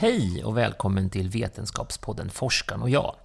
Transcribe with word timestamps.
Hej 0.00 0.44
och 0.44 0.56
välkommen 0.56 1.10
till 1.10 1.28
Vetenskapspodden 1.30 2.30
Forskaren 2.30 2.82
och 2.82 2.90
jag. 2.90 3.16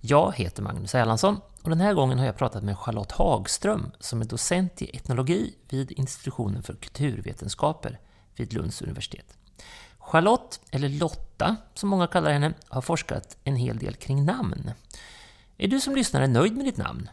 Jag 0.00 0.34
heter 0.36 0.62
Magnus 0.62 0.94
Erlandsson 0.94 1.40
och 1.62 1.70
den 1.70 1.80
här 1.80 1.94
gången 1.94 2.18
har 2.18 2.26
jag 2.26 2.36
pratat 2.36 2.64
med 2.64 2.78
Charlotte 2.78 3.12
Hagström 3.12 3.90
som 4.00 4.20
är 4.20 4.24
docent 4.24 4.82
i 4.82 4.96
etnologi 4.96 5.54
vid 5.68 5.92
institutionen 5.92 6.62
för 6.62 6.74
kulturvetenskaper 6.74 8.00
vid 8.36 8.52
Lunds 8.52 8.82
universitet. 8.82 9.36
Charlotte, 9.98 10.60
eller 10.70 10.88
Lotta 10.88 11.56
som 11.74 11.88
många 11.88 12.06
kallar 12.06 12.32
henne, 12.32 12.54
har 12.68 12.82
forskat 12.82 13.36
en 13.44 13.56
hel 13.56 13.78
del 13.78 13.94
kring 13.94 14.24
namn. 14.24 14.70
Är 15.56 15.68
du 15.68 15.80
som 15.80 15.96
lyssnare 15.96 16.26
nöjd 16.26 16.56
med 16.56 16.64
ditt 16.64 16.76
namn? 16.76 17.08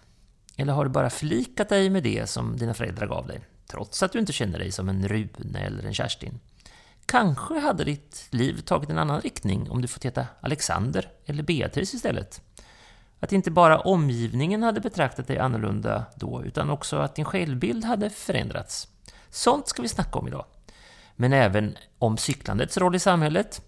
Eller 0.57 0.73
har 0.73 0.83
du 0.83 0.91
bara 0.91 1.09
förlikat 1.09 1.69
dig 1.69 1.89
med 1.89 2.03
det 2.03 2.29
som 2.29 2.57
dina 2.57 2.73
föräldrar 2.73 3.07
gav 3.07 3.27
dig, 3.27 3.41
trots 3.67 4.03
att 4.03 4.11
du 4.11 4.19
inte 4.19 4.33
känner 4.33 4.59
dig 4.59 4.71
som 4.71 4.89
en 4.89 5.07
Rune 5.07 5.59
eller 5.59 5.83
en 5.83 5.93
Kerstin? 5.93 6.39
Kanske 7.11 7.59
hade 7.59 7.83
ditt 7.83 8.27
liv 8.29 8.61
tagit 8.61 8.89
en 8.89 8.97
annan 8.97 9.21
riktning 9.21 9.71
om 9.71 9.81
du 9.81 9.87
fått 9.87 10.05
heta 10.05 10.27
Alexander 10.41 11.11
eller 11.25 11.43
Beatrice 11.43 11.93
istället. 11.93 12.41
Att 13.19 13.31
inte 13.31 13.51
bara 13.51 13.79
omgivningen 13.79 14.63
hade 14.63 14.81
betraktat 14.81 15.27
dig 15.27 15.37
annorlunda 15.37 16.05
då, 16.15 16.43
utan 16.43 16.69
också 16.69 16.97
att 16.97 17.15
din 17.15 17.25
självbild 17.25 17.85
hade 17.85 18.09
förändrats. 18.09 18.87
Sånt 19.29 19.67
ska 19.67 19.81
vi 19.81 19.87
snacka 19.87 20.19
om 20.19 20.27
idag. 20.27 20.45
Men 21.15 21.33
även 21.33 21.77
om 21.99 22.17
cyklandets 22.17 22.77
roll 22.77 22.95
i 22.95 22.99
samhället, 22.99 23.61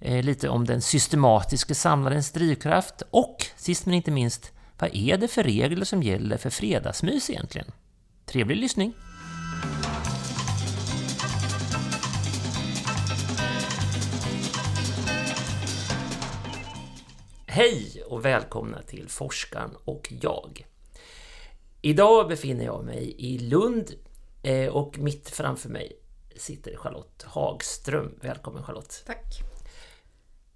eh, 0.00 0.24
lite 0.24 0.48
om 0.48 0.64
den 0.64 0.82
systematiska 0.82 1.74
samlarens 1.74 2.32
drivkraft 2.32 3.02
och, 3.10 3.46
sist 3.56 3.86
men 3.86 3.94
inte 3.94 4.10
minst, 4.10 4.52
vad 4.78 4.90
är 4.92 5.16
det 5.16 5.28
för 5.28 5.42
regler 5.42 5.84
som 5.84 6.02
gäller 6.02 6.36
för 6.36 6.50
fredagsmys 6.50 7.30
egentligen? 7.30 7.70
Trevlig 8.26 8.56
lyssning! 8.56 8.94
Hej 17.56 18.02
och 18.06 18.24
välkomna 18.24 18.82
till 18.82 19.08
Forskaren 19.08 19.70
och 19.84 20.12
jag. 20.20 20.66
Idag 21.82 22.28
befinner 22.28 22.64
jag 22.64 22.84
mig 22.84 23.14
i 23.18 23.38
Lund 23.38 23.94
eh, 24.42 24.68
och 24.68 24.98
mitt 24.98 25.30
framför 25.30 25.68
mig 25.68 25.92
sitter 26.36 26.76
Charlotte 26.76 27.22
Hagström. 27.22 28.18
Välkommen 28.20 28.62
Charlotte! 28.62 29.02
Tack! 29.06 29.40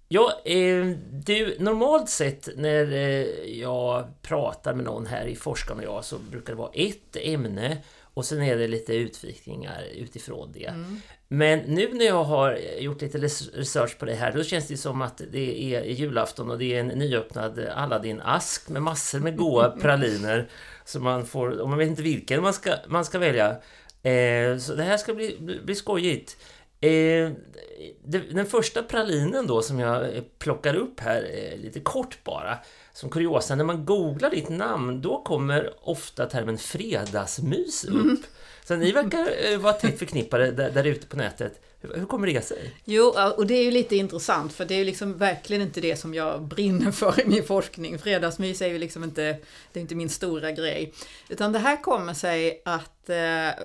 Ja, 0.07 0.41
eh, 0.45 0.85
du, 1.11 1.57
normalt 1.59 2.09
sett 2.09 2.49
när 2.55 2.91
eh, 2.91 3.25
jag 3.59 4.21
pratar 4.21 4.73
med 4.73 4.85
någon 4.85 5.05
här 5.05 5.25
i 5.25 5.35
Forskaren 5.35 5.79
och 5.79 5.85
jag 5.85 6.05
så 6.05 6.19
brukar 6.19 6.53
det 6.53 6.59
vara 6.59 6.71
ett 6.73 7.15
ämne 7.15 7.77
och 8.01 8.25
sen 8.25 8.41
är 8.41 8.57
det 8.57 8.67
lite 8.67 8.93
utvikningar 8.93 9.83
utifrån 9.93 10.51
det. 10.51 10.65
Mm. 10.65 11.01
Men 11.33 11.59
nu 11.59 11.93
när 11.93 12.05
jag 12.05 12.23
har 12.23 12.59
gjort 12.79 13.01
lite 13.01 13.17
research 13.17 13.97
på 13.97 14.05
det 14.05 14.13
här, 14.13 14.31
då 14.31 14.43
känns 14.43 14.67
det 14.67 14.77
som 14.77 15.01
att 15.01 15.21
det 15.31 15.75
är 15.75 15.83
julafton 15.83 16.51
och 16.51 16.57
det 16.57 16.73
är 16.73 16.79
en 16.79 16.87
nyöppnad 16.87 17.59
Aladdin-ask 17.59 18.69
med 18.69 18.81
massor 18.81 19.19
med 19.19 19.37
goda 19.37 19.69
praliner. 19.81 20.49
Så 20.85 20.99
man 20.99 21.25
får, 21.25 21.49
och 21.59 21.69
man 21.69 21.77
vet 21.77 21.87
inte 21.87 22.01
vilken 22.01 22.43
man 22.43 22.53
ska, 22.53 22.73
man 22.87 23.05
ska 23.05 23.19
välja. 23.19 23.49
Eh, 24.03 24.57
så 24.57 24.75
det 24.75 24.83
här 24.83 24.97
ska 24.97 25.13
bli, 25.13 25.59
bli 25.63 25.75
skojigt. 25.75 26.37
Eh, 26.81 27.31
den 28.31 28.45
första 28.45 28.83
pralinen 28.83 29.47
då 29.47 29.61
som 29.61 29.79
jag 29.79 30.23
plockar 30.39 30.75
upp 30.75 30.99
här, 30.99 31.29
eh, 31.33 31.59
lite 31.59 31.79
kort 31.79 32.23
bara, 32.23 32.57
som 32.93 33.09
kuriosa, 33.09 33.55
när 33.55 33.63
man 33.63 33.85
googlar 33.85 34.29
ditt 34.29 34.49
namn, 34.49 35.01
då 35.01 35.21
kommer 35.23 35.73
ofta 35.81 36.25
termen 36.25 36.57
fredagsmys 36.57 37.85
upp. 37.85 37.93
Mm. 37.93 38.17
Så 38.65 38.75
ni 38.75 38.91
verkar 38.91 39.51
eh, 39.51 39.59
vara 39.59 39.73
tätt 39.73 39.99
förknippade 39.99 40.51
där, 40.51 40.71
där 40.71 40.83
ute 40.83 41.07
på 41.07 41.17
nätet. 41.17 41.61
Hur, 41.81 41.93
hur, 41.93 42.05
kommer 42.05 42.27
det 42.27 42.45
sig? 42.45 42.73
Jo, 42.85 43.13
och 43.37 43.47
det 43.47 43.53
är 43.53 43.63
ju 43.63 43.71
lite 43.71 43.95
intressant 43.95 44.53
för 44.53 44.65
det 44.65 44.73
är 44.73 44.79
ju 44.79 44.85
liksom 44.85 45.17
verkligen 45.17 45.61
inte 45.61 45.81
det 45.81 45.95
som 45.95 46.13
jag 46.13 46.41
brinner 46.41 46.91
för 46.91 47.21
i 47.21 47.25
min 47.25 47.43
forskning. 47.43 47.99
Fredagsmys 47.99 48.61
är 48.61 48.67
ju 48.67 48.77
liksom 48.77 49.03
inte, 49.03 49.37
det 49.71 49.79
är 49.79 49.81
inte 49.81 49.95
min 49.95 50.09
stora 50.09 50.51
grej. 50.51 50.93
Utan 51.29 51.51
det 51.51 51.59
här 51.59 51.81
kommer 51.81 52.13
sig 52.13 52.61
att 52.65 53.09
eh, 53.09 53.63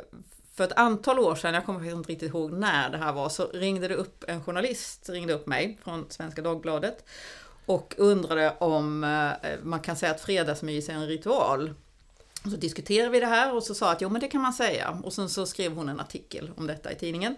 för 0.55 0.65
ett 0.65 0.73
antal 0.77 1.19
år 1.19 1.35
sedan, 1.35 1.55
jag 1.55 1.67
kommer 1.67 1.79
faktiskt 1.81 1.97
inte 1.97 2.13
riktigt 2.13 2.31
ihåg 2.31 2.53
när 2.53 2.91
det 2.91 2.99
här 2.99 3.13
var, 3.13 3.29
så 3.29 3.47
ringde 3.47 3.89
det 3.89 3.95
upp 3.95 4.25
en 4.29 4.43
journalist, 4.43 5.09
ringde 5.09 5.35
upp 5.35 5.47
mig 5.47 5.79
från 5.85 6.07
Svenska 6.09 6.43
Dagbladet 6.43 7.05
och 7.67 7.95
undrade 7.99 8.57
om 8.59 9.05
eh, 9.05 9.51
man 9.63 9.81
kan 9.81 9.97
säga 9.97 10.13
att 10.13 10.21
fredagsmys 10.21 10.89
är 10.89 10.93
en 10.93 11.07
ritual. 11.07 11.75
Och 12.47 12.53
så 12.53 12.59
diskuterade 12.59 13.11
vi 13.11 13.21
det 13.21 13.27
här 13.27 13.55
och 13.55 13.63
så 13.63 13.75
sa 13.75 13.93
att 13.93 14.01
jo 14.01 14.09
men 14.09 14.21
det 14.21 14.29
kan 14.29 14.41
man 14.41 14.53
säga. 14.53 14.99
Och 15.03 15.13
sen 15.13 15.29
så 15.29 15.47
skrev 15.47 15.73
hon 15.73 15.89
en 15.89 16.01
artikel 16.01 16.51
om 16.57 16.67
detta 16.67 16.93
i 16.93 16.95
tidningen. 16.95 17.37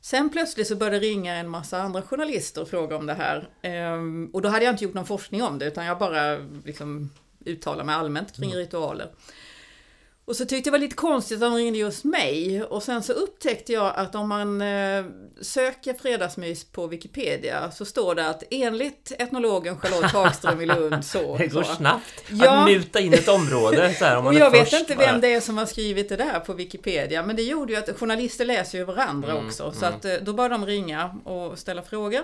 Sen 0.00 0.30
plötsligt 0.30 0.68
så 0.68 0.76
började 0.76 0.98
ringa 0.98 1.34
en 1.34 1.48
massa 1.48 1.82
andra 1.82 2.02
journalister 2.02 2.62
och 2.62 2.68
fråga 2.68 2.96
om 2.96 3.06
det 3.06 3.14
här. 3.14 3.48
Ehm, 3.62 4.30
och 4.32 4.42
då 4.42 4.48
hade 4.48 4.64
jag 4.64 4.74
inte 4.74 4.84
gjort 4.84 4.94
någon 4.94 5.06
forskning 5.06 5.42
om 5.42 5.58
det 5.58 5.66
utan 5.66 5.84
jag 5.84 5.98
bara 5.98 6.38
liksom 6.64 7.10
uttalade 7.44 7.84
mig 7.84 7.94
allmänt 7.94 8.36
kring 8.36 8.50
mm. 8.50 8.58
ritualer. 8.58 9.10
Och 10.24 10.36
så 10.36 10.44
tyckte 10.44 10.56
jag 10.56 10.64
det 10.64 10.70
var 10.70 10.78
lite 10.78 10.96
konstigt 10.96 11.36
att 11.36 11.40
de 11.40 11.54
ringde 11.54 11.78
just 11.78 12.04
mig. 12.04 12.62
Och 12.62 12.82
sen 12.82 13.02
så 13.02 13.12
upptäckte 13.12 13.72
jag 13.72 13.92
att 13.96 14.14
om 14.14 14.28
man 14.28 14.60
eh, 14.60 15.04
söker 15.40 15.94
fredagsmys 15.94 16.64
på 16.64 16.86
Wikipedia 16.86 17.70
så 17.70 17.84
står 17.84 18.14
det 18.14 18.28
att 18.28 18.42
enligt 18.50 19.12
etnologen 19.18 19.78
Charlotte 19.78 20.12
Hagström 20.12 20.60
i 20.60 20.66
Lund 20.66 21.04
så... 21.04 21.36
Det 21.38 21.46
går 21.46 21.62
så. 21.62 21.74
snabbt 21.74 22.24
ja. 22.28 22.50
att 22.50 22.70
muta 22.70 23.00
in 23.00 23.14
ett 23.14 23.28
område. 23.28 23.94
Så 23.94 24.04
här, 24.04 24.16
om 24.16 24.24
man 24.24 24.34
och 24.34 24.40
jag 24.40 24.50
vet 24.50 24.72
inte 24.72 24.94
vem 24.94 25.20
det 25.20 25.34
är 25.34 25.40
som 25.40 25.58
har 25.58 25.66
skrivit 25.66 26.08
det 26.08 26.16
där 26.16 26.40
på 26.40 26.52
Wikipedia. 26.52 27.22
Men 27.22 27.36
det 27.36 27.42
gjorde 27.42 27.72
ju 27.72 27.78
att 27.78 27.98
journalister 27.98 28.44
läser 28.44 28.78
ju 28.78 28.84
varandra 28.84 29.30
mm, 29.30 29.46
också. 29.46 29.72
Så 29.72 29.86
mm. 29.86 29.98
att 29.98 30.04
eh, 30.04 30.14
då 30.14 30.32
började 30.32 30.54
de 30.54 30.66
ringa 30.66 31.14
och 31.24 31.58
ställa 31.58 31.82
frågor. 31.82 32.22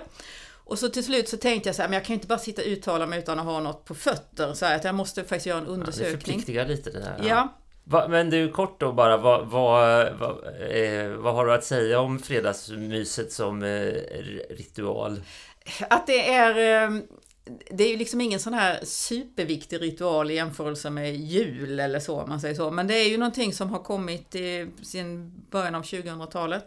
Och 0.69 0.79
så 0.79 0.89
till 0.89 1.03
slut 1.03 1.29
så 1.29 1.37
tänkte 1.37 1.69
jag 1.69 1.75
så 1.75 1.81
här, 1.81 1.89
men 1.89 1.93
jag 1.93 2.05
kan 2.05 2.13
inte 2.13 2.27
bara 2.27 2.39
sitta 2.39 2.61
och 2.61 2.67
uttala 2.67 3.05
mig 3.05 3.19
utan 3.19 3.39
att 3.39 3.45
ha 3.45 3.59
något 3.59 3.85
på 3.85 3.95
fötter. 3.95 4.53
Så 4.53 4.65
här, 4.65 4.75
att 4.75 4.83
jag 4.83 4.95
måste 4.95 5.23
faktiskt 5.23 5.45
göra 5.45 5.59
en 5.59 5.67
undersökning. 5.67 6.05
Ja, 6.05 6.11
det 6.11 6.17
förpliktigar 6.17 6.65
lite 6.65 6.89
det 6.89 6.99
där. 6.99 7.15
Ja. 7.19 7.27
ja. 7.27 7.55
Va, 7.89 8.07
men 8.07 8.29
du, 8.29 8.51
kort 8.51 8.79
då 8.79 8.91
bara, 8.91 9.17
vad, 9.17 9.47
vad, 9.47 10.07
vad, 10.19 10.31
eh, 10.71 11.09
vad, 11.09 11.35
har 11.35 11.45
du 11.45 11.53
att 11.53 11.63
säga 11.63 11.99
om 11.99 12.19
fredagsmyset 12.19 13.31
som 13.31 13.63
eh, 13.63 13.91
ritual? 14.49 15.21
Att 15.89 16.07
det 16.07 16.33
är... 16.33 16.83
Eh, 16.85 16.99
det 17.71 17.83
är 17.83 17.89
ju 17.89 17.97
liksom 17.97 18.21
ingen 18.21 18.39
sån 18.39 18.53
här 18.53 18.79
superviktig 18.83 19.81
ritual 19.81 20.31
i 20.31 20.35
jämförelse 20.35 20.89
med 20.89 21.15
jul 21.15 21.79
eller 21.79 21.99
så, 21.99 22.21
om 22.21 22.29
man 22.29 22.41
säger 22.41 22.55
så. 22.55 22.71
Men 22.71 22.87
det 22.87 22.93
är 22.93 23.09
ju 23.09 23.17
någonting 23.17 23.53
som 23.53 23.69
har 23.69 23.83
kommit 23.83 24.35
i, 24.35 24.67
sin 24.83 25.31
början 25.49 25.75
av 25.75 25.83
2000-talet. 25.83 26.65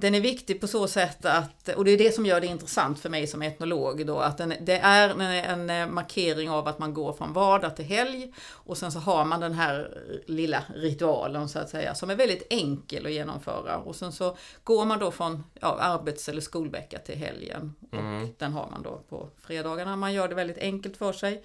Den 0.00 0.14
är 0.14 0.20
viktig 0.20 0.60
på 0.60 0.66
så 0.66 0.88
sätt 0.88 1.24
att, 1.24 1.68
och 1.68 1.84
det 1.84 1.90
är 1.90 1.98
det 1.98 2.14
som 2.14 2.26
gör 2.26 2.40
det 2.40 2.46
intressant 2.46 3.00
för 3.00 3.08
mig 3.08 3.26
som 3.26 3.42
etnolog 3.42 4.06
då, 4.06 4.18
att 4.18 4.38
den, 4.38 4.54
det 4.60 4.78
är 4.78 5.08
en, 5.20 5.70
en 5.70 5.94
markering 5.94 6.50
av 6.50 6.68
att 6.68 6.78
man 6.78 6.94
går 6.94 7.12
från 7.12 7.32
vardag 7.32 7.76
till 7.76 7.84
helg 7.84 8.32
och 8.48 8.78
sen 8.78 8.92
så 8.92 8.98
har 8.98 9.24
man 9.24 9.40
den 9.40 9.52
här 9.52 9.98
lilla 10.26 10.64
ritualen 10.74 11.48
så 11.48 11.58
att 11.58 11.70
säga, 11.70 11.94
som 11.94 12.10
är 12.10 12.14
väldigt 12.14 12.46
enkel 12.50 13.06
att 13.06 13.12
genomföra. 13.12 13.78
Och 13.78 13.96
sen 13.96 14.12
så 14.12 14.36
går 14.64 14.84
man 14.84 14.98
då 14.98 15.10
från 15.10 15.44
ja, 15.60 15.78
arbets 15.80 16.28
eller 16.28 16.40
skolvecka 16.40 16.98
till 16.98 17.16
helgen. 17.16 17.74
Och 17.92 17.98
mm. 17.98 18.28
den 18.38 18.52
har 18.52 18.68
man 18.70 18.82
då 18.82 19.00
på 19.08 19.28
fredagarna. 19.40 19.96
Man 19.96 20.12
gör 20.12 20.28
det 20.28 20.34
väldigt 20.34 20.58
enkelt 20.58 20.96
för 20.96 21.12
sig. 21.12 21.42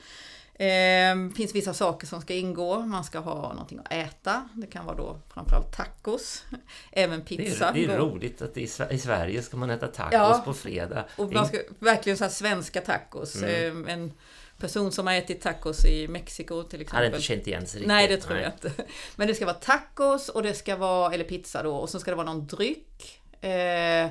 Det 0.59 1.05
eh, 1.05 1.35
finns 1.35 1.55
vissa 1.55 1.73
saker 1.73 2.07
som 2.07 2.21
ska 2.21 2.33
ingå. 2.33 2.79
Man 2.79 3.03
ska 3.03 3.19
ha 3.19 3.53
någonting 3.53 3.79
att 3.79 3.93
äta. 3.93 4.49
Det 4.53 4.67
kan 4.67 4.85
vara 4.85 4.95
då 4.95 5.19
framförallt 5.33 5.77
tacos. 5.77 6.45
Även 6.91 7.21
pizza. 7.21 7.71
Det 7.71 7.83
är, 7.83 7.87
det 7.87 7.93
är 7.93 7.97
roligt 7.97 8.41
att 8.41 8.57
i, 8.57 8.67
Sverige 8.67 9.41
ska 9.41 9.57
man 9.57 9.69
äta 9.69 9.87
tacos 9.87 10.13
ja, 10.13 10.41
på 10.45 10.53
fredag. 10.53 11.05
Och 11.15 11.33
man 11.33 11.45
ska, 11.45 11.57
verkligen 11.79 12.17
så 12.17 12.29
svenska 12.29 12.81
tacos. 12.81 13.35
Mm. 13.35 13.87
Eh, 13.87 13.93
en 13.93 14.13
person 14.57 14.91
som 14.91 15.07
har 15.07 15.13
ätit 15.13 15.41
tacos 15.41 15.85
i 15.85 16.07
Mexiko 16.07 16.63
till 16.63 16.81
exempel. 16.81 16.95
Hade 16.95 17.07
inte 17.07 17.21
känt 17.21 17.47
igen 17.47 17.67
sig 17.67 17.79
riktigt. 17.79 17.87
Nej, 17.87 18.07
det 18.07 18.17
tror 18.17 18.33
Nej. 18.33 18.43
jag 18.43 18.53
inte. 18.53 18.83
Men 19.15 19.27
det 19.27 19.35
ska 19.35 19.45
vara 19.45 19.55
tacos 19.55 20.29
och 20.29 20.43
det 20.43 20.53
ska 20.53 20.75
vara, 20.75 21.13
eller 21.13 21.23
pizza 21.23 21.63
då, 21.63 21.75
och 21.75 21.89
så 21.89 21.99
ska 21.99 22.11
det 22.11 22.17
vara 22.17 22.33
någon 22.33 22.47
dryck. 22.47 23.21
Eh, 23.41 24.09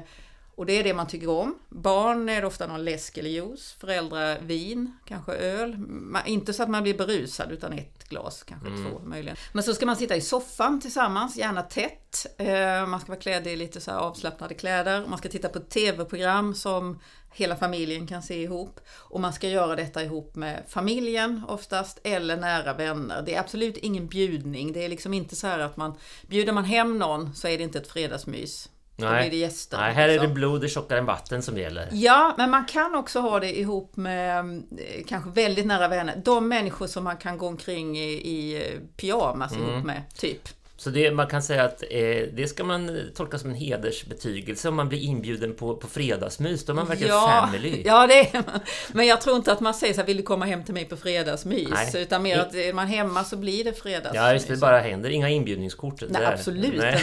Och 0.59 0.67
det 0.67 0.73
är 0.73 0.85
det 0.85 0.95
man 0.95 1.07
tycker 1.07 1.31
om. 1.31 1.59
Barn 1.69 2.29
är 2.29 2.41
det 2.41 2.47
ofta 2.47 2.67
någon 2.67 2.85
läsk 2.85 3.19
eller 3.19 3.31
juice, 3.31 3.77
föräldrar 3.81 4.39
vin, 4.41 4.93
kanske 5.05 5.33
öl. 5.33 5.79
Man, 5.89 6.27
inte 6.27 6.53
så 6.53 6.63
att 6.63 6.69
man 6.69 6.83
blir 6.83 6.99
berusad 6.99 7.53
utan 7.53 7.73
ett 7.73 8.09
glas, 8.09 8.43
kanske 8.43 8.69
Mm. 8.69 8.91
två 8.91 9.01
möjligen. 9.05 9.37
Men 9.53 9.63
så 9.63 9.75
ska 9.75 9.87
man 9.87 9.97
sitta 9.97 10.17
i 10.17 10.21
soffan 10.21 10.81
tillsammans, 10.81 11.37
gärna 11.37 11.63
tätt. 11.63 12.27
Eh, 12.39 12.87
man 12.87 13.01
ska 13.01 13.09
vara 13.09 13.21
klädd 13.21 13.47
i 13.47 13.57
lite 13.57 13.81
så 13.81 13.91
avslappnade 13.91 14.55
kläder. 14.55 15.07
Man 15.07 15.19
ska 15.19 15.29
titta 15.29 15.49
på 15.49 15.61
tv-program 15.61 16.55
som 16.55 16.99
hela 17.33 17.57
familjen 17.57 18.07
kan 18.07 18.23
se 18.23 18.43
ihop. 18.43 18.81
Och 18.91 19.21
man 19.21 19.33
ska 19.33 19.49
göra 19.49 19.77
detta 19.77 20.03
ihop 20.03 20.35
med 20.37 20.65
familjen 20.69 21.43
oftast, 21.49 22.01
eller 22.05 22.37
nära 22.37 22.73
vänner. 22.73 23.23
Det 23.23 23.35
är 23.35 23.41
absolut 23.41 23.77
ingen 23.77 24.07
bjudning. 24.09 24.73
Det 24.73 24.85
är 24.85 24.89
liksom 24.89 25.15
inte 25.15 25.37
så 25.37 25.47
här 25.47 25.59
att 25.59 25.77
man, 25.77 25.95
bjuder 26.27 26.53
man 26.53 26.65
hem 26.65 26.99
någon 26.99 27.35
så 27.35 27.49
är 27.49 27.59
det 27.59 27.65
inte 27.65 27.79
ett 27.79 27.89
fredagsmys. 27.89 28.69
Då 28.99 29.09
blir 29.29 29.31
det. 29.31 29.73
Nej, 29.73 29.95
här 29.95 30.03
är 30.03 30.09
det 30.09 30.13
liksom. 30.15 30.35
blod 30.35 30.65
är 30.65 30.69
tjockare 30.69 30.99
än 30.99 31.07
vatten 31.07 31.43
som 31.43 31.59
gäller. 31.59 31.89
Ja, 31.93 32.35
men 32.39 32.51
man 32.51 32.65
kan 32.65 32.95
också 32.95 33.21
ha 33.21 33.41
det 33.41 33.59
ihop 33.59 33.97
med 33.97 34.39
eh, 34.79 35.05
kanske 35.09 35.31
väldigt 35.31 35.67
nära 35.67 35.89
vänner. 35.89 36.23
De 36.25 36.49
människor 36.49 36.87
som 36.87 37.05
man 37.05 37.17
kan 37.17 37.39
gå 37.39 37.47
omkring 37.47 37.99
i, 37.99 38.11
i 38.13 38.63
pyjamas 38.97 39.53
Mm. 39.53 39.69
ihop 39.69 39.85
med, 39.85 40.03
typ. 40.17 40.49
Så 40.81 40.91
det, 40.91 41.11
man 41.11 41.27
kan 41.27 41.43
säga 41.43 41.65
att 41.65 41.83
eh, 41.91 41.99
det 42.33 42.49
ska 42.51 42.65
man 42.65 43.01
tolka 43.15 43.39
som 43.39 43.51
en 43.51 43.57
hedersbetygelse 43.57 44.69
om 44.69 44.75
man 44.75 44.89
blir 44.89 44.99
inbjuden 44.99 45.55
på, 45.55 45.77
på 45.77 45.87
fredagsmys. 45.87 46.65
Då 46.65 46.73
är 46.73 46.75
man 46.75 46.87
verkligen 46.87 47.13
family. 47.13 47.83
Ja, 47.87 48.07
det 48.07 48.21
är 48.21 48.33
man. 48.47 48.61
Men 48.93 49.07
jag 49.07 49.21
tror 49.21 49.37
inte 49.37 49.53
att 49.53 49.61
man 49.61 49.75
säger 49.75 49.95
så 49.95 50.01
här, 50.01 50.07
vill 50.07 50.17
du 50.17 50.23
komma 50.23 50.45
hem 50.45 50.65
till 50.65 50.75
mig 50.75 50.85
på 50.85 50.97
fredagsmys? 50.97 51.69
Nej. 51.71 52.03
Utan 52.03 52.23
mer 52.23 52.39
att 52.39 52.55
är 52.55 52.73
man 52.73 52.87
hemma 52.87 53.25
så 53.25 53.37
blir 53.37 53.65
det 53.65 53.73
fredagsmys. 53.73 54.15
Ja, 54.15 54.33
just 54.33 54.49
det. 54.49 54.57
Bara 54.57 54.79
händer. 54.79 55.11
Inga 55.11 55.29
inbjudningskort. 55.29 56.01
Nej, 56.01 56.11
där. 56.11 56.33
absolut 56.33 56.75
inte. 56.75 57.01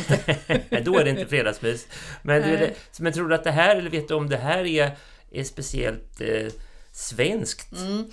Nej, 0.70 0.82
då 0.86 1.00
är 1.00 1.04
det 1.04 1.10
inte 1.10 1.26
fredagsmys. 1.26 1.88
Men, 2.22 2.42
det, 2.42 2.74
men 3.00 3.14
tror 3.14 3.30
du 3.30 3.36
att 3.36 3.44
det 3.44 3.52
här, 3.52 3.76
eller 3.76 3.90
vet 3.90 4.08
du 4.08 4.14
om 4.14 4.30
det 4.30 4.38
här 4.38 4.66
är, 4.66 4.92
är 5.32 5.44
speciellt 5.44 6.22
eh, 6.22 6.48
svenskt? 6.92 7.78
Mm. 7.78 8.06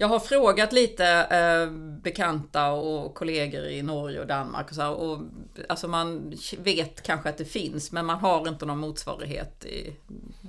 Jag 0.00 0.08
har 0.08 0.20
frågat 0.20 0.72
lite 0.72 1.06
eh, 1.06 1.72
bekanta 2.02 2.72
och 2.72 3.14
kollegor 3.14 3.64
i 3.64 3.82
Norge 3.82 4.20
och 4.20 4.26
Danmark 4.26 4.68
och 4.68 4.74
så 4.74 4.82
här, 4.82 4.90
och 4.90 5.20
alltså 5.68 5.88
man 5.88 6.34
vet 6.58 7.02
kanske 7.02 7.28
att 7.28 7.38
det 7.38 7.44
finns 7.44 7.92
men 7.92 8.06
man 8.06 8.18
har 8.18 8.48
inte 8.48 8.66
någon 8.66 8.78
motsvarighet 8.78 9.64
i, 9.64 9.96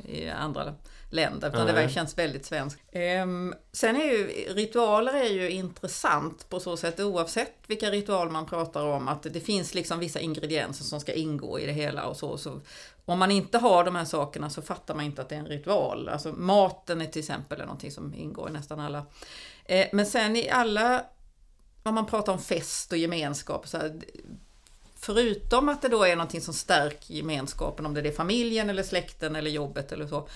i 0.07 0.30
andra 0.30 0.74
länder 1.13 1.50
utan 1.50 1.68
det 1.68 1.90
känns 1.90 2.18
väldigt 2.18 2.46
svenskt. 2.46 2.81
Ehm, 2.92 3.54
sen 3.72 3.96
är 3.96 4.06
ju 4.06 4.28
ritualer 4.54 5.13
är 5.13 5.30
ju 5.30 5.50
intressant 5.50 6.50
på 6.50 6.60
så 6.60 6.78
sätt 6.78 7.00
oavsett 7.00 7.54
vilka 7.68 7.92
ritualer 7.92 8.31
man 8.31 8.46
pratar 8.46 8.86
om 8.86 9.08
att 9.08 9.24
det 9.24 9.40
finns 9.40 9.74
liksom 9.74 10.00
vissa 10.00 10.19
ingredienser 10.19 10.84
som 10.84 11.00
ska 11.00 11.13
ingå 11.13 11.60
i 11.60 11.66
det 11.66 11.72
hela 11.72 12.06
och 12.06 12.18
så. 12.18 12.38
så 12.38 12.60
om 13.06 13.19
man 13.19 13.31
inte 13.31 13.58
har 13.58 13.84
de 13.84 13.96
här 13.96 14.06
sakerna 14.06 14.50
så 14.50 14.62
fattar 14.62 14.96
man 14.96 15.06
inte 15.06 15.22
att 15.22 15.30
det 15.30 15.36
är 15.36 15.40
en 15.40 15.48
ritual. 15.48 16.10
Alltså 16.10 16.31
maten 16.31 17.02
är 17.02 17.06
till 17.06 17.19
exempel 17.19 17.62
är 17.62 17.66
någonting 17.66 17.92
som 17.92 18.14
ingår 18.14 18.50
i 18.50 18.52
nästan 18.52 18.80
alla. 18.80 19.06
Eh, 19.66 19.88
men 19.92 20.06
sen 20.06 20.36
i 20.36 20.50
alla, 20.50 21.06
om 21.84 21.96
man 21.96 22.06
pratar 22.06 22.34
om 22.34 22.40
fest 22.40 22.92
och 22.92 22.98
gemenskap, 22.98 23.68
så 23.68 23.78
här, 23.78 24.02
förutom 25.00 25.69
att 25.69 25.81
det 25.81 25.88
då 25.88 26.04
är 26.04 26.16
någonting 26.16 26.42
som 26.42 26.54
stärker 26.54 27.14
gemenskapen, 27.14 27.86
om 27.86 27.94
det 27.94 28.02
är 28.02 28.12
familjen 28.12 28.69
eller 28.69 28.84
släkten 28.84 29.36
eller 29.36 29.52
jobbet 29.52 29.92
eller 29.92 30.07
så, 30.07 30.28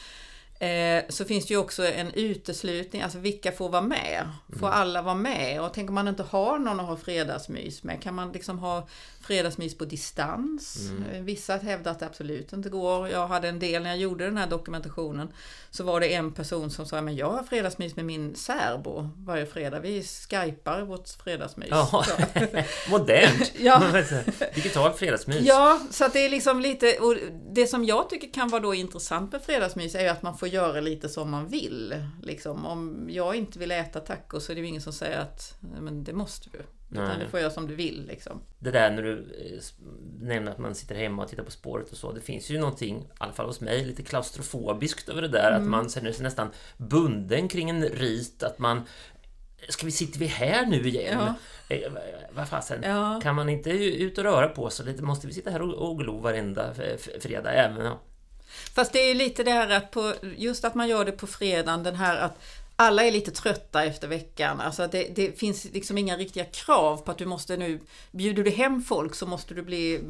så 1.09 1.25
finns 1.25 1.45
det 1.45 1.53
ju 1.53 1.59
också 1.59 1.87
en 1.87 2.11
uteslutning, 2.13 3.01
alltså 3.01 3.19
vilka 3.19 3.51
får 3.51 3.69
vara 3.69 3.81
med? 3.81 4.29
Får 4.59 4.69
alla 4.69 5.01
vara 5.01 5.15
med? 5.15 5.61
Och 5.61 5.73
tänk 5.73 5.89
om 5.89 5.95
man 5.95 6.07
inte 6.07 6.23
har 6.23 6.59
någon 6.59 6.79
att 6.79 6.85
ha 6.85 6.97
fredagsmys 6.97 7.83
med, 7.83 8.01
kan 8.01 8.15
man 8.15 8.31
liksom 8.31 8.59
ha 8.59 8.87
fredagsmys 9.25 9.77
på 9.77 9.85
distans? 9.85 10.89
Eh, 11.13 11.21
Vissa 11.21 11.57
hävdar 11.57 11.91
att 11.91 11.99
det 11.99 12.05
absolut 12.05 12.53
inte 12.53 12.69
går. 12.69 13.09
Jag 13.09 13.27
hade 13.27 13.47
en 13.49 13.59
del 13.59 13.83
när 13.83 13.89
jag 13.89 13.99
gjorde 13.99 14.25
den 14.25 14.37
här 14.37 14.47
dokumentationen, 14.47 15.27
så 15.71 15.83
var 15.83 15.99
det 15.99 16.13
en 16.13 16.31
person 16.33 16.71
som 16.71 16.85
sa, 16.85 17.01
men 17.01 17.15
jag 17.15 17.31
har 17.31 17.43
fredagsmys 17.43 17.95
med 17.95 18.05
min 18.05 18.35
särbo 18.35 19.09
varje 19.17 19.45
fredag, 19.45 19.79
vi 19.79 20.03
skypar 20.03 20.81
vårt 20.81 21.09
fredagsmys. 21.09 21.69
Ja, 21.71 22.05
modernt! 22.89 23.51
Ja. 23.59 24.03
Digitalt 24.55 24.97
fredagsmys. 24.97 25.41
Ja, 25.45 25.81
så 25.91 26.05
att 26.05 26.13
det 26.13 26.19
är 26.25 26.29
liksom 26.29 26.59
lite, 26.61 26.97
och 26.99 27.15
det 27.53 27.67
som 27.67 27.85
jag 27.85 28.09
tycker 28.09 28.33
kan 28.33 28.49
vara 28.49 28.61
då 28.61 28.73
intressant 28.73 29.31
med 29.31 29.41
fredagsmys 29.41 29.95
är 29.95 30.01
ju 30.01 30.07
att 30.07 30.21
man 30.21 30.37
får 30.37 30.47
göra 30.47 30.79
lite 30.81 31.09
som 31.09 31.29
man 31.31 31.47
vill. 31.47 32.03
Liksom, 32.23 32.65
om 32.65 33.07
jag 33.09 33.35
inte 33.35 33.59
vill 33.59 33.71
äta 33.71 33.99
tacos 33.99 34.45
så 34.45 34.51
är 34.51 34.55
det 34.55 34.61
ju 34.61 34.67
ingen 34.67 34.81
som 34.81 34.93
säger 34.93 35.19
att 35.19 35.53
"Nej, 35.59 35.81
men 35.81 36.03
det 36.03 36.13
måste 36.13 36.49
du. 36.49 36.61
Utan 36.91 37.19
du 37.19 37.27
får 37.27 37.39
göra 37.39 37.51
som 37.51 37.67
du 37.67 37.75
vill. 37.75 38.05
Liksom. 38.07 38.41
Det 38.59 38.71
där 38.71 38.91
när 38.91 39.01
du 39.01 39.11
eh, 39.11 39.61
nämner 40.21 40.51
att 40.51 40.57
man 40.57 40.75
sitter 40.75 40.95
hemma 40.95 41.23
och 41.23 41.29
tittar 41.29 41.43
på 41.43 41.51
spåret 41.51 41.91
och 41.91 41.97
så. 41.97 42.11
Det 42.11 42.21
finns 42.21 42.49
ju 42.49 42.59
någonting, 42.59 42.97
i 42.97 43.07
alla 43.17 43.33
fall 43.33 43.45
hos 43.45 43.61
mig, 43.61 43.85
lite 43.85 44.03
klaustrofobiskt 44.03 45.09
över 45.09 45.21
det 45.21 45.27
där. 45.27 45.51
Mm. 45.51 45.61
Att 45.61 45.69
man 45.69 45.89
känner 45.89 46.11
sig 46.11 46.23
nästan 46.23 46.49
bunden 46.77 47.47
kring 47.47 47.69
en 47.69 47.83
rit. 47.83 48.43
Att 48.43 48.59
man... 48.59 48.81
Ska 49.69 49.85
vi, 49.85 49.91
sitter 49.91 50.19
vi 50.19 50.25
här 50.25 50.65
nu 50.65 50.87
igen? 50.87 51.19
Eh, 51.69 51.91
vad- 52.31 52.49
fasen? 52.49 52.83
Ja. 52.83 53.19
Kan 53.23 53.35
man 53.35 53.49
inte 53.49 53.69
ut 53.69 54.17
och 54.17 54.23
röra 54.23 54.47
på 54.47 54.69
sig 54.69 54.85
lite? 54.85 55.03
Måste 55.03 55.27
vi 55.27 55.33
sitta 55.33 55.51
här 55.51 55.61
och, 55.61 55.99
glo 55.99 56.19
varenda 56.19 56.73
fredag? 57.19 57.51
Även, 57.51 57.85
ja. 57.85 58.01
Fast 58.75 58.93
det 58.93 58.99
är 58.99 59.07
ju 59.07 59.13
lite 59.13 59.43
det 59.43 59.51
här 59.51 59.69
att 59.69 59.91
på, 59.91 60.13
just 60.37 60.65
att 60.65 60.75
man 60.75 60.87
gör 60.87 61.05
det 61.05 61.11
på 61.11 61.27
fredagen, 61.27 61.83
den 61.83 61.95
här 61.95 62.17
att 62.17 62.39
alla 62.75 63.03
är 63.03 63.11
lite 63.11 63.31
trötta 63.31 63.83
efter 63.83 64.07
veckan. 64.07 64.61
Alltså 64.61 64.87
det, 64.87 65.15
det 65.15 65.39
finns 65.39 65.65
liksom 65.65 65.97
inga 65.97 66.17
riktiga 66.17 66.45
krav 66.45 66.97
på 66.97 67.11
att 67.11 67.17
du 67.17 67.25
måste 67.25 67.57
nu, 67.57 67.79
bjuder 68.11 68.43
du 68.43 68.51
hem 68.51 68.81
folk 68.81 69.15
så 69.15 69.25
måste 69.25 69.53
du 69.53 69.61
bli, 69.61 70.01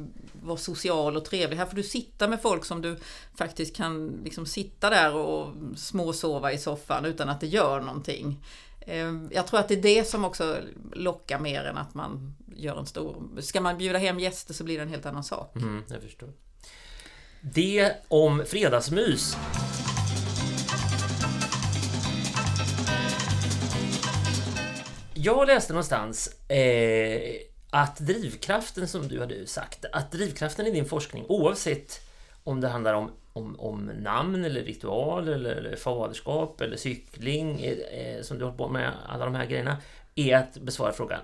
vara 0.41 0.57
social 0.57 1.17
och 1.17 1.25
trevlig. 1.25 1.57
Här 1.57 1.65
får 1.65 1.75
du 1.75 1.83
sitta 1.83 2.27
med 2.27 2.41
folk 2.41 2.65
som 2.65 2.81
du 2.81 2.97
faktiskt 3.35 3.75
kan 3.75 4.07
liksom 4.23 4.45
sitta 4.45 4.89
där 4.89 5.15
och 5.15 5.53
småsova 5.77 6.51
i 6.51 6.57
soffan 6.57 7.05
utan 7.05 7.29
att 7.29 7.41
det 7.41 7.47
gör 7.47 7.81
någonting. 7.81 8.43
Ehm, 8.87 9.29
jag 9.31 9.47
tror 9.47 9.59
att 9.59 9.67
det 9.67 9.73
är 9.73 9.81
det 9.81 10.07
som 10.07 10.25
också 10.25 10.57
lockar 10.93 11.39
mer 11.39 11.63
än 11.63 11.77
att 11.77 11.93
man 11.93 12.35
gör 12.55 12.79
en 12.79 12.85
stor... 12.85 13.41
Ska 13.41 13.61
man 13.61 13.77
bjuda 13.77 13.97
hem 13.97 14.19
gäster 14.19 14.53
så 14.53 14.63
blir 14.63 14.77
det 14.77 14.83
en 14.83 14.89
helt 14.89 15.05
annan 15.05 15.23
sak. 15.23 15.55
Mm, 15.55 15.83
jag 15.87 16.01
förstår. 16.01 16.29
Det 17.41 17.93
om 18.07 18.43
fredagsmys. 18.47 19.37
Jag 25.25 25.47
läste 25.47 25.73
någonstans 25.73 26.49
eh, 26.49 27.35
att 27.69 27.97
drivkraften 27.97 28.87
som 28.87 29.07
du 29.07 29.19
hade 29.19 29.47
sagt, 29.47 29.85
att 29.91 30.11
drivkraften 30.11 30.67
i 30.67 30.71
din 30.71 30.85
forskning 30.85 31.25
oavsett 31.27 32.01
om 32.43 32.61
det 32.61 32.67
handlar 32.67 32.93
om, 32.93 33.11
om, 33.33 33.59
om 33.59 33.85
namn 33.85 34.45
eller 34.45 34.61
ritual 34.63 35.27
eller, 35.27 35.55
eller 35.55 35.75
faderskap 35.75 36.61
eller 36.61 36.77
cykling 36.77 37.61
eh, 37.63 38.21
som 38.21 38.37
du 38.37 38.43
har 38.43 38.51
hållit 38.51 38.57
på 38.57 38.67
med, 38.67 38.91
alla 39.07 39.25
de 39.25 39.35
här 39.35 39.45
grejerna, 39.45 39.77
är 40.15 40.37
att 40.37 40.57
besvara 40.57 40.93
frågan 40.93 41.19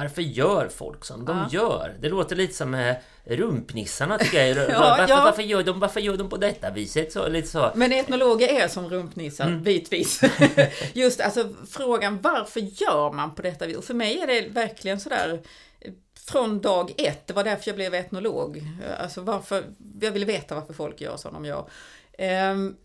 varför 0.00 0.22
gör 0.22 0.68
folk 0.68 1.04
som 1.04 1.24
de 1.24 1.48
gör? 1.50 1.96
Det 2.00 2.08
låter 2.08 2.36
lite 2.36 2.54
som 2.54 2.74
eh, 2.74 2.96
rumpnissarna 3.24 4.18
tycker 4.18 4.46
jag. 4.46 4.56
varför, 4.80 5.08
ja. 5.08 5.24
varför, 5.24 5.42
gör 5.42 5.62
de, 5.62 5.80
varför 5.80 6.00
gör 6.00 6.16
de 6.16 6.28
på 6.28 6.36
detta 6.36 6.70
viset? 6.70 7.12
Så, 7.12 7.28
lite 7.28 7.48
så. 7.48 7.72
Men 7.74 7.92
etnologer 7.92 8.48
är 8.48 8.68
som 8.68 8.88
rumpnissar, 8.88 9.46
Mm. 9.46 9.62
bitvis. 9.62 10.20
Just 10.92 11.20
alltså 11.20 11.48
frågan 11.70 12.18
varför 12.22 12.60
gör 12.60 13.12
man 13.12 13.34
på 13.34 13.42
detta 13.42 13.66
vis? 13.66 13.76
Och 13.76 13.84
för 13.84 13.94
mig 13.94 14.18
är 14.18 14.26
det 14.26 14.48
verkligen 14.48 15.00
sådär 15.00 15.40
från 16.26 16.60
dag 16.60 16.92
ett, 16.96 17.26
det 17.26 17.32
var 17.32 17.44
därför 17.44 17.68
jag 17.68 17.76
blev 17.76 17.94
etnolog. 17.94 18.62
Alltså 18.98 19.20
varför, 19.20 19.64
jag 20.00 20.12
ville 20.12 20.26
veta 20.26 20.54
varför 20.54 20.72
folk 20.72 21.00
gör 21.00 21.16
som 21.16 21.32
de 21.34 21.44
gör. 21.44 21.68
Ehm, 22.18 22.76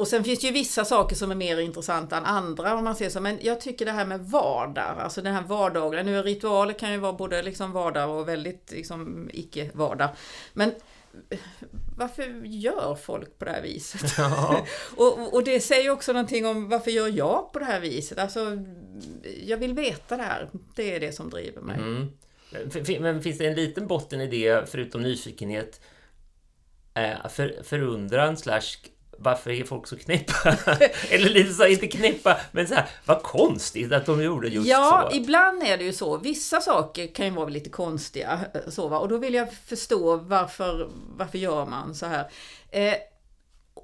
och 0.00 0.08
sen 0.08 0.24
finns 0.24 0.40
det 0.40 0.46
ju 0.46 0.52
vissa 0.52 0.84
saker 0.84 1.16
som 1.16 1.30
är 1.30 1.34
mer 1.34 1.58
intressanta 1.60 2.16
än 2.16 2.24
andra 2.24 2.74
om 2.74 2.84
man 2.84 2.96
ser 2.96 3.08
så. 3.08 3.20
Men 3.20 3.38
jag 3.42 3.60
tycker 3.60 3.84
det 3.84 3.92
här 3.92 4.06
med 4.06 4.20
vardag, 4.20 4.98
alltså 4.98 5.22
den 5.22 5.34
här 5.34 5.42
vardagliga. 5.42 6.02
Nu 6.02 6.22
ritualer 6.22 6.74
kan 6.74 6.92
ju 6.92 6.98
vara 6.98 7.12
både 7.12 7.42
liksom 7.42 7.72
vardag 7.72 8.10
och 8.10 8.28
väldigt 8.28 8.70
liksom 8.70 9.30
icke-vardag. 9.32 10.08
Men 10.52 10.72
varför 11.96 12.42
gör 12.44 12.94
folk 12.94 13.38
på 13.38 13.44
det 13.44 13.50
här 13.50 13.62
viset? 13.62 14.14
Ja. 14.18 14.66
och, 14.96 15.34
och 15.34 15.44
det 15.44 15.60
säger 15.60 15.82
ju 15.82 15.90
också 15.90 16.12
någonting 16.12 16.46
om 16.46 16.68
varför 16.68 16.90
gör 16.90 17.08
jag 17.08 17.52
på 17.52 17.58
det 17.58 17.64
här 17.64 17.80
viset? 17.80 18.18
Alltså, 18.18 18.58
jag 19.44 19.56
vill 19.56 19.74
veta 19.74 20.16
det 20.16 20.22
här. 20.22 20.50
Det 20.74 20.94
är 20.94 21.00
det 21.00 21.12
som 21.12 21.30
driver 21.30 21.60
mig. 21.60 21.76
Mm. 21.76 22.08
Men 23.00 23.22
finns 23.22 23.38
det 23.38 23.46
en 23.46 23.54
liten 23.54 23.86
botten 23.86 24.20
i 24.20 24.26
det, 24.26 24.70
förutom 24.70 25.02
nyfikenhet, 25.02 25.80
eh, 26.94 27.28
för, 27.28 27.62
förundran 27.62 28.36
slash 28.36 28.76
varför 29.22 29.50
är 29.50 29.64
folk 29.64 29.86
så 29.86 29.96
knäppa? 29.96 30.56
Eller 31.10 31.30
lite 31.30 31.52
så, 31.52 31.66
inte 31.66 31.86
knäppa, 31.88 32.36
men 32.52 32.68
så 32.68 32.74
här, 32.74 32.88
vad 33.04 33.22
konstigt 33.22 33.92
att 33.92 34.06
de 34.06 34.22
gjorde 34.22 34.48
just 34.48 34.68
Ja, 34.68 35.08
så. 35.10 35.16
ibland 35.16 35.62
är 35.62 35.76
det 35.78 35.84
ju 35.84 35.92
så. 35.92 36.16
Vissa 36.16 36.60
saker 36.60 37.06
kan 37.06 37.26
ju 37.26 37.32
vara 37.32 37.48
lite 37.48 37.70
konstiga. 37.70 38.40
eh, 38.54 38.60
Så, 38.70 38.88
va? 38.88 38.98
Och 38.98 39.08
då 39.08 39.16
vill 39.16 39.34
jag 39.34 39.52
förstå 39.54 40.16
varför, 40.16 40.88
varför 41.16 41.38
gör 41.38 41.66
man 41.66 41.94
så 41.94 42.06
här. 42.06 42.30
Eh, 42.70 42.94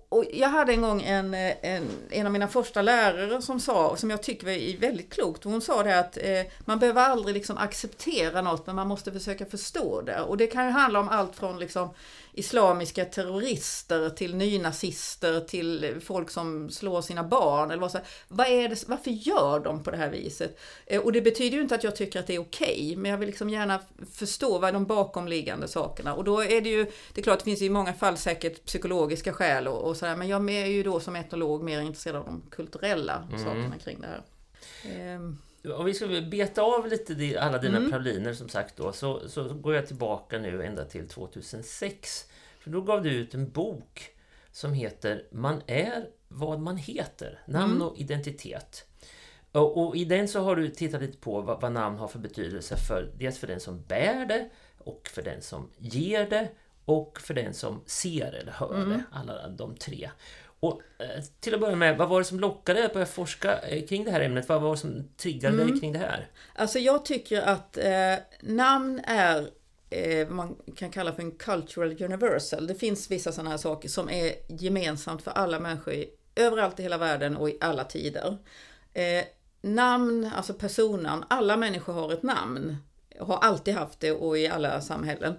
och 0.09 0.25
jag 0.33 0.49
hade 0.49 0.73
en 0.73 0.83
gång 0.83 1.03
en, 1.03 1.35
eh, 1.35 1.53
en, 1.63 1.89
en 2.11 2.27
av 2.27 2.33
mina 2.33 2.49
första 2.49 2.83
lärare 2.83 3.43
som 3.43 3.61
sa, 3.61 3.97
som 3.97 4.11
jag 4.11 4.23
tycker 4.23 4.49
är 4.49 4.79
väldigt 4.79 5.13
klokt, 5.13 5.45
hon 5.45 5.61
sa 5.61 5.83
det 5.83 5.99
att 5.99 6.17
eh, 6.17 6.43
man 6.65 6.79
behöver 6.79 7.03
aldrig 7.03 7.35
liksom 7.35 7.59
acceptera 7.59 8.43
något, 8.43 8.67
men 8.67 8.77
man 8.77 8.89
måste 8.89 9.13
försöka 9.13 9.47
förstå 9.47 10.01
det. 10.01 10.21
Och 10.21 10.37
det 10.37 10.47
kan 10.47 10.65
ju 10.67 10.71
handla 10.71 11.01
om 11.01 11.09
allt 11.09 11.37
från 11.37 11.59
liksom 11.59 11.91
islamiska 12.37 13.05
terrorister 13.05 14.11
till 14.11 14.37
nynazister 14.37 15.41
till 15.41 16.01
folk 16.05 16.31
som 16.31 16.71
slår 16.71 17.03
sina 17.03 17.25
barn. 17.25 17.71
Eller 17.71 17.81
vad, 17.81 17.93
så, 17.93 17.99
vad 18.29 18.47
är 18.47 18.69
det, 18.69 18.89
varför 18.89 19.11
gör 19.11 19.61
de 19.61 19.83
på 19.83 19.91
det 19.91 19.97
här 19.97 20.11
viset? 20.11 20.59
Eh, 20.87 21.01
och 21.01 21.13
det 21.13 21.23
betyder 21.23 21.57
ju 21.57 21.63
inte 21.63 21.75
att 21.75 21.85
jag 21.85 21.97
tycker 21.97 22.21
att 22.21 22.27
det 22.27 22.35
är 22.35 22.39
okej, 22.39 22.67
okay, 22.67 22.97
men 22.97 23.11
jag 23.11 23.19
vill 23.19 23.27
liksom 23.27 23.51
gärna 23.51 23.81
förstå 24.13 24.59
vad 24.59 24.69
är 24.69 24.73
de 24.73 24.85
bakomliggande 24.85 25.69
sakerna. 25.69 26.15
Och 26.15 26.25
då 26.25 26.45
är 26.45 26.61
det 26.61 26.69
ju, 26.69 26.85
det 27.13 27.21
är 27.21 27.23
klart 27.23 27.39
det 27.39 27.45
finns 27.45 27.63
i 27.63 27.71
många 27.71 27.93
fall 27.93 28.17
säkert 28.17 28.65
psykologiska 28.65 29.33
skäl 29.33 29.69
och, 29.69 29.89
och 29.89 29.97
sådär, 29.97 30.17
men 30.17 30.29
jag 30.29 30.51
är 30.51 30.67
ju 30.67 30.83
då 30.83 31.01
som 31.01 31.17
etnolog 31.17 31.63
mer 31.63 31.81
intresserad 31.81 32.17
av 32.17 32.25
de 32.25 32.43
kulturella 32.51 33.27
mm. 33.29 33.45
sakerna 33.45 33.79
kring 33.85 34.01
det 34.01 34.07
här. 34.07 34.23
Um. 35.15 35.39
Om 35.75 35.85
vi 35.85 35.95
ska 35.95 36.07
beta 36.31 36.63
av 36.63 36.87
lite 36.87 37.41
alla 37.41 37.59
dina 37.59 37.77
mm. 37.77 37.91
praliner 37.91 38.35
som 38.35 38.49
sagt 38.49 38.77
då, 38.77 38.93
så, 38.93 39.29
så 39.29 39.55
går 39.55 39.75
jag 39.75 39.87
tillbaka 39.87 40.39
nu 40.39 40.65
ända 40.65 40.85
till 40.85 41.09
2006. 41.09 42.31
För 42.61 42.71
då 42.71 42.81
gav 42.81 43.03
du 43.03 43.11
ut 43.11 43.35
en 43.35 43.51
bok 43.51 44.11
som 44.53 44.73
heter 44.73 45.25
Man 45.31 45.63
är 45.67 46.07
vad 46.29 46.61
man 46.61 46.77
heter, 46.77 47.41
namn 47.47 47.73
mm. 47.73 47.89
och 47.89 47.99
identitet. 47.99 48.85
Och, 49.53 49.87
och, 49.87 49.97
i 49.97 50.05
den 50.05 50.29
så 50.29 50.41
har 50.41 50.57
du 50.57 50.69
tittat 50.69 51.03
lite 51.03 51.19
på 51.19 51.41
vad, 51.41 51.61
vad, 51.61 51.73
namn 51.73 51.99
har 51.99 52.09
för 52.09 52.19
betydelse 52.19 52.77
för 52.77 53.11
dels 53.19 53.39
för 53.39 53.47
den 53.47 53.61
som 53.61 53.83
bär 53.83 54.27
det 54.27 54.49
och 54.79 55.09
för 55.09 55.23
den 55.23 55.43
som 55.43 55.71
ger 55.79 56.31
det 56.31 56.49
och 56.85 57.21
för 57.21 57.35
den 57.35 57.55
som 57.55 57.81
ser 57.87 58.33
eller 58.33 58.53
hör 58.53 58.75
mm. 58.75 58.89
det. 58.89 59.03
Alla 59.11 59.49
de 59.49 59.75
tre. 59.75 60.11
Och 60.61 60.83
eh, 60.99 61.25
till 61.41 61.55
att 61.55 61.61
börja 61.61 61.77
med, 61.77 61.99
vad 61.99 62.09
var 62.09 62.19
det 62.19 62.25
som 62.25 62.41
lockade 62.41 62.79
dig 62.79 62.87
att 62.87 62.93
börja 62.93 63.07
forska 63.07 63.59
eh, 63.59 63.87
kring 63.87 64.05
det 64.05 64.11
här 64.11 64.21
ämnet? 64.21 64.49
Vad 64.49 64.63
var 64.63 64.71
det 64.71 64.77
som 64.77 65.09
triggade 65.17 65.55
mm. 65.55 65.71
dig 65.71 65.81
kring 65.81 65.93
det 65.93 65.99
här? 65.99 66.29
Alltså 66.55 66.79
jag 66.79 67.05
tycker 67.05 67.43
att 67.43 67.77
eh, 67.77 68.15
namn 68.41 69.01
är 69.05 69.49
eh, 69.91 70.29
man 70.29 70.57
kan 70.77 70.91
kalla 70.91 71.13
för 71.13 71.23
en 71.23 71.31
cultural 71.31 72.03
universal. 72.03 72.67
Det 72.67 72.75
finns 72.75 73.11
vissa 73.11 73.33
sådana 73.33 73.51
här 73.51 73.57
saker 73.57 73.89
som 73.89 74.11
är 74.11 74.33
gemensamt 74.49 75.23
för 75.23 75.31
alla 75.31 75.61
människor 75.61 75.95
i, 75.95 76.11
överallt 76.37 76.81
i 76.81 76.83
hela 76.83 76.99
världen 76.99 77.37
och 77.37 77.51
i 77.51 77.59
alla 77.61 77.85
tider. 77.85 78.37
Eh, 78.95 79.25
namn, 79.61 80.31
alltså 80.37 80.55
personnamn, 80.55 81.25
alla 81.29 81.57
människor 81.57 81.93
har 81.93 82.13
ett 82.13 82.23
namn. 82.23 82.77
Har 83.21 83.39
alltid 83.39 83.75
haft 83.75 84.01
det 84.01 84.13
och 84.13 84.39
i 84.39 84.49
alla 84.49 84.81
samhällen. 84.81 85.35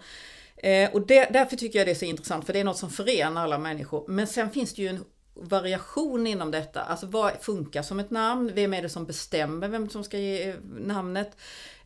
Eh, 0.58 0.92
och 0.92 1.08
det, 1.08 1.30
därför 1.34 1.58
tycker 1.58 1.80
jag 1.80 1.88
det 1.88 1.92
är 1.92 1.96
så 1.96 2.06
intressant, 2.06 2.46
för 2.46 2.54
det 2.54 2.60
är 2.60 2.64
något 2.64 2.78
som 2.78 2.90
förenar 2.90 3.44
alla 3.44 3.58
människor. 3.58 4.06
Men 4.08 4.28
sen 4.28 4.52
finns 4.52 4.74
det 4.74 4.82
ju 4.82 4.88
en 4.88 5.04
variation 5.34 6.28
inom 6.28 6.52
detta. 6.52 6.82
Alltså 6.82 7.06
vad 7.06 7.32
funkar 7.42 7.82
som 7.82 8.00
ett 8.00 8.12
namn? 8.12 8.52
Vem 8.54 8.74
är 8.74 8.82
det 8.82 8.90
som 8.90 9.06
bestämmer 9.06 9.68
vem 9.68 9.90
som 9.90 10.04
ska 10.04 10.18
ge 10.18 10.56
namnet? 10.78 11.38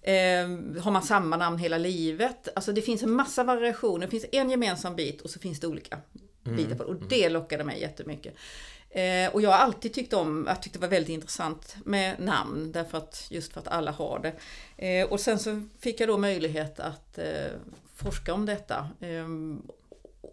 Eh, 0.01 0.13
har 0.81 0.91
man 0.91 1.03
samma 1.03 1.37
namn 1.37 1.57
hela 1.57 1.77
livet? 1.77 2.47
Alltså 2.55 2.71
det 2.71 2.81
finns 2.81 3.03
en 3.03 3.11
massa 3.11 3.43
variationer. 3.43 4.05
Det 4.05 4.11
finns 4.11 4.25
en 4.31 4.49
gemensam 4.49 4.95
bit 4.95 5.21
och 5.21 5.29
så 5.29 5.39
finns 5.39 5.59
det 5.59 5.67
olika 5.67 5.97
mm. 6.45 6.57
bitar 6.57 6.75
på 6.75 6.83
det. 6.83 6.89
Och 6.89 7.09
det 7.09 7.29
lockade 7.29 7.63
mig 7.63 7.81
jättemycket. 7.81 8.33
Eh, 8.89 9.33
och 9.33 9.41
jag 9.41 9.49
har 9.49 9.57
alltid 9.57 9.93
tyckt 9.93 10.13
om, 10.13 10.45
jag 10.47 10.61
tyckte 10.61 10.79
det 10.79 10.81
var 10.81 10.91
väldigt 10.91 11.09
intressant 11.09 11.75
med 11.85 12.19
namn, 12.19 12.71
därför 12.71 12.97
att, 12.97 13.27
just 13.29 13.53
för 13.53 13.59
att 13.59 13.67
alla 13.67 13.91
har 13.91 14.19
det. 14.19 14.33
Eh, 14.87 15.07
och 15.07 15.19
sen 15.19 15.39
så 15.39 15.63
fick 15.79 15.99
jag 15.99 16.09
då 16.09 16.17
möjlighet 16.17 16.79
att 16.79 17.17
eh, 17.17 17.25
forska 18.03 18.33
om 18.33 18.45
detta. 18.45 18.89
Ehm, 19.01 19.61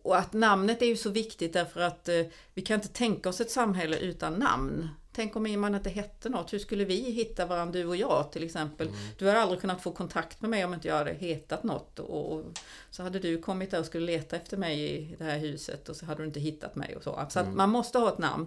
och 0.02 0.16
att 0.16 0.32
namnet 0.32 0.82
är 0.82 0.86
ju 0.86 0.96
så 0.96 1.10
viktigt 1.10 1.52
därför 1.52 1.80
att 1.80 2.08
eh, 2.08 2.22
vi 2.54 2.62
kan 2.62 2.74
inte 2.74 2.88
tänka 2.88 3.28
oss 3.28 3.40
ett 3.40 3.50
samhälle 3.50 3.98
utan 3.98 4.34
namn. 4.34 4.88
Tänk 5.12 5.36
om 5.36 5.60
man 5.60 5.74
inte 5.74 5.90
hette 5.90 6.28
något, 6.28 6.52
hur 6.52 6.58
skulle 6.58 6.84
vi 6.84 7.10
hitta 7.10 7.46
varandra 7.46 7.80
du 7.80 7.86
och 7.86 7.96
jag 7.96 8.32
till 8.32 8.44
exempel? 8.44 8.86
Mm. 8.88 8.98
Du 9.18 9.26
hade 9.26 9.40
aldrig 9.40 9.60
kunnat 9.60 9.82
få 9.82 9.92
kontakt 9.92 10.40
med 10.40 10.50
mig 10.50 10.64
om 10.64 10.74
inte 10.74 10.88
jag 10.88 10.94
hade 10.94 11.12
hetat 11.12 11.62
något. 11.62 11.98
Och, 11.98 12.44
så 12.90 13.02
hade 13.02 13.18
du 13.18 13.42
kommit 13.42 13.70
där 13.70 13.80
och 13.80 13.86
skulle 13.86 14.06
leta 14.06 14.36
efter 14.36 14.56
mig 14.56 14.80
i 14.80 15.16
det 15.18 15.24
här 15.24 15.38
huset 15.38 15.88
och 15.88 15.96
så 15.96 16.06
hade 16.06 16.22
du 16.22 16.26
inte 16.26 16.40
hittat 16.40 16.76
mig 16.76 16.96
och 16.96 17.02
så. 17.02 17.26
Så 17.30 17.40
mm. 17.40 17.56
man 17.56 17.70
måste 17.70 17.98
ha 17.98 18.08
ett 18.08 18.18
namn. 18.18 18.46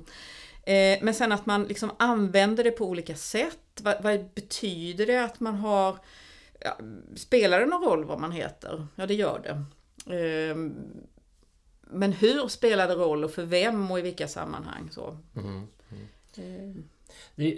Eh, 0.63 1.00
men 1.01 1.13
sen 1.13 1.32
att 1.32 1.46
man 1.46 1.63
liksom 1.63 1.92
använder 2.00 2.63
det 2.63 2.72
på 2.72 2.86
olika 2.86 3.16
sätt. 3.16 3.82
Vad, 3.82 4.04
vad 4.04 4.25
betyder 4.25 5.06
det 5.06 5.24
att 5.24 5.40
man 5.40 5.56
har 5.56 5.98
ja, 6.63 6.77
spelar 7.15 7.60
det 7.60 7.65
någon 7.65 7.84
roll 7.84 8.06
vad 8.06 8.20
man 8.20 8.32
heter? 8.32 8.88
Ja, 8.96 9.06
det 9.06 9.13
gör 9.13 9.39
det. 9.44 9.65
Ehm, 10.15 10.75
men 11.82 12.12
hur 12.13 12.48
spelar 12.48 12.88
det 12.88 12.96
roll 12.96 13.24
och 13.24 13.32
för 13.32 13.44
vem 13.44 13.91
och 13.91 14.00
i 14.00 14.01
vilka 14.01 14.27
sammanhang? 14.27 14.89
Så. 14.91 15.18
Mm, 15.36 15.68
mm. 15.89 16.08
Ehm. 16.36 16.84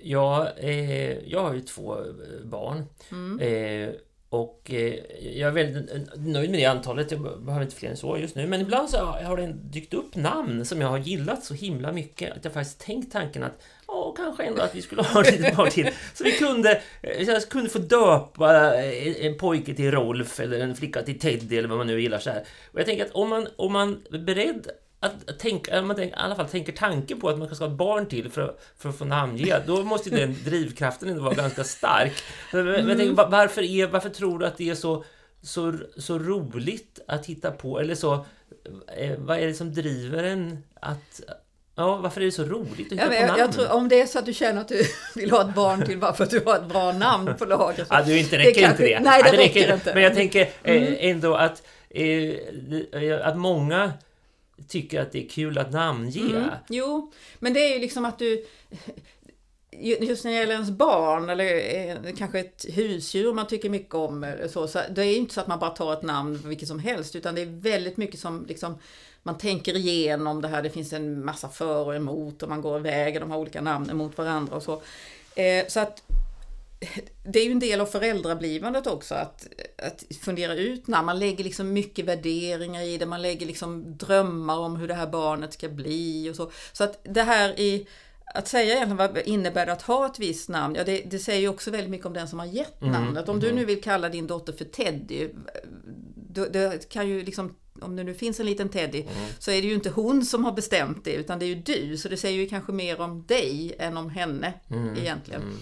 Jag, 0.04 0.48
eh, 0.58 1.18
jag 1.18 1.42
har 1.42 1.54
ju 1.54 1.62
två 1.62 1.98
barn. 2.44 2.86
Mm. 3.12 3.40
Eh, 3.40 3.96
och 4.34 4.72
eh, 4.74 4.94
jag 5.22 5.48
är 5.48 5.52
väldigt 5.52 5.90
nöjd 6.16 6.52
med 6.52 6.60
det 6.60 6.66
antalet, 6.66 7.12
jag 7.12 7.22
behöver 7.22 7.62
inte 7.62 7.76
fler 7.76 7.90
än 7.90 7.98
så 7.98 8.18
just 8.18 8.36
nu. 8.36 8.48
Men 8.48 8.62
ibland 8.62 8.90
så 8.90 8.98
har 8.98 9.38
det 9.38 9.54
dykt 9.54 9.94
upp 9.94 10.16
namn 10.16 10.66
som 10.66 10.82
jag 10.82 10.88
har 10.88 10.98
gillat 10.98 11.44
så 11.44 11.54
himla 11.54 11.92
mycket 11.92 12.38
att 12.38 12.44
jag 12.46 12.54
faktiskt 12.54 12.80
tänkt 12.80 13.12
tanken 13.12 13.44
att 13.44 13.62
ja, 13.88 14.14
kanske 14.18 14.44
ändå 14.44 14.62
att 14.62 14.76
vi 14.76 14.82
skulle 14.82 15.02
ha 15.02 15.24
ett 15.26 15.56
par 15.56 15.70
till. 15.70 15.90
Så 16.14 16.24
vi 16.24 16.32
kunde, 16.32 16.82
eh, 17.02 17.22
jag 17.22 17.50
kunde 17.50 17.70
få 17.70 17.80
döpa 17.80 18.76
eh, 18.84 19.26
en 19.26 19.38
pojke 19.38 19.74
till 19.74 19.92
Rolf 19.92 20.40
eller 20.40 20.60
en 20.60 20.76
flicka 20.76 21.02
till 21.02 21.20
Teddy 21.20 21.58
eller 21.58 21.70
vad 21.70 21.78
man 21.78 21.88
nu 21.88 22.02
gillar 22.02 22.20
så 22.20 22.30
här. 22.30 22.44
Och 22.72 22.80
jag 22.80 22.86
tänker 22.86 23.06
att 23.06 23.12
om 23.12 23.30
man, 23.30 23.48
om 23.56 23.74
man 23.74 24.02
är 24.12 24.18
beredd 24.18 24.68
att 25.04 25.40
tänka, 25.40 25.82
man 25.82 25.96
tänker, 25.96 26.18
i 26.18 26.20
alla 26.20 26.36
fall 26.36 26.48
tänker 26.48 26.72
tanken 26.72 27.20
på 27.20 27.30
att 27.30 27.38
man 27.38 27.56
ska 27.56 27.66
ha 27.66 27.72
ett 27.72 27.78
barn 27.78 28.06
till 28.06 28.32
för, 28.32 28.56
för 28.78 28.90
att 28.90 28.98
få 28.98 29.06
namnge, 29.06 29.60
då 29.68 29.84
måste 29.84 30.10
den 30.10 30.36
drivkraften 30.46 31.10
ändå 31.10 31.24
vara 31.24 31.34
ganska 31.34 31.64
stark. 31.64 32.24
Men, 32.52 32.68
mm. 32.68 32.90
jag 32.90 32.98
tänker, 32.98 33.30
varför, 33.32 33.62
är, 33.62 33.88
varför 33.88 34.10
tror 34.10 34.40
du 34.40 34.46
att 34.46 34.58
det 34.58 34.70
är 34.70 34.76
så, 34.76 35.04
så, 35.42 35.74
så 35.98 36.20
roligt 36.20 37.00
att 37.08 37.26
hitta 37.26 37.52
på, 37.52 37.80
eller 37.80 37.96
så, 37.96 38.14
eh, 38.98 39.18
vad 39.18 39.38
är 39.38 39.48
det 39.48 39.54
som 39.54 39.74
driver 39.74 40.24
en 40.24 40.64
att 40.82 41.22
Ja, 41.76 41.96
varför 41.96 42.22
är 42.22 42.26
det 42.26 42.32
så 42.32 42.44
roligt 42.44 42.72
att 42.72 42.80
hitta 42.80 43.16
ja, 43.16 43.22
på 43.22 43.28
namn? 43.28 43.40
Jag 43.40 43.52
tror, 43.52 43.72
om 43.72 43.90
det 43.90 44.02
är 44.02 44.06
så 44.06 44.20
att 44.20 44.26
du 44.26 44.34
känner 44.34 44.62
att 44.62 44.68
du 44.68 44.84
vill 45.16 45.32
ha 45.32 45.50
ett 45.50 45.56
barn 45.56 45.86
till 45.86 45.98
bara 45.98 46.14
för 46.14 46.24
att 46.24 46.30
du 46.30 46.42
har 46.46 46.56
ett 46.56 46.66
bra 46.66 46.92
namn 46.92 47.34
på 47.40 47.46
lager. 47.46 47.86
Ja, 47.90 48.02
du 48.02 48.20
inte 48.20 48.38
räcker 48.38 48.62
det 48.62 48.68
inte 48.68 48.84
det. 48.84 49.00
Nej, 49.00 49.24
det, 49.24 49.30
ja, 49.30 49.32
det 49.32 49.44
räcker, 49.44 49.60
räcker 49.60 49.74
inte. 49.74 49.94
Men 49.94 50.04
jag 50.04 50.14
tänker 50.14 50.42
eh, 50.42 50.76
mm. 50.76 50.96
ändå 51.00 51.36
att, 51.36 51.64
eh, 51.90 53.28
att 53.28 53.38
många 53.38 53.92
tycker 54.68 55.02
att 55.02 55.12
det 55.12 55.26
är 55.26 55.30
kul 55.30 55.58
att 55.58 55.72
namnge. 55.72 56.20
Mm. 56.20 56.50
Jo, 56.70 57.12
men 57.40 57.54
det 57.54 57.60
är 57.60 57.74
ju 57.74 57.80
liksom 57.80 58.06
att 58.06 58.20
du 58.20 58.46
Just 59.80 60.24
när 60.24 60.32
det 60.32 60.38
gäller 60.38 60.54
ens 60.54 60.72
barn 60.72 61.30
eller 61.30 61.46
eh, 62.06 62.14
kanske 62.18 62.40
ett 62.40 62.66
husdjur 62.70 63.34
man 63.34 63.48
tycker 63.48 63.70
mycket 63.70 63.96
om. 63.96 64.36
Så, 64.50 64.68
så 64.68 64.80
det 64.90 65.02
är 65.02 65.06
ju 65.06 65.16
inte 65.16 65.34
så 65.34 65.42
att 65.42 65.48
man 65.48 65.60
bara 65.60 65.70
tar 65.70 65.94
ett 65.94 66.02
namn 66.02 66.42
vilket 66.46 66.68
som 66.68 66.80
helst 66.80 67.16
utan 67.16 67.36
det 67.36 67.42
är 67.42 67.46
väldigt 67.46 67.98
mycket 67.98 68.20
som 68.20 68.46
liksom 68.48 68.76
man 69.24 69.38
tänker 69.38 69.76
igenom 69.76 70.42
det 70.42 70.48
här. 70.48 70.64
Det 70.64 70.70
finns 70.70 70.94
en 70.94 71.26
massa 71.26 71.50
för 71.50 71.86
och 71.86 71.96
emot 71.96 72.44
och 72.44 72.50
man 72.50 72.62
går 72.62 72.76
och 72.76 72.86
väger 72.86 73.20
de 73.20 73.32
här 73.32 73.38
olika 73.38 73.62
namnen 73.62 73.98
mot 73.98 74.18
varandra 74.18 74.56
och 74.56 74.64
så. 74.64 74.82
Eh, 75.36 75.68
så 75.68 75.80
att 75.80 76.04
det 77.24 77.40
är 77.40 77.46
ju 77.46 77.52
en 77.52 77.60
del 77.60 77.82
av 77.82 77.86
föräldrablivandet 77.86 78.88
också 78.88 79.16
att, 79.16 79.48
att 79.78 80.04
fundera 80.22 80.56
ut 80.56 80.88
när 80.88 81.04
man 81.04 81.20
lägger 81.20 81.44
liksom 81.44 81.74
mycket 81.74 82.06
värderingar 82.06 82.82
i 82.82 82.98
det, 82.98 83.06
man 83.06 83.22
lägger 83.22 83.46
liksom 83.46 83.98
drömmar 83.98 84.58
om 84.58 84.76
hur 84.76 84.88
det 84.88 84.94
här 84.94 85.08
barnet 85.08 85.54
ska 85.54 85.70
bli 85.70 86.30
och 86.30 86.36
så. 86.36 86.52
Så 86.74 86.84
att 86.84 87.00
det 87.04 87.24
här 87.24 87.60
i 87.60 87.88
att 88.36 88.48
säga 88.48 88.76
egentligen 88.76 88.98
vad 88.98 89.18
innebär 89.18 89.66
det 89.66 89.74
att 89.74 89.82
ha 89.82 90.06
ett 90.06 90.20
visst 90.20 90.50
namn, 90.50 90.76
ja 90.76 90.84
det, 90.84 91.02
det 91.12 91.20
säger 91.20 91.42
ju 91.42 91.48
också 91.48 91.72
väldigt 91.72 91.90
mycket 91.90 92.06
om 92.06 92.14
den 92.14 92.28
som 92.28 92.40
har 92.40 92.46
gett 92.46 92.82
mm. 92.82 92.94
namnet. 92.94 93.30
Om 93.30 93.40
du 93.40 93.48
mm. 93.48 93.60
nu 93.60 93.66
vill 93.66 93.82
kalla 93.82 94.10
din 94.10 94.28
dotter 94.28 94.54
för 94.54 94.66
Teddy, 94.66 95.30
det 96.52 96.90
kan 96.90 97.08
ju 97.08 97.24
liksom 97.24 97.56
om 97.82 97.96
det 97.96 98.04
nu 98.04 98.14
finns 98.14 98.40
en 98.40 98.46
liten 98.46 98.70
Teddy, 98.70 99.02
mm. 99.02 99.14
så 99.40 99.52
är 99.52 99.62
det 99.62 99.68
ju 99.68 99.74
inte 99.74 99.90
hon 99.90 100.26
som 100.26 100.46
har 100.46 100.52
bestämt 100.52 101.06
det, 101.06 101.14
utan 101.14 101.40
det 101.40 101.46
är 101.46 101.48
ju 101.48 101.56
du. 101.56 101.98
Så 101.98 102.10
det 102.10 102.18
säger 102.18 102.40
ju 102.40 102.50
kanske 102.50 102.72
mer 102.72 103.02
om 103.02 103.26
dig 103.28 103.76
än 103.80 103.98
om 103.98 104.10
henne 104.10 104.54
mm. 104.70 104.98
egentligen. 104.98 105.42
Mm. 105.42 105.58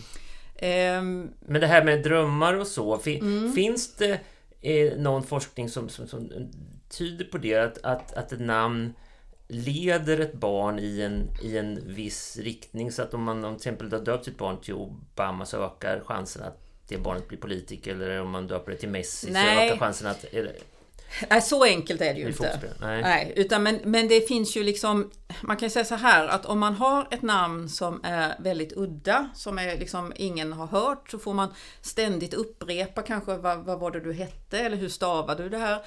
Um, 0.62 1.34
Men 1.39 1.62
det 1.62 1.68
här 1.68 1.84
med 1.84 2.03
drömmar 2.03 2.53
och 2.53 2.68
så, 2.68 2.98
fin, 2.98 3.22
mm. 3.22 3.53
finns 3.53 3.96
det 3.96 4.20
eh, 4.62 4.98
någon 4.98 5.24
forskning 5.24 5.70
som, 5.70 5.89
som, 5.89 6.08
som, 6.08 6.32
tyder 6.89 7.25
på 7.25 7.38
det? 7.38 7.56
Att, 7.56 7.77
att, 7.84 8.13
att 8.13 8.32
ett 8.32 8.39
namn 8.39 8.94
leder 9.48 10.20
ett 10.20 10.34
barn 10.34 10.80
i 10.80 11.01
en, 11.01 11.30
i 11.44 11.58
en 11.58 11.96
viss 11.96 12.38
riktning 12.38 12.91
så 12.91 13.01
att 13.01 13.13
om 13.13 13.24
man 13.24 13.46
om 13.46 13.53
till 13.53 13.60
exempel 13.60 13.91
har 13.91 14.00
döpt 14.00 14.25
sitt 14.25 14.38
barn 14.38 14.58
till 14.62 14.74
Obama 14.74 15.46
så 15.46 15.65
ökar 15.65 16.00
chansen 16.06 16.44
att 16.44 16.58
det 16.88 16.98
barnet 16.98 17.27
blir 17.27 17.38
politiker 17.38 17.96
eller 17.96 18.22
om 18.22 18.30
man 18.30 18.48
döper 18.48 18.72
det 18.72 18.77
till 18.77 18.89
Messi 18.89 19.32
Nej. 19.32 19.56
så 19.56 19.62
ökar 19.62 19.86
chansen 19.86 20.08
att... 20.08 20.25
Nej, 21.30 21.41
så 21.41 21.63
enkelt 21.63 22.01
är 22.01 22.13
det 22.13 22.20
ju 22.20 22.27
inte. 22.27 22.60
Nej. 22.80 23.01
Nej. 23.01 23.34
utan 23.36 23.63
men, 23.63 23.80
men 23.84 24.08
det 24.08 24.27
finns 24.27 24.58
ju 24.58 24.63
liksom, 24.63 25.12
man 25.41 25.58
kan 25.58 25.70
säga 25.70 25.86
så 25.86 25.96
här 25.96 26.27
att 26.27 26.46
om 26.46 26.60
man 26.60 26.75
har 26.75 27.08
ett 27.12 27.22
namn 27.22 27.70
som 27.70 28.00
är 28.03 28.36
väldigt 28.39 28.74
udda, 28.77 29.30
som 29.36 29.60
är 29.60 29.77
liksom 29.77 30.13
ingen 30.15 30.53
har 30.53 30.68
hört, 30.68 31.10
så 31.10 31.20
får 31.20 31.34
man 31.34 31.53
ständigt 31.82 32.34
upprepa 32.34 33.01
kanske 33.01 33.38
vad, 33.38 33.65
vad 33.65 33.80
var 33.80 33.91
det 33.91 34.00
du 34.00 34.13
hette 34.13 34.60
eller 34.60 34.77
hur 34.77 34.89
stavade 34.89 35.44
du 35.44 35.50
det 35.50 35.58
här? 35.58 35.82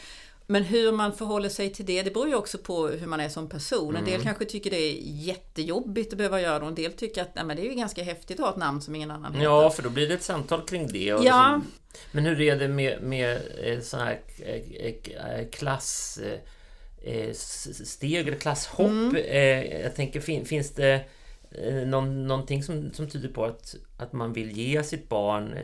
Men 0.47 0.63
hur 0.63 0.93
man 0.93 1.13
förhåller 1.13 1.49
sig 1.49 1.71
till 1.71 1.87
det, 1.87 2.03
det 2.03 2.11
beror 2.11 2.29
ju 2.29 2.35
också 2.35 2.59
på 2.59 2.89
hur 2.89 3.07
man 3.07 3.21
är 3.21 3.29
som 3.29 3.49
person. 3.49 3.97
En 3.97 4.05
del 4.05 4.15
mm. 4.15 4.25
kanske 4.25 4.45
tycker 4.45 4.71
det 4.71 4.77
är 4.77 4.99
jättejobbigt 5.03 6.13
att 6.13 6.19
behöva 6.19 6.41
göra 6.41 6.59
det 6.59 6.63
och 6.63 6.69
en 6.69 6.75
del 6.75 6.93
tycker 6.93 7.23
att 7.23 7.35
nej, 7.35 7.45
men 7.45 7.57
det 7.57 7.63
är 7.63 7.69
ju 7.71 7.75
ganska 7.75 8.03
häftigt 8.03 8.41
att 8.41 8.47
ha 8.47 8.53
ett 8.53 8.59
namn 8.59 8.81
som 8.81 8.95
ingen 8.95 9.11
annan 9.11 9.33
heter. 9.33 9.45
Ja, 9.45 9.71
för 9.71 9.83
då 9.83 9.91
blir 9.91 10.09
det 10.09 10.15
ett 10.15 10.23
samtal 10.23 10.63
kring 10.63 10.87
det. 10.87 11.05
ja. 11.05 11.19
Liksom, 11.19 11.65
men 12.13 12.27
hur 12.27 12.41
är 12.41 12.57
det 12.57 12.69
med, 12.69 13.03
med 13.03 13.41
eh, 13.65 13.81
sån 13.81 14.01
här 14.01 14.21
eh, 14.39 14.87
eh, 14.87 15.49
klass 15.53 16.19
eh, 17.03 17.33
steg 17.85 18.29
eller 18.29 18.39
klasshopp. 18.39 18.87
Mm. 18.87 19.17
Jag 19.83 19.95
tänker, 19.95 20.21
fin, 20.21 20.45
finns 20.45 20.71
det 20.71 21.05
någon, 21.87 22.27
någonting 22.27 22.63
som, 22.63 22.93
som 22.93 23.11
tyder 23.11 23.29
på 23.29 23.45
att, 23.45 23.75
att 23.99 24.13
man 24.13 24.33
vill 24.33 24.59
ge 24.59 24.83
sitt 24.83 25.09
barn 25.09 25.59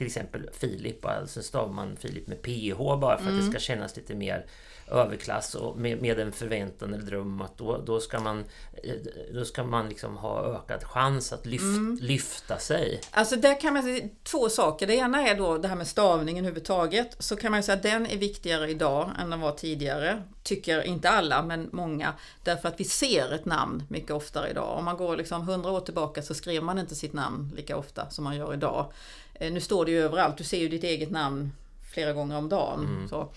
till 0.00 0.06
exempel 0.06 0.50
Filip, 0.52 1.04
alltså 1.04 1.42
stavar 1.42 1.72
man 1.72 1.96
Filip 1.96 2.26
med 2.26 2.42
PH 2.42 2.78
bara 2.78 3.18
för 3.18 3.22
mm. 3.22 3.34
att 3.34 3.40
det 3.40 3.46
mm. 3.46 3.50
ska 3.52 3.58
kännas 3.60 3.96
lite 3.96 4.14
mer 4.14 4.46
överklass 4.90 5.54
och 5.54 5.78
med, 5.78 6.02
med 6.02 6.18
en 6.20 6.32
förväntan 6.32 6.94
eller 6.94 7.04
dröm 7.04 7.40
att 7.40 7.58
då, 7.58 7.82
då 7.86 8.00
ska 8.00 8.20
man, 8.20 8.44
eh, 8.82 8.94
då 9.34 9.44
ska 9.44 9.64
man 9.64 9.88
liksom 9.88 10.16
ha 10.16 10.44
ökad 10.44 10.84
chans 10.84 11.32
att 11.32 11.46
lyft, 11.46 11.62
mm. 11.62 11.98
lyfta 12.00 12.58
sig. 12.58 13.00
Alltså 13.10 13.36
där 13.36 13.60
kan 13.60 13.74
man 13.74 13.82
säga 13.82 14.08
två 14.22 14.48
saker. 14.48 14.86
Det 14.86 14.94
ena 14.94 15.28
är 15.28 15.34
då 15.34 15.58
det 15.58 15.68
här 15.68 15.76
med 15.76 15.86
stavningen 15.86 16.44
överhuvudtaget. 16.44 17.16
Så 17.18 17.36
kan 17.36 17.52
man 17.52 17.62
säga 17.62 17.76
att 17.76 17.82
den 17.82 18.06
är 18.06 18.16
viktigare 18.16 18.70
idag 18.70 19.10
än 19.18 19.30
den 19.30 19.40
var 19.40 19.52
tidigare. 19.52 20.22
Tycker 20.42 20.82
inte 20.82 21.10
alla, 21.10 21.42
men 21.42 21.68
många. 21.72 22.14
Därför 22.44 22.68
att 22.68 22.80
vi 22.80 22.84
ser 22.84 23.32
ett 23.32 23.44
namn 23.44 23.82
mycket 23.88 24.10
oftare 24.10 24.50
idag. 24.50 24.78
Om 24.78 24.84
man 24.84 24.96
går 24.96 25.16
liksom 25.16 25.42
hundra 25.42 25.70
år 25.70 25.80
tillbaka 25.80 26.22
så 26.22 26.34
skrev 26.34 26.62
man 26.62 26.78
inte 26.78 26.94
sitt 26.94 27.12
namn 27.12 27.52
lika 27.56 27.76
ofta 27.76 28.10
som 28.10 28.24
man 28.24 28.36
gör 28.36 28.54
idag. 28.54 28.92
Eh, 29.40 29.52
nu 29.52 29.60
står 29.60 29.84
det 29.84 29.90
ju 29.90 30.02
överallt, 30.02 30.38
du 30.38 30.44
ser 30.44 30.58
ju 30.58 30.68
ditt 30.68 30.84
eget 30.84 31.10
namn 31.10 31.52
flera 31.92 32.12
gånger 32.12 32.38
om 32.38 32.48
dagen. 32.48 32.86
Mm. 32.86 33.08
Så. 33.08 33.32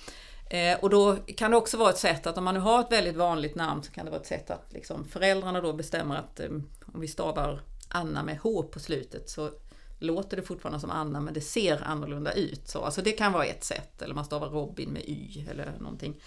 Eh, 0.50 0.80
och 0.80 0.90
då 0.90 1.16
kan 1.16 1.52
det 1.52 1.58
också 1.58 1.78
vara 1.78 1.90
ett 1.90 1.98
sätt 1.98 2.28
att 2.28 2.38
om 2.38 2.44
man 2.44 2.54
nu 2.54 2.60
har 2.60 2.80
ett 2.80 2.92
väldigt 2.92 3.16
vanligt 3.16 3.56
namn 3.56 3.84
så 3.84 3.92
kan 3.92 4.06
det 4.06 4.12
vara 4.12 4.22
ett 4.22 4.28
sätt 4.28 4.52
att 4.52 4.74
liksom, 4.74 5.06
föräldrarna 5.06 5.62
då 5.62 5.74
bestämmer 5.74 6.16
att 6.16 6.40
eh, 6.40 6.50
om 6.94 7.02
vi 7.02 7.08
stavar 7.08 7.62
Anna 7.88 8.24
med 8.24 8.38
H 8.38 8.64
på 8.64 8.80
slutet 8.80 9.30
så 9.30 9.50
låter 10.00 10.38
det 10.38 10.44
fortfarande 10.44 10.80
som 10.80 10.92
Anna 10.92 11.22
men 11.22 11.34
det 11.34 11.42
ser 11.42 11.84
annorlunda 11.84 12.34
ut. 12.34 12.68
Så, 12.68 12.82
alltså 12.82 13.02
det 13.02 13.12
kan 13.12 13.32
vara 13.32 13.46
ett 13.46 13.64
sätt, 13.64 14.02
eller 14.02 14.16
man 14.16 14.26
stavar 14.26 14.50
Robin 14.50 14.90
med 14.90 15.02
Y 15.06 15.46
eller 15.52 15.74
någonting. 15.80 16.22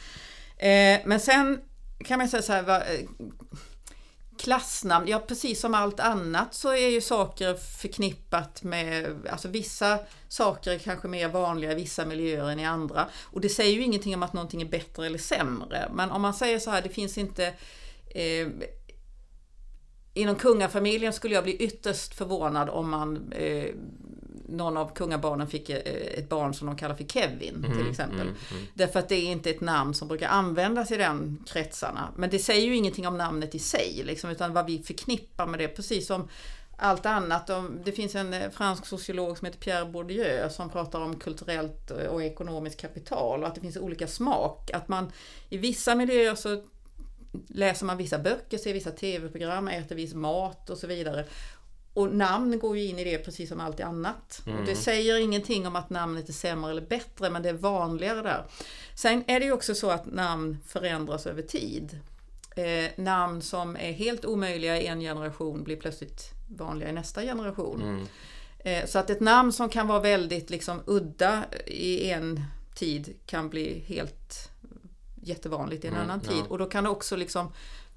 Men 1.04 1.20
sen 1.20 1.60
kan 2.04 2.18
man 2.18 2.28
säga 2.28 2.42
så 2.42 2.52
här, 2.52 2.86
klassnamn, 4.38 5.08
ja 5.08 5.18
precis 5.18 5.60
som 5.60 5.74
allt 5.74 6.00
annat 6.00 6.54
så 6.54 6.68
är 6.68 6.88
ju 6.88 7.00
saker 7.00 7.54
förknippat 7.54 8.62
med, 8.62 9.16
alltså 9.30 9.48
vissa 9.48 9.98
saker 10.28 10.70
är 10.70 10.78
kanske 10.78 11.08
mer 11.08 11.28
vanliga 11.28 11.72
i 11.72 11.74
vissa 11.74 12.04
miljöer 12.04 12.50
än 12.50 12.60
i 12.60 12.64
andra. 12.64 13.08
Och 13.22 13.40
det 13.40 13.48
säger 13.48 13.74
ju 13.74 13.82
ingenting 13.82 14.14
om 14.14 14.22
att 14.22 14.32
någonting 14.32 14.62
är 14.62 14.66
bättre 14.66 15.06
eller 15.06 15.18
sämre. 15.18 15.88
Men 15.92 16.10
om 16.10 16.22
man 16.22 16.34
säger 16.34 16.58
så 16.58 16.70
här, 16.70 16.82
det 16.82 16.88
finns 16.88 17.18
inte 17.18 17.46
eh, 18.14 18.48
Inom 20.16 20.36
kungafamiljen 20.36 21.12
skulle 21.12 21.34
jag 21.34 21.44
bli 21.44 21.56
ytterst 21.56 22.14
förvånad 22.14 22.68
om 22.68 22.90
man 22.90 23.32
eh, 23.32 23.74
någon 24.48 24.76
av 24.76 24.94
kungabarnen 24.94 25.46
fick 25.46 25.70
eh, 25.70 25.78
ett 26.18 26.28
barn 26.28 26.54
som 26.54 26.66
de 26.66 26.76
kallar 26.76 26.94
för 26.94 27.04
Kevin 27.04 27.64
mm, 27.64 27.78
till 27.78 27.90
exempel. 27.90 28.20
Mm, 28.20 28.34
mm. 28.50 28.62
Därför 28.74 28.98
att 28.98 29.08
det 29.08 29.14
är 29.14 29.30
inte 29.30 29.50
ett 29.50 29.60
namn 29.60 29.94
som 29.94 30.08
brukar 30.08 30.28
användas 30.28 30.90
i 30.90 30.96
den 30.96 31.44
kretsarna. 31.46 32.12
Men 32.16 32.30
det 32.30 32.38
säger 32.38 32.66
ju 32.66 32.76
ingenting 32.76 33.06
om 33.06 33.18
namnet 33.18 33.54
i 33.54 33.58
sig, 33.58 34.02
liksom, 34.04 34.30
utan 34.30 34.52
vad 34.52 34.66
vi 34.66 34.82
förknippar 34.82 35.46
med 35.46 35.60
det. 35.60 35.68
Precis 35.68 36.06
som 36.06 36.28
allt 36.76 37.06
annat. 37.06 37.50
Det 37.84 37.92
finns 37.92 38.14
en 38.14 38.34
eh, 38.34 38.50
fransk 38.50 38.86
sociolog 38.86 39.38
som 39.38 39.46
heter 39.46 39.58
Pierre 39.58 39.84
Bourdieu 39.84 40.50
som 40.50 40.70
pratar 40.70 41.00
om 41.00 41.16
kulturellt 41.18 41.90
eh, 41.90 42.06
och 42.06 42.22
ekonomiskt 42.22 42.80
kapital 42.80 43.42
och 43.42 43.48
att 43.48 43.54
det 43.54 43.60
finns 43.60 43.76
olika 43.76 44.06
smak. 44.06 44.70
Att 44.70 44.88
man 44.88 45.12
i 45.48 45.58
vissa 45.58 45.94
miljöer 45.94 46.34
så 46.34 46.62
läser 47.48 47.86
man 47.86 47.96
vissa 47.96 48.18
böcker, 48.18 48.58
ser 48.58 48.72
vissa 48.72 48.90
tv-program, 48.90 49.68
äter 49.68 49.96
viss 49.96 50.14
mat 50.14 50.70
och 50.70 50.78
så 50.78 50.86
vidare. 50.86 51.24
Och 51.96 52.14
namn 52.14 52.58
går 52.58 52.76
ju 52.76 52.84
in 52.84 52.98
i 52.98 53.04
det 53.04 53.18
precis 53.18 53.48
som 53.48 53.60
allt 53.60 53.80
annat. 53.80 54.42
Mm. 54.46 54.58
Och 54.58 54.66
det 54.66 54.76
säger 54.76 55.18
ingenting 55.18 55.66
om 55.66 55.76
att 55.76 55.90
namnet 55.90 56.28
är 56.28 56.32
sämre 56.32 56.70
eller 56.70 56.82
bättre, 56.82 57.30
men 57.30 57.42
det 57.42 57.48
är 57.48 57.54
vanligare 57.54 58.22
där. 58.22 58.44
Sen 58.94 59.24
är 59.26 59.40
det 59.40 59.46
ju 59.46 59.52
också 59.52 59.74
så 59.74 59.90
att 59.90 60.06
namn 60.06 60.58
förändras 60.66 61.26
över 61.26 61.42
tid. 61.42 62.00
Eh, 62.56 62.90
namn 62.96 63.42
som 63.42 63.76
är 63.76 63.92
helt 63.92 64.24
omöjliga 64.24 64.80
i 64.80 64.86
en 64.86 65.00
generation 65.00 65.64
blir 65.64 65.76
plötsligt 65.76 66.30
vanliga 66.48 66.88
i 66.88 66.92
nästa 66.92 67.22
generation. 67.22 67.82
Mm. 67.82 68.06
Eh, 68.58 68.86
så 68.86 68.98
att 68.98 69.10
ett 69.10 69.20
namn 69.20 69.52
som 69.52 69.68
kan 69.68 69.86
vara 69.86 70.00
väldigt 70.00 70.50
liksom 70.50 70.82
udda 70.86 71.44
i 71.66 72.10
en 72.10 72.44
tid 72.74 73.16
kan 73.26 73.48
bli 73.48 73.84
helt 73.86 74.50
jättevanligt 75.22 75.84
i 75.84 75.88
en 75.88 75.94
mm, 75.94 76.04
annan 76.04 76.20
tid. 76.20 76.42
Och 76.48 76.58
då 76.58 76.66
kan 76.66 76.84
det 76.84 76.90
också 76.90 77.16
liksom 77.16 77.52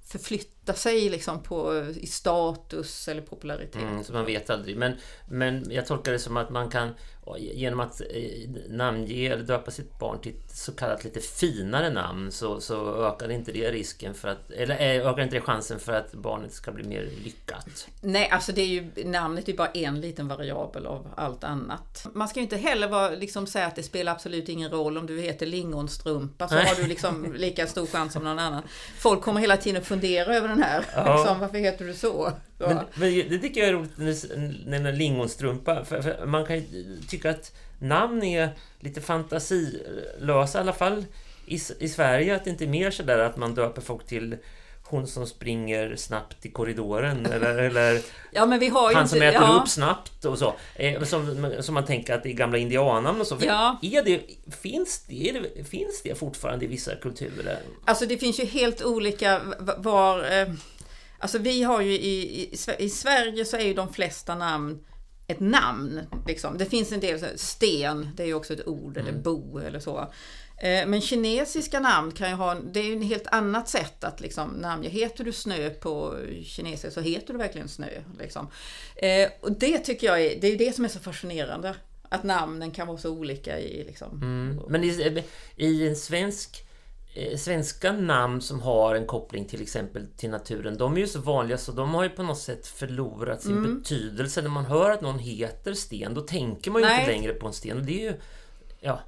förflytta 0.06 0.59
sig 0.78 1.08
liksom 1.08 1.42
på, 1.42 1.84
i 2.00 2.06
status 2.06 3.08
eller 3.08 3.22
popularitet. 3.22 3.82
Mm, 3.82 4.04
så 4.04 4.12
man 4.12 4.26
vet 4.26 4.50
aldrig. 4.50 4.76
Men, 4.76 4.96
men 5.28 5.70
jag 5.70 5.86
tolkar 5.86 6.12
det 6.12 6.18
som 6.18 6.36
att 6.36 6.50
man 6.50 6.70
kan 6.70 6.94
genom 7.38 7.80
att 7.80 8.00
eh, 8.00 8.50
namnge 8.68 9.32
eller 9.32 9.42
döpa 9.42 9.70
sitt 9.70 9.98
barn 9.98 10.20
till 10.20 10.32
ett 10.32 10.56
så 10.56 10.72
kallat 10.72 11.04
lite 11.04 11.20
finare 11.20 11.90
namn 11.90 12.32
så, 12.32 12.60
så 12.60 13.04
ökar 13.04 13.30
inte 13.30 13.52
det 13.52 13.70
risken 13.70 14.14
för 14.14 14.28
att, 14.28 14.50
eller 14.50 14.74
eh, 14.74 15.06
ökar 15.06 15.22
inte 15.22 15.36
det 15.36 15.40
chansen 15.40 15.78
för 15.78 15.92
att 15.92 16.12
barnet 16.12 16.52
ska 16.52 16.72
bli 16.72 16.84
mer 16.84 17.08
lyckat? 17.24 17.88
Nej, 18.00 18.28
alltså 18.28 18.52
det 18.52 18.62
är 18.62 18.66
ju, 18.66 19.04
namnet 19.04 19.48
är 19.48 19.56
bara 19.56 19.68
en 19.68 20.00
liten 20.00 20.28
variabel 20.28 20.86
av 20.86 21.08
allt 21.16 21.44
annat. 21.44 22.06
Man 22.14 22.28
ska 22.28 22.40
ju 22.40 22.42
inte 22.42 22.56
heller 22.56 22.88
vara, 22.88 23.10
liksom, 23.10 23.46
säga 23.46 23.66
att 23.66 23.76
det 23.76 23.82
spelar 23.82 24.12
absolut 24.12 24.48
ingen 24.48 24.70
roll 24.70 24.98
om 24.98 25.06
du 25.06 25.20
heter 25.20 25.46
lingonstrumpa 25.46 26.48
så 26.48 26.54
har 26.54 26.82
du 26.82 26.86
liksom 26.86 27.34
lika 27.34 27.66
stor 27.66 27.86
chans 27.86 28.12
som 28.12 28.24
någon 28.24 28.38
annan. 28.38 28.62
Folk 28.98 29.22
kommer 29.22 29.40
hela 29.40 29.56
tiden 29.56 29.84
fundera 29.84 30.36
över 30.36 30.48
den 30.48 30.59
här, 30.62 30.84
ja. 30.94 31.16
liksom, 31.16 31.40
varför 31.40 31.58
heter 31.58 31.84
du 31.84 31.94
så? 31.94 32.32
Men, 32.58 32.78
men, 32.94 33.14
det 33.28 33.38
tycker 33.38 33.60
jag 33.60 33.68
är 33.68 33.72
roligt 33.72 33.98
när 34.66 34.80
det 34.80 34.92
lingonstrumpa. 34.92 35.84
För, 35.84 36.02
för 36.02 36.26
man 36.26 36.46
kan 36.46 36.56
ju 36.56 36.64
tycka 37.08 37.30
att 37.30 37.52
namn 37.78 38.22
är 38.22 38.50
lite 38.80 39.00
fantasilösa, 39.00 40.58
i 40.58 40.60
alla 40.60 40.72
fall 40.72 41.04
i, 41.46 41.54
i 41.78 41.88
Sverige. 41.88 42.36
Att 42.36 42.44
det 42.44 42.50
inte 42.50 42.64
är 42.64 42.68
mer 42.68 42.90
sådär 42.90 43.18
att 43.18 43.36
man 43.36 43.54
döper 43.54 43.82
folk 43.82 44.06
till 44.06 44.36
hon 44.90 45.06
som 45.06 45.26
springer 45.26 45.96
snabbt 45.96 46.46
i 46.46 46.50
korridoren 46.50 47.26
eller, 47.26 47.58
eller 47.58 48.00
ja, 48.30 48.46
han 48.94 49.08
som 49.08 49.22
äter 49.22 49.42
ja. 49.42 49.60
upp 49.62 49.68
snabbt 49.68 50.24
och 50.24 50.38
så. 50.38 50.54
Eh, 50.74 51.02
som, 51.02 51.52
som 51.60 51.74
man 51.74 51.84
tänker 51.84 52.14
att 52.14 52.22
det 52.22 52.28
är 52.28 52.34
gamla 52.34 52.58
indiannamn 52.58 53.20
och 53.20 53.26
så. 53.26 53.38
Ja. 53.40 53.78
Är 53.82 54.02
det, 54.02 54.20
finns, 54.62 55.04
det, 55.08 55.68
finns 55.68 56.02
det 56.02 56.14
fortfarande 56.14 56.64
i 56.64 56.68
vissa 56.68 56.96
kulturer? 56.96 57.58
Alltså 57.84 58.06
det 58.06 58.18
finns 58.18 58.40
ju 58.40 58.44
helt 58.44 58.82
olika 58.82 59.40
var... 59.78 60.40
Eh, 60.40 60.48
Alltså 61.22 61.38
vi 61.38 61.62
har 61.62 61.80
ju 61.80 61.92
i, 61.92 62.42
i, 62.42 62.56
i 62.78 62.88
Sverige 62.88 63.44
så 63.44 63.56
är 63.56 63.64
ju 63.64 63.74
de 63.74 63.92
flesta 63.92 64.34
namn 64.34 64.78
ett 65.30 65.40
namn. 65.40 66.00
Liksom. 66.26 66.58
Det 66.58 66.66
finns 66.66 66.92
en 66.92 67.00
del, 67.00 67.38
sten, 67.38 68.10
det 68.16 68.22
är 68.22 68.26
ju 68.26 68.34
också 68.34 68.52
ett 68.52 68.66
ord, 68.66 68.96
mm. 68.96 69.08
eller 69.08 69.18
bo 69.18 69.58
eller 69.58 69.80
så. 69.80 70.12
Eh, 70.60 70.86
men 70.86 71.00
kinesiska 71.00 71.80
namn 71.80 72.12
kan 72.12 72.30
ju 72.30 72.34
ha, 72.34 72.54
det 72.54 72.80
är 72.80 72.84
ju 72.84 72.96
ett 72.96 73.04
helt 73.04 73.26
annat 73.26 73.68
sätt 73.68 74.04
att 74.04 74.20
liksom 74.20 74.50
namnge. 74.50 74.88
Heter 74.88 75.24
du 75.24 75.32
snö 75.32 75.70
på 75.70 76.16
kinesiska 76.44 76.90
så 76.90 77.00
heter 77.00 77.32
du 77.32 77.38
verkligen 77.38 77.68
snö. 77.68 77.88
Liksom. 78.18 78.48
Eh, 78.96 79.30
och 79.40 79.52
det 79.52 79.78
tycker 79.78 80.06
jag 80.06 80.20
är, 80.20 80.40
det 80.40 80.46
är 80.46 80.58
det 80.58 80.72
som 80.72 80.84
är 80.84 80.88
så 80.88 80.98
fascinerande. 80.98 81.74
Att 82.08 82.22
namnen 82.22 82.70
kan 82.70 82.86
vara 82.86 82.98
så 82.98 83.10
olika 83.10 83.58
i 83.58 83.84
liksom. 83.84 84.22
Mm. 84.22 84.60
Men 84.68 84.84
i, 84.84 85.24
i 85.56 85.88
en 85.88 85.96
svensk 85.96 86.66
Eh, 87.14 87.36
svenska 87.36 87.92
namn 87.92 88.40
som 88.40 88.60
har 88.60 88.94
en 88.94 89.06
koppling 89.06 89.44
till 89.44 89.62
exempel 89.62 90.06
till 90.16 90.30
naturen, 90.30 90.76
de 90.76 90.96
är 90.96 91.00
ju 91.00 91.06
så 91.06 91.20
vanliga 91.20 91.58
så 91.58 91.72
de 91.72 91.94
har 91.94 92.02
ju 92.02 92.08
på 92.08 92.22
något 92.22 92.38
sätt 92.38 92.66
förlorat 92.66 93.42
sin 93.42 93.56
mm. 93.56 93.78
betydelse. 93.78 94.42
När 94.42 94.48
man 94.48 94.64
hör 94.64 94.90
att 94.90 95.00
någon 95.00 95.18
heter 95.18 95.74
Sten, 95.74 96.14
då 96.14 96.20
tänker 96.20 96.70
man 96.70 96.82
ju 96.82 96.88
Nej. 96.88 97.00
inte 97.00 97.12
längre 97.12 97.32
på 97.32 97.46
en 97.46 97.52
sten. 97.52 97.76
Och 97.76 97.82
det 97.82 98.06
är 98.06 98.10
ju... 98.10 98.14
Ja. 98.80 99.00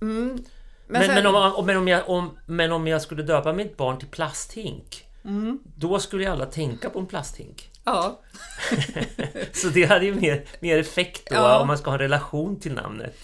Mm. 0.00 0.44
Men, 0.90 1.00
men, 1.00 1.08
sen... 1.08 1.14
men, 1.14 1.26
om, 1.34 1.66
men, 1.66 1.76
om 1.76 1.88
jag, 1.88 2.08
om, 2.08 2.38
men 2.46 2.72
om 2.72 2.86
jag 2.86 3.02
skulle 3.02 3.22
döpa 3.22 3.52
mitt 3.52 3.76
barn 3.76 3.98
till 3.98 4.08
plasthink, 4.08 5.04
mm. 5.24 5.58
då 5.76 5.98
skulle 5.98 6.24
ju 6.24 6.30
alla 6.30 6.46
tänka 6.46 6.90
på 6.90 6.98
en 6.98 7.06
plasthink. 7.06 7.70
Ja. 7.84 8.20
så 9.52 9.68
det 9.68 9.84
hade 9.84 10.04
ju 10.04 10.14
mer, 10.14 10.44
mer 10.60 10.78
effekt 10.78 11.30
då, 11.30 11.36
ja. 11.36 11.60
om 11.60 11.66
man 11.66 11.78
ska 11.78 11.90
ha 11.90 11.94
en 11.94 12.00
relation 12.00 12.60
till 12.60 12.72
namnet. 12.72 13.16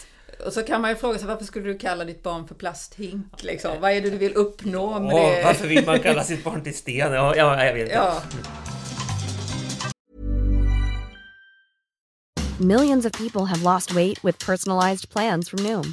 Och 0.46 0.52
så 0.52 0.62
kan 0.62 0.80
man 0.80 0.90
ju 0.90 0.96
fråga 0.96 1.18
sig 1.18 1.28
varför 1.28 1.44
skulle 1.44 1.68
du 1.68 1.78
kalla 1.78 2.04
ditt 2.04 2.22
barn 2.22 2.48
för 2.48 2.54
plasthink? 2.54 3.42
Liksom? 3.42 3.80
Vad 3.80 3.90
är 3.90 4.00
det 4.00 4.10
du 4.10 4.18
vill 4.18 4.34
uppnå 4.34 5.00
med 5.00 5.14
oh, 5.14 5.20
det? 5.20 5.42
Varför 5.44 5.68
vill 5.68 5.86
man 5.86 5.98
kalla 5.98 6.24
sitt 6.24 6.44
barn 6.44 6.62
till 6.62 6.76
sten? 6.76 7.12
Ja, 7.12 7.36
ja 7.36 7.64
jag 7.64 7.74
vet 7.74 7.82
inte. 7.82 7.94
Ja. 7.94 8.22
Millions 12.58 13.06
of 13.06 13.12
people 13.12 13.44
have 13.44 13.62
lost 13.74 13.92
weight 13.92 14.24
with 14.24 14.46
personalized 14.46 15.10
plans 15.10 15.50
from 15.50 15.62
Noom. 15.62 15.92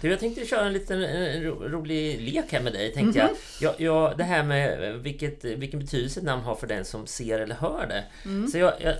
Du, 0.00 0.08
jag 0.10 0.20
tänkte 0.20 0.46
köra 0.46 0.66
en 0.66 0.72
liten 0.72 1.02
en 1.04 1.42
ro, 1.42 1.68
rolig 1.68 2.20
lek 2.20 2.52
här 2.52 2.60
med 2.60 2.72
dig. 2.72 2.92
Tänkte 2.94 3.22
Mhm. 3.24 3.36
jag. 3.60 3.70
Jag, 3.80 3.80
jag. 3.80 4.18
Det 4.18 4.24
här 4.24 4.42
med 4.42 4.94
vilket, 4.98 5.44
vilken 5.44 5.80
betydelse 5.80 6.20
ett 6.20 6.26
namn 6.26 6.42
har 6.42 6.54
för 6.54 6.66
den 6.66 6.84
som 6.84 7.06
ser 7.06 7.40
eller 7.40 7.54
hör 7.54 7.86
det. 7.86 8.04
Mm. 8.24 8.48
Så 8.48 8.58
jag, 8.58 8.72
jag 8.80 8.94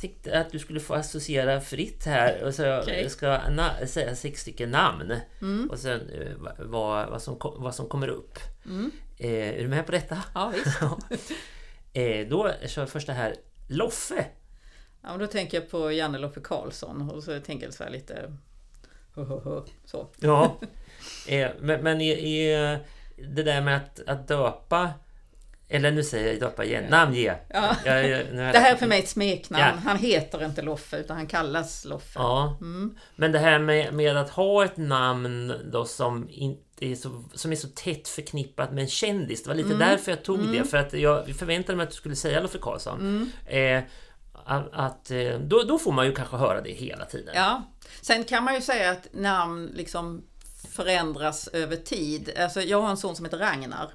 tänkte 0.00 0.40
att 0.40 0.50
du 0.50 0.58
skulle 0.58 0.80
få 0.80 0.94
associera 0.94 1.60
fritt 1.60 2.04
här. 2.06 2.42
Och 2.44 2.54
så 2.54 2.62
jag. 2.62 2.88
Mm. 2.88 3.08
ska 3.10 3.40
säga 3.86 4.14
sex 4.16 4.40
stycken 4.40 4.70
namn. 4.70 5.14
Och 5.70 5.78
sen 5.78 6.00
eh, 6.10 6.52
vad, 6.58 7.10
vad, 7.10 7.22
som, 7.22 7.36
vad 7.40 7.74
som 7.74 7.88
kommer 7.88 8.08
upp. 8.08 8.38
Mm. 8.66 8.90
Eh, 9.18 9.30
är 9.58 9.62
du 9.62 9.68
med 9.68 9.86
på 9.86 9.92
detta? 9.92 10.22
Ja, 10.34 10.52
visst. 10.54 10.80
eh, 11.92 12.28
då 12.28 12.52
kör 12.66 12.82
jag 12.82 12.88
först 12.90 13.06
det 13.06 13.12
här. 13.12 13.34
Loffe. 13.68 14.24
Ja, 15.02 15.16
då 15.16 15.26
tänker 15.26 15.60
jag 15.60 15.70
på 15.70 15.92
Janne 15.92 16.18
Loffe 16.18 16.40
Karlsson 16.40 17.10
och 17.10 17.22
så 17.22 17.40
tänker 17.40 17.66
jag 17.66 17.74
så 17.74 17.84
här 17.84 17.90
lite... 17.90 18.32
Så. 19.84 20.08
Ja. 20.20 20.60
eh, 21.28 21.50
men 21.60 21.80
men 21.82 22.00
i, 22.00 22.10
i, 22.10 22.78
det 23.16 23.42
där 23.42 23.60
med 23.60 23.76
att, 23.76 24.00
att 24.06 24.28
döpa 24.28 24.90
eller 25.68 25.90
nu 25.90 26.02
säger 26.02 26.32
jag 26.32 26.40
döpa 26.40 26.64
igen. 26.64 26.84
Namnge. 26.90 27.34
Ja. 27.48 27.76
Jag, 27.84 28.08
jag, 28.08 28.26
Det 28.36 28.58
här 28.58 28.72
är 28.72 28.76
för 28.76 28.86
mig 28.86 28.98
ett 28.98 29.08
smeknamn. 29.08 29.62
Ja. 29.64 29.90
Han 29.90 29.98
heter 29.98 30.44
inte 30.44 30.62
Loffe 30.62 30.96
utan 30.96 31.16
han 31.16 31.26
kallas 31.26 31.84
Loffe. 31.84 32.18
Ja. 32.18 32.56
Mm. 32.60 32.96
Men 33.16 33.32
det 33.32 33.38
här 33.38 33.58
med, 33.58 33.94
med 33.94 34.16
att 34.16 34.30
ha 34.30 34.64
ett 34.64 34.76
namn 34.76 35.52
då 35.72 35.84
som 35.84 36.28
inte 36.30 36.60
är 36.80 36.94
så, 36.94 37.24
som 37.34 37.52
är 37.52 37.56
så 37.56 37.68
tätt 37.68 38.08
förknippat 38.08 38.72
med 38.72 38.82
en 38.82 38.88
kändis. 38.88 39.42
Det 39.42 39.48
var 39.48 39.54
Mm. 39.54 39.66
lite 39.68 39.78
därför 39.84 40.10
jag 40.12 40.24
tog 40.24 40.52
det. 40.52 40.64
För 40.64 40.76
att 40.76 40.92
jag 40.92 41.36
förväntade 41.36 41.76
mig 41.76 41.84
att 41.84 41.90
du 41.90 41.96
skulle 41.96 42.16
säga 42.16 42.40
Loffe 42.40 42.58
Karlsson. 42.58 43.00
Mm. 43.46 43.78
Eh, 43.78 43.90
att, 44.72 45.10
eh, 45.10 45.38
då, 45.38 45.62
då 45.62 45.78
får 45.78 45.92
man 45.92 46.06
ju 46.06 46.12
kanske 46.14 46.36
höra 46.36 46.60
det 46.60 46.70
hela 46.70 47.04
tiden. 47.04 47.34
Ja. 47.36 47.62
Sen 48.00 48.24
kan 48.24 48.44
man 48.44 48.54
ju 48.54 48.60
säga 48.60 48.90
att 48.90 49.06
namn 49.12 49.70
liksom 49.74 50.22
förändras 50.72 51.48
över 51.48 51.76
tid. 51.76 52.30
Alltså 52.38 52.62
jag 52.62 52.80
har 52.80 52.90
en 52.90 52.96
son 52.96 53.16
som 53.16 53.24
heter 53.24 53.38
Ragnar. 53.38 53.90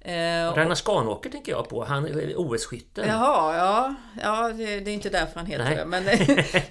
Eh, 0.00 0.48
och- 0.50 0.56
Ragnar 0.56 0.74
Skanåker 0.74 1.30
tänker 1.30 1.52
jag 1.52 1.68
på. 1.68 1.84
Han 1.84 2.06
är 2.06 2.34
OS-skytten. 2.36 3.08
Jaha, 3.08 3.56
ja, 3.56 3.94
ja 4.22 4.48
det, 4.48 4.80
det 4.80 4.90
är 4.90 4.94
inte 4.94 5.08
därför 5.08 5.36
han 5.36 5.46
heter 5.46 5.64
Nej. 5.64 5.76
det. 5.76 5.84
Men, 5.84 6.04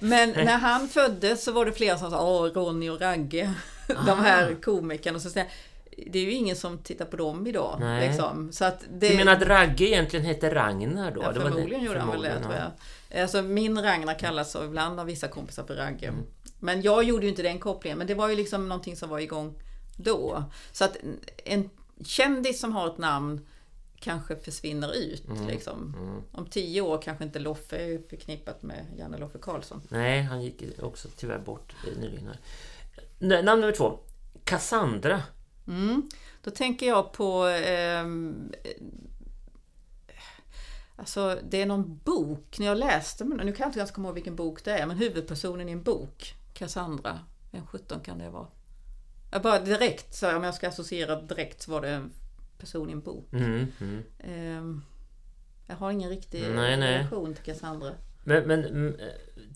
men 0.00 0.30
när 0.30 0.58
han 0.58 0.88
föddes 0.88 1.44
så 1.44 1.52
var 1.52 1.66
det 1.66 1.72
flera 1.72 1.98
som 1.98 2.10
sa 2.10 2.22
Åh, 2.22 2.44
Ronny 2.52 2.90
och 2.90 3.00
Ragge. 3.00 3.54
De 4.06 4.18
här 4.20 4.56
komikerna. 4.62 5.16
Och 5.16 5.22
så 5.22 5.30
det 6.06 6.18
är 6.18 6.22
ju 6.22 6.32
ingen 6.32 6.56
som 6.56 6.78
tittar 6.78 7.04
på 7.04 7.16
dem 7.16 7.46
idag. 7.46 7.76
Nej. 7.80 8.08
Liksom. 8.08 8.52
Så 8.52 8.64
att 8.64 8.84
det, 8.90 9.08
Du 9.08 9.16
menar 9.16 9.32
att 9.32 9.42
Ragge 9.42 9.84
egentligen 9.84 10.26
hette 10.26 10.54
Ragnar 10.54 11.10
då? 11.10 11.22
Ja, 11.22 11.32
Det 11.32 11.40
förmodligen 11.40 11.84
gjorde 11.84 11.98
han 11.98 12.10
väl 12.10 12.22
det 12.22 12.40
tror 12.40 12.54
ja. 12.54 12.70
jag. 13.08 13.22
Alltså 13.22 13.42
min 13.42 13.82
Ragnar 13.82 14.18
kallas 14.18 14.52
så 14.52 14.64
ibland 14.64 15.00
av 15.00 15.06
vissa 15.06 15.28
kompisar 15.28 15.64
för 15.64 15.74
Ragge. 15.74 16.08
Mm. 16.08 16.24
Men 16.60 16.82
jag 16.82 17.04
gjorde 17.04 17.24
ju 17.24 17.30
inte 17.30 17.42
den 17.42 17.58
kopplingen. 17.58 17.98
Men 17.98 18.06
det 18.06 18.14
var 18.14 18.28
ju 18.28 18.36
liksom 18.36 18.68
någonting 18.68 18.96
som 18.96 19.10
var 19.10 19.18
igång 19.18 19.54
då. 19.96 20.44
Så 20.72 20.84
att 20.84 20.96
en 21.44 21.70
kändis 22.04 22.60
som 22.60 22.72
har 22.72 22.86
ett 22.86 22.98
namn 22.98 23.46
kanske 24.00 24.36
försvinner 24.36 24.96
ut. 24.96 25.28
Mm. 25.28 25.46
Liksom. 25.46 25.96
Om 26.32 26.46
tio 26.46 26.80
år 26.80 27.02
kanske 27.02 27.24
inte 27.24 27.38
Loffe 27.38 27.76
är 27.76 28.08
förknippat 28.08 28.62
med 28.62 28.86
Janne 28.98 29.18
Loffe 29.18 29.38
Karlsson. 29.38 29.82
Nej, 29.88 30.22
han 30.22 30.42
gick 30.42 30.62
också 30.82 31.08
tyvärr 31.16 31.38
bort 31.38 31.74
nyligen. 31.96 32.30
Namn 33.18 33.60
nummer 33.60 33.72
två. 33.72 33.98
Cassandra. 34.44 35.22
Mm. 35.66 36.08
Då 36.42 36.50
tänker 36.50 36.86
jag 36.86 37.12
på 37.12 37.44
ehm, 37.46 38.52
Alltså 40.96 41.38
det 41.50 41.62
är 41.62 41.66
någon 41.66 41.98
bok, 42.04 42.58
när 42.58 42.66
jag 42.66 42.78
läste, 42.78 43.24
nu 43.24 43.38
kan 43.38 43.64
jag 43.64 43.68
inte 43.68 43.78
ens 43.78 43.90
komma 43.90 44.08
ihåg 44.08 44.14
vilken 44.14 44.36
bok 44.36 44.64
det 44.64 44.78
är, 44.78 44.86
men 44.86 44.96
huvudpersonen 44.96 45.68
i 45.68 45.72
en 45.72 45.82
bok, 45.82 46.34
Cassandra, 46.54 47.18
vem 47.50 47.66
17 47.66 48.00
kan 48.00 48.18
det 48.18 48.30
vara? 48.30 48.46
Jag 49.32 49.42
bara 49.42 49.58
direkt, 49.60 50.14
så 50.14 50.36
om 50.36 50.44
jag 50.44 50.54
ska 50.54 50.68
associera 50.68 51.20
direkt 51.20 51.62
så 51.62 51.70
var 51.70 51.80
det 51.80 51.90
en 51.90 52.12
person 52.58 52.90
i 52.90 52.92
en 52.92 53.00
bok. 53.00 53.32
Mm, 53.32 53.66
mm. 53.80 54.02
Ehm, 54.18 54.82
jag 55.66 55.76
har 55.76 55.90
ingen 55.90 56.10
riktig 56.10 56.42
Nej, 56.42 56.76
nej. 56.76 56.98
relation 56.98 57.34
till 57.34 57.44
Cassandra. 57.44 57.92
Men, 58.24 58.42
men 58.46 58.64
mm, 58.64 58.94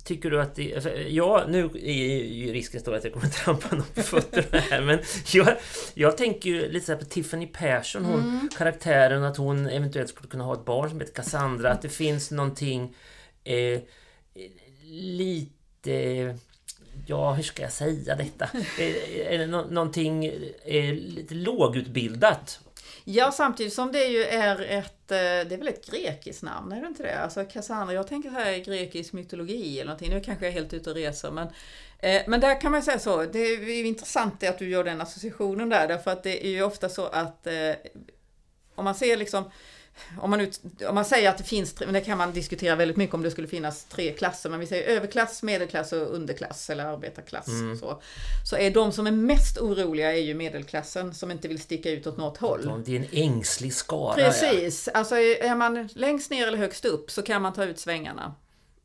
tycker 0.05 0.31
du 0.31 0.41
att 0.41 0.55
det... 0.55 0.83
för 0.83 0.91
Ja, 1.09 1.45
nu 1.49 1.65
är 1.65 2.25
ju 2.25 2.53
risken 2.53 2.81
stor 2.81 2.95
att 2.95 3.05
jag 3.05 3.13
kommer 3.13 3.27
trampa 3.45 3.77
någon 3.77 3.87
på 3.95 4.03
fötterna 4.03 4.59
här. 4.59 4.81
Men 4.81 4.99
jag, 5.33 5.57
jag 5.95 6.17
tänker 6.17 6.51
ju 6.51 6.73
lite 6.73 6.87
så 6.87 6.97
på 6.97 7.05
Tiffany 7.05 7.47
Persson, 7.47 8.05
hon, 8.05 8.21
Mm. 8.21 8.49
karaktären, 8.59 9.25
att 9.25 9.37
hon 9.37 9.67
eventuellt 9.67 10.09
skulle 10.09 10.29
kunna 10.29 10.45
ha 10.45 10.55
ett 10.55 10.65
barn 10.65 10.91
som 10.91 11.01
heter 11.01 11.15
Cassandra. 11.15 11.71
Att 11.71 11.83
det 11.83 11.89
finns 11.89 12.31
någonting 12.31 12.97
eh, 13.45 13.81
lite... 14.91 16.39
Ja, 17.07 17.33
hur 17.33 17.43
ska 17.43 17.63
jag 17.63 17.73
säga 17.73 18.17
detta? 18.17 18.49
Eh, 19.31 19.49
någonting 19.49 20.25
eh, 20.65 20.95
lite 20.95 21.35
lågutbildat? 21.35 22.61
Ja, 23.11 23.33
samtidigt 23.33 23.73
som 23.73 23.93
det 23.93 24.05
ju 24.05 24.23
är 24.25 24.61
ett, 24.61 25.11
eh, 25.11 25.17
det 25.17 25.53
är 25.53 25.59
väl 25.59 25.69
ett 25.69 25.91
grekiskt 25.91 26.43
namn, 26.43 26.73
är 26.73 26.81
det 26.81 26.87
inte 26.87 27.03
det? 27.03 27.19
Alltså 27.19 27.45
Cassandra, 27.45 27.95
jag 27.95 28.07
tänker 28.07 28.31
här 28.31 28.59
grekisk 28.59 29.13
mytologi 29.13 29.81
eller 29.81 29.85
någonting, 29.85 30.11
nu 30.11 30.21
kanske 30.21 30.45
jag 30.45 30.55
är 30.55 30.61
helt 30.61 30.73
ute 30.73 30.91
och 30.91 30.97
reser, 30.97 31.31
men 31.31 31.49
eh, 31.99 32.23
men 32.27 32.41
där 32.41 32.61
kan 32.61 32.73
man 32.73 32.83
säga 32.83 32.99
så, 32.99 33.25
det 33.25 33.39
är 33.39 33.77
ju 33.77 33.87
intressant 33.87 34.45
att 34.45 34.59
du 34.59 34.69
gör 34.69 34.85
den 34.85 35.01
associationen 35.01 35.69
där, 35.69 35.89
därför 35.89 36.11
att 36.11 36.23
det 36.23 36.47
är 36.47 36.51
ju 36.51 36.63
ofta 36.63 36.89
så 36.89 37.07
att 37.07 37.47
eh, 37.47 37.75
om 38.75 38.85
man 38.85 38.95
ser 38.95 39.17
liksom 39.17 39.51
om 40.21 40.31
man, 40.31 40.41
ut, 40.41 40.61
om 40.89 40.95
man 40.95 41.05
säger 41.05 41.31
att 41.31 41.39
det 41.39 41.45
finns, 41.45 41.81
men 41.81 41.95
det 41.95 42.01
kan 42.01 42.19
man 42.19 42.33
diskutera 42.33 42.77
väldigt 42.77 42.97
mycket 42.97 43.15
om 43.15 43.23
det 43.23 43.31
skulle 43.31 43.49
finnas 43.49 43.85
tre 43.85 44.13
klasser, 44.13 44.51
men 44.51 44.61
vi 44.61 44.67
säger 44.67 44.97
överklass, 44.97 45.43
medelklass 45.43 45.93
och 45.93 46.15
underklass 46.15 46.71
eller 46.71 46.85
arbetarklass. 46.85 47.47
Så, 47.81 48.03
så 48.51 48.57
är 48.57 48.71
de 48.71 48.93
som 48.93 49.07
är 49.07 49.11
mest 49.11 49.59
oroliga 49.59 50.13
är 50.13 50.23
ju 50.23 50.35
medelklassen 50.35 51.15
som 51.15 51.31
inte 51.31 51.49
vill 51.49 51.63
sticka 51.63 51.91
ut 51.91 52.07
åt 52.07 52.17
något 52.17 52.37
håll. 52.37 52.83
Det 52.85 52.97
är 52.97 53.01
en 53.01 53.09
ängslig 53.13 53.75
skara. 53.75 54.21
ja. 54.21 54.27
Precis, 54.27 54.89
alltså 54.89 55.17
är 55.17 55.55
man 55.55 55.89
längst 55.95 56.31
ner 56.31 56.47
eller 56.47 56.59
högst 56.59 56.85
upp 56.85 57.11
så 57.11 57.23
kan 57.23 57.43
man 57.43 57.53
ta 57.53 57.65
ut 57.65 57.79
svängarna. 57.79 58.35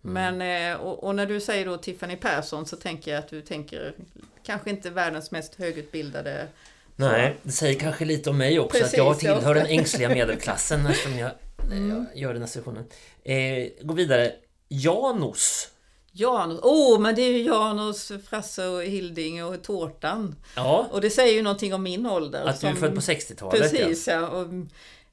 Mm. 0.03 0.37
Men, 0.37 0.71
eh, 0.71 0.81
och, 0.81 1.03
och 1.03 1.15
när 1.15 1.25
du 1.25 1.41
säger 1.41 1.65
då 1.65 1.77
Tiffany 1.77 2.15
Persson 2.15 2.65
så 2.65 2.75
tänker 2.75 3.11
jag 3.11 3.19
att 3.19 3.29
du 3.29 3.41
tänker 3.41 3.95
kanske 4.43 4.69
inte 4.69 4.89
världens 4.89 5.31
mest 5.31 5.55
högutbildade. 5.55 6.47
Nej, 6.95 7.35
det 7.43 7.51
säger 7.51 7.79
kanske 7.79 8.05
lite 8.05 8.29
om 8.29 8.37
mig 8.37 8.59
också 8.59 8.77
Precis, 8.77 8.93
att 8.93 8.97
jag 8.97 9.07
ja. 9.07 9.13
tillhör 9.13 9.55
den 9.55 9.65
ängsliga 9.65 10.09
medelklassen 10.09 10.85
eftersom 10.85 11.17
jag, 11.17 11.31
eh, 11.71 11.87
jag 11.87 12.05
gör 12.15 12.33
den 12.33 12.43
associationen. 12.43 12.85
Eh, 13.23 13.67
gå 13.81 13.93
vidare. 13.93 14.31
Janus. 14.67 15.69
Janus, 16.15 16.59
åh 16.63 16.97
oh, 16.97 17.01
men 17.01 17.15
det 17.15 17.21
är 17.21 17.31
ju 17.31 17.43
Janus, 17.43 18.11
Frasse 18.29 18.67
och 18.67 18.83
Hilding 18.83 19.43
och 19.45 19.63
Tårtan. 19.63 20.35
Ja, 20.55 20.87
Och 20.91 21.01
det 21.01 21.09
säger 21.09 21.33
ju 21.33 21.41
någonting 21.41 21.73
om 21.73 21.83
min 21.83 22.05
ålder. 22.05 22.45
att 22.45 22.61
du 22.61 22.67
är 22.67 22.73
född 22.73 22.95
på 22.95 23.01
60-talet. 23.01 23.61
Precis, 23.61 24.07
ja. 24.07 24.27
Och, 24.27 24.47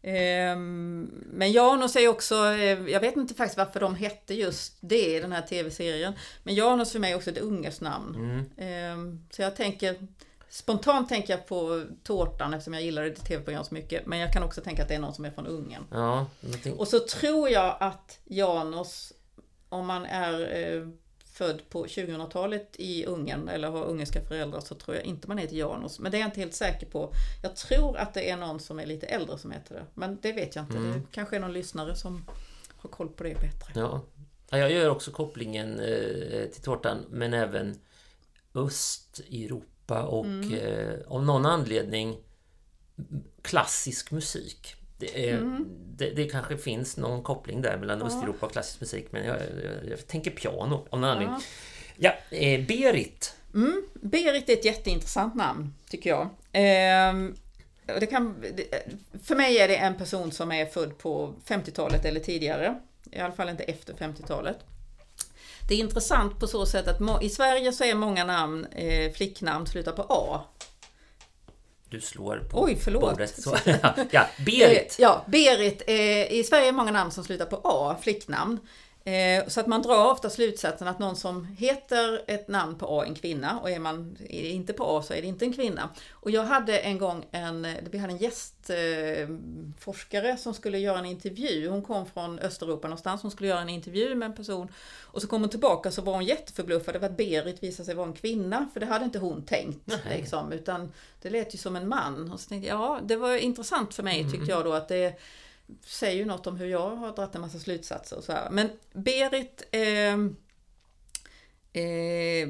ehm, 0.03 1.11
men 1.33 1.53
Janus 1.53 1.97
är 1.97 2.09
också, 2.09 2.35
eh, 2.35 2.89
jag 2.89 3.01
vet 3.01 3.17
inte 3.17 3.35
faktiskt 3.35 3.59
varför 3.59 3.81
de 3.81 3.95
hette 3.95 4.35
just 4.35 4.77
det 4.81 5.17
i 5.17 5.21
den 5.21 5.33
här 5.33 5.43
tv-serien. 5.43 6.13
Men 6.43 6.55
Janus 6.55 6.93
för 6.93 6.99
mig 6.99 7.13
är 7.13 7.17
också 7.17 7.31
ett 7.31 7.39
ungerskt 7.39 7.81
namn. 7.81 8.15
Mm. 8.15 8.45
Ehm, 8.57 9.27
så 9.31 9.43
jag 9.43 9.57
tänker, 9.57 9.97
spontant 10.51 11.09
tänker 11.09 11.33
jag 11.33 11.47
på 11.47 11.85
Tårtan 12.03 12.55
eftersom 12.55 12.75
jag 12.75 12.83
gillar 12.83 13.03
det 13.03 13.15
tv-program 13.15 13.65
så 13.65 13.75
mycket. 13.75 14.07
Men 14.07 14.19
jag 14.19 14.33
kan 14.33 14.43
också 14.43 14.61
tänka 14.61 14.83
att 14.83 14.89
det 14.89 14.95
är 14.95 14.99
någon 14.99 15.15
som 15.15 15.25
är 15.25 15.31
från 15.31 15.47
Ungern. 15.47 15.85
Ja, 15.91 16.27
någonting. 16.41 16.77
Och 16.77 16.89
så 16.89 16.99
tror 16.99 17.49
jag 17.49 17.77
att 17.81 18.19
Janus, 18.25 19.13
om 19.69 19.87
man 19.87 20.07
är 20.07 20.57
eh, 20.57 20.89
född 21.25 21.63
på 21.69 21.87
2000-talet 21.87 22.77
i 22.79 23.05
Ungern 23.07 23.49
eller 23.49 23.71
har 23.71 23.85
ungerska 23.85 24.21
föräldrar 24.21 24.61
så 24.61 24.75
tror 24.75 24.97
jag 24.97 25.05
inte 25.05 25.29
man 25.29 25.39
heter 25.39 25.57
Janus. 25.57 25.99
Men 25.99 26.13
det 26.13 26.19
är 26.19 26.21
jag 26.21 26.29
inte 26.29 26.41
helt 26.41 26.55
säker 26.55 26.87
på. 26.87 27.13
Jag 27.43 27.57
tror 27.57 27.97
att 27.97 28.15
det 28.15 28.31
är 28.31 28.37
någon 28.37 28.61
som 28.61 28.81
är 28.81 28.87
lite 28.87 29.07
äldre 29.07 29.39
som 29.39 29.51
heter 29.51 29.75
det. 29.75 29.85
Men 29.95 30.19
det 30.23 30.33
vet 30.33 30.57
jag 30.57 30.65
inte. 30.65 30.79
Det 30.79 31.03
kanske 31.11 31.37
är 31.37 31.41
någon 31.41 31.53
lyssnare 31.53 31.97
som 31.97 32.25
har 32.77 32.91
koll 32.91 33.09
på 33.09 33.23
det 33.23 33.35
bättre. 33.35 33.73
Ja. 33.75 34.01
Ja, 34.51 34.59
jag 34.59 34.73
gör 34.73 34.91
också 34.91 35.11
kopplingen 35.11 35.81
eh, 35.81 36.47
till 36.47 36.63
tårtan, 36.63 37.05
men 37.11 37.35
även 37.35 37.79
Östeuropa 38.55 39.67
och 39.99 40.25
Mm. 40.25 40.55
eh, 40.55 40.95
av 41.09 41.25
någon 41.25 41.47
anledning 41.47 42.17
klassisk 43.43 44.11
musik. 44.11 44.75
Det, 44.99 45.29
är, 45.31 45.39
Mm. 45.39 45.67
det, 45.97 46.11
det 46.11 46.25
kanske 46.25 46.57
finns 46.59 46.97
någon 46.97 47.23
koppling 47.23 47.63
där 47.63 47.77
mellan 47.77 48.03
Östeuropa 48.03 48.47
och 48.47 48.53
klassisk 48.53 48.81
musik, 48.81 49.07
men 49.11 49.25
jag, 49.27 49.37
jag, 49.37 49.91
jag 49.91 50.07
tänker 50.07 50.31
piano 50.31 50.87
av 50.91 51.01
någon 51.01 51.11
anledning. 51.11 51.37
Ja, 51.97 52.13
eh, 52.31 52.67
Berit. 52.67 53.35
Mm, 53.55 53.83
Berit 53.95 54.49
är 54.49 54.53
ett 54.53 54.65
jätteintressant 54.65 55.35
namn, 55.35 55.75
tycker 55.91 56.11
jag. 56.11 56.29
Och 57.95 58.01
det 58.01 58.07
kan, 58.07 58.45
för 59.25 59.35
mig 59.37 59.59
är 59.59 59.69
det 59.69 59.77
en 59.77 59.97
person 59.97 60.33
som 60.33 60.53
är 60.53 60.67
född 60.67 60.99
på 60.99 61.35
50-talet 61.47 62.05
eller 62.05 62.21
tidigare. 62.21 62.81
I 63.13 63.19
alla 63.19 63.33
fall 63.33 63.49
inte 63.49 63.63
efter 63.65 63.95
50-talet. 63.95 64.57
Det 65.71 65.75
är 65.75 65.79
intressant 65.79 66.39
på 66.41 66.47
så 66.47 66.67
sätt 66.67 66.89
att 66.89 67.23
i 67.23 67.29
Sverige 67.29 67.73
så 67.73 67.85
är 67.85 67.95
många 67.95 68.25
namn, 68.25 68.65
eh, 68.65 69.13
flicknamn, 69.13 69.67
slutar 69.67 69.93
på 69.93 70.07
A. 70.09 70.41
Du 71.89 72.01
slår 72.01 72.37
på 72.51 72.63
Oj, 72.63 72.79
förlåt. 72.85 73.01
bordet. 73.03 73.43
Så, 73.43 73.57
ja, 74.11 74.27
Berit. 74.47 74.97
Eh, 74.99 75.03
Ja, 75.03 75.25
Berit. 75.27 75.83
Eh, 75.87 76.33
I 76.33 76.45
Sverige 76.49 76.69
är 76.69 76.73
många 76.73 76.91
namn 76.91 77.11
som 77.11 77.25
slutar 77.25 77.47
på 77.47 77.61
A, 77.65 77.97
flicknamn. 78.03 78.59
Eh, 79.05 79.47
så 79.47 79.61
att 79.61 79.67
man 79.67 79.83
drar 79.83 80.13
ofta 80.13 80.31
slutsatsen 80.31 80.89
att 80.89 80.99
någon 80.99 81.17
som 81.17 81.45
heter 81.45 82.23
ett 82.27 82.49
namn 82.49 82.79
på 82.79 83.01
A 83.01 83.05
är 83.05 83.09
en 83.09 83.15
kvinna 83.15 83.61
och 83.61 83.71
är 83.71 83.79
man 83.79 84.17
inte 84.29 84.73
på 84.73 84.85
A 84.85 85.03
så 85.03 85.15
är 85.15 85.23
det 85.23 85.29
inte 85.29 85.45
en 85.45 85.53
kvinna. 85.53 85.89
Och 86.11 86.31
jag 86.31 86.45
hade 86.45 86.79
en 86.79 86.99
gång 86.99 87.27
en, 87.31 87.67
vi 87.91 87.99
hade 87.99 88.13
en 88.13 88.19
gästforskare 88.19 90.37
som 90.37 90.55
skulle 90.55 90.79
göra 90.79 90.99
en 90.99 91.07
intervju. 91.07 91.69
Hon 91.69 91.83
kom 91.83 92.07
från 92.07 92.39
Östeuropa 92.39 92.89
någonstans, 92.89 93.23
hon 93.23 93.31
skulle 93.31 93.49
göra 93.49 93.61
en 93.61 93.69
intervju 93.69 94.15
med 94.15 94.27
en 94.27 94.35
person. 94.35 94.69
Och 95.03 95.23
så 95.23 95.29
kom 95.29 95.41
hon 95.41 95.51
tillbaka 95.51 95.91
så 95.91 96.03
var 96.03 96.13
hon 96.13 96.25
jätteförbluffad 96.25 96.97
över 96.97 97.07
att 97.07 97.17
Berit 97.17 97.63
visade 97.63 97.87
sig 97.87 97.95
vara 97.95 98.07
en 98.07 98.13
kvinna. 98.13 98.69
För 98.73 98.81
det 98.81 98.87
hade 98.87 99.05
inte 99.05 99.19
hon 99.19 99.45
tänkt. 99.45 99.93
Liksom, 100.11 100.53
utan 100.53 100.93
det 101.23 101.31
lät 101.31 101.55
ju 101.55 101.59
som 101.59 101.77
en 101.77 101.89
man. 101.89 102.33
Och 102.33 102.41
så 102.41 102.49
tänkte 102.49 102.69
jag, 102.69 102.81
ja 102.81 103.01
det 103.03 103.17
var 103.17 103.37
intressant 103.37 103.95
för 103.95 104.03
mig 104.03 104.31
tyckte 104.31 104.51
jag 104.51 104.65
då 104.65 104.73
att 104.73 104.89
det 104.89 105.21
säger 105.85 106.17
ju 106.17 106.25
något 106.25 106.47
om 106.47 106.57
hur 106.57 106.67
jag 106.67 106.97
har 106.97 107.13
dragit 107.13 107.35
en 107.35 107.41
massa 107.41 107.59
slutsatser 107.59 108.17
och 108.17 108.25
så 108.25 108.33
här. 108.33 108.51
Men 108.51 108.71
Berit 108.93 109.63
eh, 109.73 110.15
eh, 111.83 112.49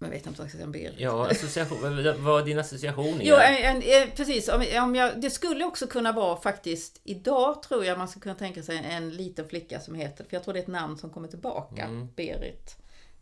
jag 0.00 0.08
vet 0.08 0.26
inte 0.26 0.38
vad 0.38 0.44
jag 0.44 0.50
ska 0.50 0.56
säga 0.56 0.64
om 0.64 0.72
Berit. 0.72 0.94
Ja, 0.98 1.30
association. 1.30 1.78
vad 2.24 2.40
är 2.40 2.44
din 2.44 2.58
association? 2.58 3.20
Jo, 3.22 3.36
en, 3.36 3.82
en, 3.82 4.10
precis. 4.16 4.48
Om, 4.48 4.64
om 4.82 4.94
jag, 4.94 5.20
det 5.20 5.30
skulle 5.30 5.64
också 5.64 5.86
kunna 5.86 6.12
vara 6.12 6.36
faktiskt, 6.40 7.00
idag 7.04 7.62
tror 7.62 7.84
jag 7.84 7.98
man 7.98 8.08
skulle 8.08 8.22
kunna 8.22 8.34
tänka 8.34 8.62
sig 8.62 8.76
en, 8.76 8.84
en 8.84 9.10
liten 9.10 9.48
flicka 9.48 9.80
som 9.80 9.94
heter, 9.94 10.24
för 10.24 10.36
jag 10.36 10.44
tror 10.44 10.54
det 10.54 10.60
är 10.60 10.62
ett 10.62 10.68
namn 10.68 10.98
som 10.98 11.10
kommer 11.10 11.28
tillbaka, 11.28 11.84
Mm. 11.84 12.08
Berit. 12.16 12.76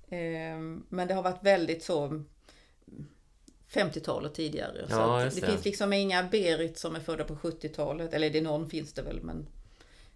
Eh, 0.08 0.58
men 0.88 1.08
det 1.08 1.14
har 1.14 1.22
varit 1.22 1.42
väldigt 1.42 1.82
så 1.82 2.24
50-tal 3.72 4.24
och 4.24 4.35
tidigare. 4.35 4.87
så 4.88 4.94
Ja, 4.94 5.24
just 5.24 5.40
det, 5.40 5.46
det. 5.46 5.52
finns 5.52 5.64
liksom 5.64 5.92
inga 5.92 6.22
Berit 6.22 6.79
som 6.79 6.96
är 6.96 7.00
födda 7.00 7.24
på 7.24 7.35
70-talet. 7.35 8.14
Eller 8.14 8.31
det 8.31 8.40
någon 8.40 8.70
finns 8.70 8.92
det 8.92 9.02
väl, 9.02 9.20
men 9.22 9.46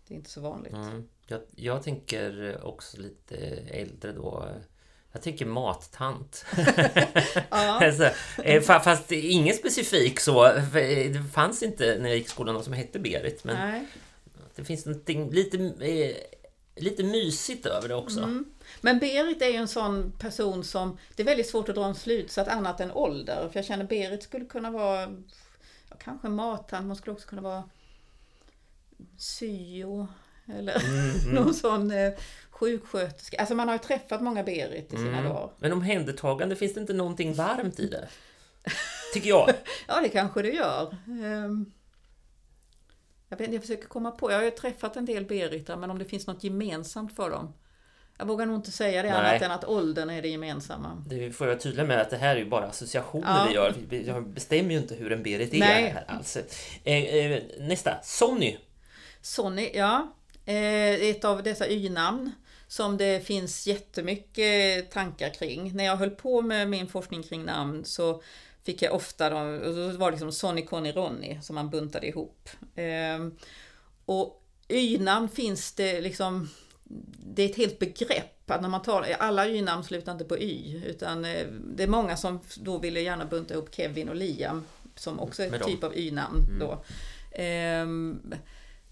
det 0.08 0.14
är 0.14 0.16
inte 0.16 0.30
så 0.30 0.40
vanligt. 0.40 0.72
Mm. 0.72 1.08
Jag, 1.26 1.40
jag 1.56 1.82
tänker 1.82 2.58
också 2.64 2.96
lite 3.00 3.36
äldre 3.70 4.12
då. 4.12 4.48
Jag 5.12 5.22
tänker 5.22 5.46
mattant. 5.46 6.44
alltså, 7.48 8.04
eh, 8.44 8.62
fa- 8.62 8.80
fast 8.80 9.12
ingen 9.12 9.54
specifik 9.56 10.20
så. 10.20 10.46
eh, 10.46 10.62
Det 11.12 11.24
fanns 11.32 11.62
inte 11.62 11.98
när 12.00 12.08
jag 12.08 12.18
gick 12.18 12.26
i 12.26 12.30
skolan 12.30 12.54
någon 12.54 12.64
som 12.64 12.72
hette 12.72 12.98
Berit. 12.98 13.44
Men 13.44 13.56
Nej. 13.56 13.86
det 14.56 14.64
finns 14.64 14.86
någonting 14.86 15.30
lite, 15.30 15.56
eh, 15.80 16.16
lite 16.82 17.02
mysigt 17.04 17.66
över 17.66 17.88
det 17.88 17.94
också. 17.94 18.18
Mm. 18.18 18.44
Men 18.80 18.98
Berit 18.98 19.42
är 19.42 19.48
ju 19.48 19.56
en 19.56 19.68
sån 19.68 20.12
person 20.18 20.64
som 20.64 20.98
det 21.16 21.22
är 21.22 21.26
väldigt 21.26 21.48
svårt 21.48 21.68
att 21.68 21.74
dra 21.74 21.84
en 21.84 21.94
slutsats 21.94 22.50
annat 22.50 22.80
än 22.80 22.90
ålder. 22.92 23.48
För 23.48 23.58
jag 23.58 23.64
känner 23.64 23.84
Berit 23.84 24.22
skulle 24.22 24.44
kunna 24.44 24.70
vara 24.70 25.08
kanske 25.98 26.28
mattant, 26.28 26.86
man 26.86 26.96
skulle 26.96 27.14
också 27.14 27.28
kunna 27.28 27.42
vara 27.42 27.64
syo 29.18 30.06
eller 30.46 30.82
någon 31.34 31.54
sån 31.54 31.90
eh, 31.90 32.12
sjuksköterska. 32.50 33.36
Alltså 33.36 33.54
man 33.54 33.68
har 33.68 33.74
ju 33.74 33.78
träffat 33.78 34.22
många 34.22 34.42
Berit 34.42 34.92
i 34.92 34.96
sina 34.96 35.22
dagar. 35.22 35.50
Men 35.58 35.72
omhändertagande, 35.72 36.56
finns 36.56 36.74
det 36.74 36.80
inte 36.80 36.92
någonting 36.92 37.34
varmt 37.34 37.80
i 37.80 37.86
det? 37.86 38.08
Tycker 39.14 39.28
jag. 39.28 39.50
Ja, 39.88 40.00
det 40.00 40.08
kanske 40.08 40.42
det 40.42 40.50
gör. 40.50 40.96
Ehm, 41.06 41.72
Jag, 43.28 43.36
vet, 43.36 43.52
jag 43.52 43.60
försöker 43.60 43.88
komma 43.88 44.10
på, 44.10 44.30
jag 44.30 44.36
har 44.36 44.44
ju 44.44 44.50
träffat 44.50 44.96
en 44.96 45.04
del 45.04 45.24
Beritar, 45.24 45.76
men 45.76 45.90
om 45.90 45.98
det 45.98 46.04
finns 46.04 46.26
något 46.26 46.44
gemensamt 46.44 47.16
för 47.16 47.30
dem. 47.30 47.52
Jag 48.20 48.26
vågar 48.26 48.46
nog 48.46 48.56
inte 48.56 48.70
säga 48.70 49.02
det 49.02 49.08
Nej. 49.08 49.18
annat 49.18 49.42
än 49.42 49.50
att 49.50 49.64
åldern 49.64 50.10
är 50.10 50.22
det 50.22 50.28
gemensamma. 50.28 51.04
Det 51.06 51.32
får 51.32 51.46
jag 51.46 51.54
vara 51.54 51.62
tydlig 51.62 51.86
med 51.86 52.00
att 52.00 52.10
det 52.10 52.16
här 52.16 52.36
är 52.36 52.40
ju 52.40 52.48
bara 52.48 52.66
associationer 52.66 53.26
Ja. 53.26 53.46
vi 53.48 53.54
gör. 53.54 53.74
Jag 54.06 54.28
bestämmer 54.28 54.70
ju 54.70 54.78
inte 54.78 54.94
hur 54.94 55.12
en 55.12 55.22
Berit 55.22 55.54
är 55.54 55.58
Nej. 55.58 55.84
här 55.84 56.04
alls. 56.08 56.36
Eh, 56.84 57.04
eh, 57.04 57.42
nästa, 57.58 57.98
Sonny. 58.02 58.56
Sonny, 59.22 59.70
ja. 59.74 60.14
Eh, 60.46 60.54
ett 61.10 61.24
av 61.24 61.42
dessa 61.42 61.68
y-namn 61.68 62.32
som 62.68 62.96
det 62.96 63.26
finns 63.26 63.66
jättemycket 63.66 64.90
tankar 64.90 65.28
kring. 65.28 65.76
När 65.76 65.84
jag 65.84 65.96
höll 65.96 66.10
på 66.10 66.42
med 66.42 66.68
min 66.68 66.86
forskning 66.86 67.22
kring 67.22 67.44
namn 67.44 67.84
så 67.84 68.22
fick 68.64 68.82
jag 68.82 68.94
ofta 68.94 69.30
de, 69.30 69.58
och 69.58 69.74
då 69.74 69.88
var 69.88 70.06
det 70.10 70.14
liksom 70.14 70.32
Sonny, 70.32 70.64
Conny, 70.66 70.92
Ronny 70.92 71.38
som 71.42 71.54
man 71.54 71.70
buntade 71.70 72.06
ihop. 72.06 72.48
Eh, 72.74 73.26
och 74.04 74.42
y-namn 74.68 75.28
finns 75.28 75.72
det 75.72 76.00
liksom 76.00 76.48
det 77.34 77.42
är 77.42 77.48
ett 77.48 77.56
helt 77.56 77.78
begrepp. 77.78 78.50
Att 78.50 78.62
när 78.62 78.68
man 78.68 78.82
tar, 78.82 79.06
alla 79.18 79.48
y-namn 79.48 79.84
slutar 79.84 80.12
inte 80.12 80.24
på 80.24 80.38
y. 80.38 80.82
Utan 80.86 81.24
eh, 81.24 81.46
det 81.76 81.82
är 81.82 81.86
många 81.88 82.16
som 82.16 82.40
då 82.56 82.78
ville 82.78 83.00
gärna 83.00 83.24
bunta 83.24 83.54
ihop 83.54 83.74
Kevin 83.74 84.08
och 84.08 84.16
Liam. 84.16 84.64
Som 84.94 85.20
också 85.20 85.42
är 85.42 85.50
dem. 85.50 85.60
typ 85.70 85.84
av 85.84 85.96
y-namn 85.98 86.58
då. 86.60 86.84
Ehm, 87.32 88.20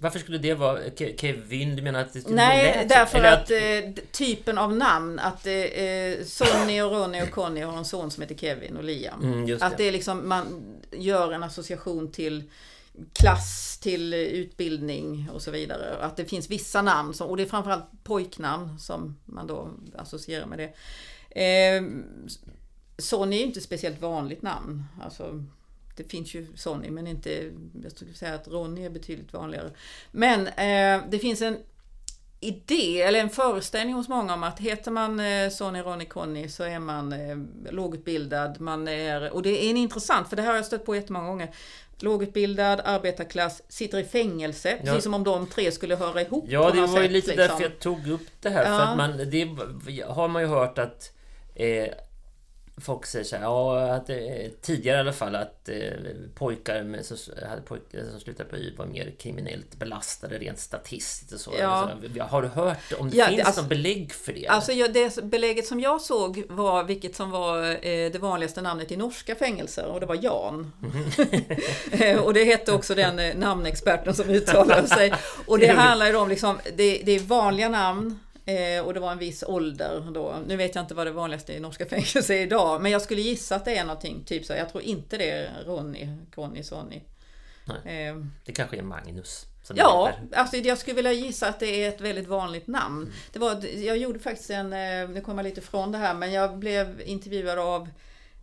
Varför 0.01 0.19
skulle 0.19 0.39
det 0.39 0.55
vara 0.55 0.79
Ke- 0.81 1.17
Kevin? 1.21 1.77
Du 1.77 1.83
menar 1.83 2.01
att 2.01 2.13
det 2.13 2.21
skulle 2.21 2.35
bli 2.35 2.45
Nej, 2.45 2.77
lätt? 2.77 2.89
därför 2.89 3.19
Eller 3.19 3.33
att, 3.33 3.51
eh, 3.51 4.03
typen 4.13 4.59
av 4.59 4.77
namn, 4.77 5.19
att 5.19 5.47
eh, 5.47 5.55
eh, 5.55 6.25
Sonny 6.25 6.81
och 6.83 6.91
Ronny 6.93 7.23
och 7.23 7.31
Conny 7.31 7.61
har 7.61 7.79
en 7.79 7.85
son 7.85 8.11
som 8.11 8.23
heter 8.23 8.35
Kevin 8.35 8.77
och 8.77 8.85
Liam. 8.85 9.23
Mm, 9.23 9.59
att 9.61 9.71
det. 9.71 9.77
det 9.83 9.89
är 9.89 9.93
liksom, 9.93 10.29
man 10.29 10.63
gör 10.93 11.33
en 11.33 11.43
association 11.43 12.13
till 12.13 12.43
klass, 13.13 13.79
till 13.83 14.15
utbildning 14.15 15.31
och 15.33 15.43
så 15.43 15.51
vidare. 15.51 15.97
Att 15.97 16.17
det 16.17 16.25
finns 16.25 16.51
vissa 16.51 16.83
namn, 16.83 17.15
som, 17.15 17.31
och 17.31 17.37
det 17.37 17.43
är 17.43 17.47
framförallt 17.47 18.05
pojknamn 18.05 18.79
som 18.79 19.17
man 19.25 19.47
då 19.47 19.71
associerar 19.97 20.47
med 20.47 20.59
det. 20.59 20.73
Eh, 21.45 21.83
Sonny 22.99 23.37
är 23.37 23.41
ju 23.41 23.47
inte 23.47 23.61
speciellt 23.61 24.01
vanligt 24.01 24.43
namn. 24.43 24.85
Alltså, 25.03 25.45
det 25.97 26.05
finns 26.05 26.35
ju 26.35 26.47
Sonny 26.55 26.91
men 26.91 27.07
inte, 27.07 27.53
jag 27.83 27.93
skulle 27.93 28.15
säga 28.15 28.35
att 28.35 28.49
Ronny 28.49 28.85
är 28.85 28.91
betydligt 28.91 29.33
vanligare. 29.33 29.71
Men 30.11 30.47
eh, 30.47 31.09
det 31.11 31.19
finns 31.19 31.43
en 31.43 31.59
idé 32.41 33.03
eller 33.03 33.21
en 33.21 33.31
föreställning 33.31 33.95
hos 33.95 34.09
många 34.09 34.35
om 34.35 34.43
att 34.43 34.61
heter 34.61 34.91
man 34.91 35.21
eh, 35.21 35.51
Sonny, 35.51 35.81
Ronny, 35.81 36.05
Conny 36.05 36.49
så 36.49 36.65
är 36.65 36.79
man 36.79 37.13
eh, 37.13 37.39
lågutbildad. 37.71 38.61
Man 38.61 38.89
är, 38.89 39.31
och 39.31 39.43
det 39.43 39.65
är 39.65 39.71
en 39.71 39.77
intressant, 39.77 40.29
för 40.29 40.37
det 40.37 40.43
här 40.43 40.49
har 40.49 40.57
jag 40.57 40.67
stött 40.67 40.87
på 40.87 40.97
jättemånga 40.97 41.27
gånger. 41.27 41.55
Lågutbildad, 42.03 42.81
arbetarklass, 42.85 43.63
sitter 43.69 43.99
i 43.99 44.05
fängelse. 44.05 44.69
Ja. 44.71 44.85
Precis 44.85 45.05
som 45.05 45.15
om 45.15 45.25
de 45.25 45.47
tre 45.47 45.73
skulle 45.73 45.97
höra 45.97 46.21
ihop 46.23 46.45
Ja, 46.49 46.71
det 46.71 46.81
var 46.81 46.87
ju 46.89 46.95
sätt, 47.03 47.11
lite 47.11 47.27
liksom. 47.29 47.37
därför 47.37 47.63
jag 47.63 47.79
tog 47.79 48.09
upp 48.09 48.27
det 48.41 48.49
här. 48.51 48.65
För 48.65 48.73
Ja. 48.73 48.81
att 48.83 48.97
man, 48.97 49.17
det 49.31 50.03
har 50.09 50.29
man 50.29 50.43
ju 50.43 50.49
hört 50.49 50.79
att 50.79 51.13
eh, 51.55 51.87
folk 52.81 53.07
säger 53.07 53.25
så 53.25 53.37
här, 53.37 53.43
ja, 53.43 53.81
att, 53.95 54.07
tidigare 54.63 54.97
i 54.97 55.01
alla 55.01 55.13
fall, 55.13 55.35
att 55.35 55.69
eh, 55.69 55.77
pojkar 56.35 56.83
med, 56.83 57.05
som, 57.07 57.17
hade 57.49 57.63
pojkar 57.63 58.05
som 58.11 58.21
slutade 58.21 58.49
på 58.49 58.57
Y 58.57 58.75
var 58.77 58.87
mer 58.87 59.15
kriminellt 59.19 59.77
belastade 59.79 60.39
rent 60.39 60.59
statistiskt 60.59 61.33
och 61.33 61.41
så. 61.41 61.53
Ja. 61.59 61.91
så 62.17 62.23
har 62.23 62.43
du 62.43 62.49
hört 62.49 62.93
om 62.99 63.11
det 63.11 63.17
Ja, 63.17 63.27
finns 63.27 63.37
det- 63.39 63.45
alltså- 63.45 63.61
något 63.61 63.69
belägg 63.69 64.13
för 64.13 64.33
det? 64.33 64.47
Alltså 64.47 64.73
jag, 64.73 64.93
det 64.93 65.23
belägget 65.25 65.67
som 65.67 65.81
jag 65.81 66.01
såg 66.01 66.43
var 66.49 66.85
vilket 66.85 67.17
som 67.17 67.31
var 67.31 67.59
eh, 67.71 68.11
det 68.13 68.19
vanligaste 68.21 68.63
namnet 68.63 68.93
i 68.93 68.97
norska 68.97 69.35
fängelser 69.35 69.87
och 69.87 70.01
det 70.01 70.07
var 70.07 70.19
Jan. 70.23 70.73
Eh, 71.91 72.19
och 72.25 72.35
det 72.35 72.45
hette 72.45 72.73
också 72.73 72.95
den 72.95 73.19
eh, 73.19 73.35
namnexperten 73.37 74.15
som 74.15 74.31
uttalade 74.31 74.89
sig. 74.89 75.15
Och 75.47 75.59
det 75.59 75.67
handlar 75.77 76.07
ju 76.07 76.17
om 76.17 76.29
liksom, 76.29 76.59
det, 76.77 77.03
det 77.05 77.13
är 77.13 77.21
vanliga 77.21 77.69
namn 77.69 78.19
eh, 78.53 78.85
och 78.85 78.95
det 78.95 79.01
var 79.01 79.13
en 79.13 79.19
viss 79.19 79.45
ålder 79.47 80.11
då. 80.15 80.37
Nu 80.47 80.57
vet 80.57 80.75
jag 80.75 80.85
inte 80.85 80.95
vad 80.95 81.07
det 81.07 81.11
vanligaste 81.13 81.53
i 81.53 81.61
norska 81.61 81.87
fängelser 81.89 82.35
är 82.35 82.43
idag, 82.43 82.83
men 82.83 82.93
jag 82.93 83.03
skulle 83.03 83.21
gissa 83.21 83.57
att 83.57 83.65
det 83.65 83.77
är 83.77 83.85
någonting 83.85 84.25
typ 84.25 84.45
så. 84.45 84.53
Jag 84.53 84.69
tror 84.73 84.83
inte 84.83 85.17
det 85.19 85.31
är 85.31 85.65
Ronny, 85.67 86.09
Conny, 86.35 86.63
Sonny. 86.63 87.03
Eh, 87.85 88.17
Det 88.45 88.53
kanske 88.53 88.77
är 88.77 88.83
Magnus. 88.83 89.47
Ja, 89.75 90.13
alltså 90.33 90.57
jag 90.57 90.79
skulle 90.79 90.97
vilja 90.97 91.13
gissa 91.13 91.49
att 91.49 91.61
det 91.61 91.85
är 91.85 91.89
ett 91.89 92.01
väldigt 92.01 92.29
vanligt 92.29 92.67
namn. 92.67 93.13
Det 93.33 93.39
var, 93.39 93.67
jag 93.77 93.97
gjorde 93.99 94.19
faktiskt 94.19 94.51
en, 94.51 94.73
eh, 94.73 95.09
nu 95.09 95.21
kommer 95.21 95.43
jag 95.43 95.49
lite 95.49 95.61
från 95.61 95.93
det 95.93 95.99
här, 95.99 96.15
men 96.15 96.33
jag 96.33 96.59
blev 96.59 97.03
intervjuad 97.05 97.59
av 97.59 97.89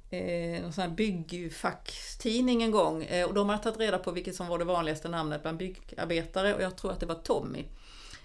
eh, 0.09 0.61
någon 0.61 0.73
sån 0.73 0.81
här 0.81 0.89
byggfacktidning 0.89 2.63
en 2.63 2.71
gång. 2.71 3.03
Eh, 3.03 3.27
och 3.27 3.33
de 3.33 3.49
har 3.49 3.57
tagit 3.57 3.79
reda 3.79 3.97
på 3.97 4.11
vilket 4.11 4.35
som 4.35 4.47
var 4.47 4.59
det 4.59 4.65
vanligaste 4.65 5.09
namnet 5.09 5.41
bland 5.41 5.57
byggarbetare 5.57 6.55
och 6.55 6.61
jag 6.61 6.75
tror 6.77 6.91
att 6.91 6.99
det 6.99 7.05
var 7.05 7.15
Tommy 7.15 7.65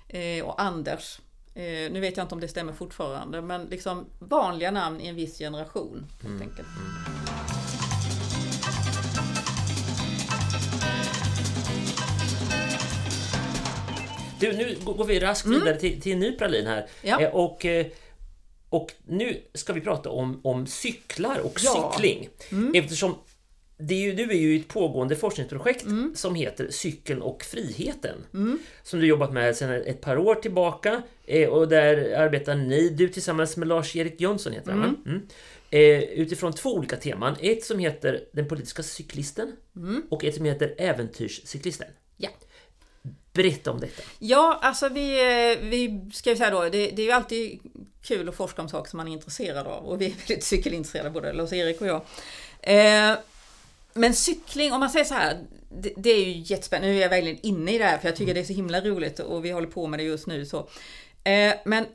eh, 0.09 0.45
och 0.45 0.63
Anders. 0.63 1.21
Eh, 1.55 1.63
nu 1.93 2.01
vet 2.01 2.17
jag 2.17 2.25
inte 2.25 2.35
om 2.35 2.41
det 2.41 2.49
stämmer 2.49 2.73
fortfarande, 2.73 3.43
men 3.43 3.65
liksom 3.67 4.07
vanliga 4.19 4.71
namn 4.71 5.01
i 5.01 5.07
en 5.09 5.15
viss 5.15 5.39
generation. 5.39 6.07
Helt 6.23 6.43
enkelt. 6.43 6.69
Du, 14.41 14.53
nu 14.53 14.77
går 14.85 15.05
vi 15.05 15.21
raskt 15.21 15.47
vidare 15.49 15.77
till, 15.77 16.01
till 16.01 16.13
en 16.13 16.19
ny 16.19 16.33
pralin 16.33 16.67
här. 16.67 16.77
Mm. 16.77 16.87
Ja. 17.03 17.21
Eh, 17.21 17.35
och, 17.35 17.65
eh, 17.67 17.87
och 18.69 18.93
nu 19.07 19.41
ska 19.55 19.73
vi 19.73 19.81
prata 19.81 20.11
om, 20.11 20.41
om 20.45 20.67
cyklar 20.67 21.39
och 21.39 21.61
Ja. 21.65 21.93
cykling. 21.95 22.29
Mm. 22.53 22.75
Eftersom 22.75 23.15
det 23.79 23.95
är 23.95 23.99
ju, 23.99 24.13
du 24.13 24.31
är 24.31 24.35
ju 24.35 24.55
i 24.57 24.61
ett 24.61 24.69
pågående 24.69 25.17
forskningsprojekt 25.17 25.83
Mm. 25.85 26.13
som 26.17 26.35
heter 26.35 26.69
Cykeln 26.71 27.23
och 27.23 27.43
friheten. 27.43 28.17
Som 28.83 29.01
du 29.01 29.07
jobbat 29.07 29.33
med 29.33 29.57
sedan 29.57 29.71
ett 29.87 30.01
par 30.01 30.19
år 30.19 30.35
tillbaka. 30.35 31.03
Eh, 31.31 31.49
och 31.49 31.69
där 31.69 32.15
arbetar 32.17 32.55
ni, 32.55 32.89
du 32.89 33.09
tillsammans 33.09 33.57
med 33.57 33.69
Lars-Erik 33.69 34.21
Jönsson 34.21 34.53
heter 34.53 34.71
han 34.71 34.81
va? 34.81 34.95
mm. 35.07 35.29
eh, 35.71 36.03
Utifrån 36.03 36.53
två 36.53 36.75
olika 36.75 36.97
teman. 36.97 37.37
Ett 37.41 37.65
som 37.65 37.79
heter 37.79 38.25
Den 38.33 38.49
politiska 38.49 38.83
cyklisten 38.83 39.53
och 40.09 40.25
ett 40.25 40.35
som 40.35 40.45
heter 40.45 40.75
Äventyrscyklisten. 40.79 41.89
Ja. 42.17 42.29
Berätta 43.33 43.71
om 43.71 43.81
detta. 43.81 44.03
Ja, 44.19 44.59
alltså 44.63 44.89
vi, 44.89 45.21
eh, 45.21 45.69
vi 45.69 46.11
ska 46.13 46.31
ju 46.31 46.37
säga 46.37 46.51
då, 46.51 46.63
det, 46.63 46.71
det 46.71 47.03
är 47.03 47.07
ju 47.07 47.13
alltid 47.13 47.61
kul 48.03 48.29
att 48.29 48.35
forska 48.35 48.63
om 48.63 48.69
saker 48.69 48.91
som 48.91 48.97
man 48.97 49.09
är 49.09 49.13
intresserad 49.13 49.67
av 49.67 49.85
och 49.85 50.01
vi 50.01 50.07
är 50.07 50.13
väldigt 50.29 50.45
cykelintresserade 50.45 51.11
både 51.11 51.33
Lars-Erik 51.33 51.81
och 51.81 51.87
jag. 51.87 52.03
Eh, 52.61 53.19
men 53.95 54.15
cykling, 54.15 54.73
om 54.73 54.81
man 54.81 54.91
säger 54.91 55.05
så 55.05 55.15
här, 55.15 55.39
det, 55.69 55.93
det, 55.97 56.11
är 56.11 56.25
ju 56.25 56.43
jättespännande. 56.45 56.89
Nu 56.89 56.99
är 56.99 57.03
jag 57.03 57.09
verkligen 57.09 57.39
inne 57.43 57.75
i 57.75 57.79
det 57.79 57.85
här 57.85 57.99
för 57.99 58.09
jag 58.09 58.17
tycker 58.17 58.35
det 58.35 58.41
är 58.41 58.45
så 58.45 58.53
himla 58.53 58.81
roligt 58.81 59.19
och 59.19 59.45
vi 59.45 59.51
håller 59.51 59.69
på 59.69 59.87
med 59.87 59.99
det 59.99 60.05
just 60.05 60.27
nu. 60.27 60.47
så. 60.47 60.69
Eh, 61.25 61.55
men 61.65 61.87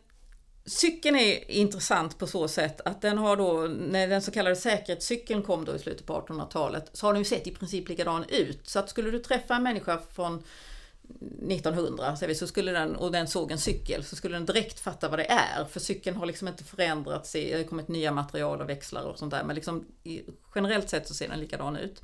Cykeln 0.67 1.15
är 1.15 1.51
intressant 1.51 2.17
på 2.17 2.27
så 2.27 2.47
sätt 2.47 2.81
att 2.85 3.01
den 3.01 3.17
har 3.17 3.37
då, 3.37 3.67
när 3.67 4.07
den 4.07 4.21
så 4.21 4.31
kallade 4.31 4.55
säkerhetscykeln 4.55 5.41
kom 5.41 5.65
då 5.65 5.75
i 5.75 5.79
slutet 5.79 6.05
på 6.05 6.13
1800-talet, 6.13 6.89
så 6.93 7.05
har 7.05 7.13
den 7.13 7.21
ju 7.21 7.25
sett 7.25 7.47
i 7.47 7.51
princip 7.51 7.89
likadan 7.89 8.25
ut. 8.29 8.69
Så 8.69 8.79
att 8.79 8.89
skulle 8.89 9.11
du 9.11 9.19
träffa 9.19 9.55
en 9.55 9.63
människa 9.63 10.01
från 10.13 10.43
1900 11.49 12.17
så 12.35 12.47
skulle 12.47 12.71
den, 12.71 12.95
och 12.95 13.11
den 13.11 13.27
såg 13.27 13.51
en 13.51 13.57
cykel 13.57 14.03
så 14.03 14.15
skulle 14.15 14.35
den 14.35 14.45
direkt 14.45 14.79
fatta 14.79 15.09
vad 15.09 15.19
det 15.19 15.31
är. 15.31 15.65
För 15.65 15.79
cykeln 15.79 16.17
har 16.17 16.25
liksom 16.25 16.47
inte 16.47 16.63
förändrats, 16.63 17.31
det 17.31 17.57
har 17.57 17.63
kommit 17.63 17.87
nya 17.87 18.11
material 18.11 18.61
och 18.61 18.69
växlar 18.69 19.03
och 19.03 19.19
sånt 19.19 19.31
där. 19.31 19.43
Men 19.43 19.55
liksom, 19.55 19.85
generellt 20.55 20.89
sett 20.89 21.07
så 21.07 21.13
ser 21.13 21.27
den 21.27 21.39
likadan 21.39 21.75
ut. 21.75 22.01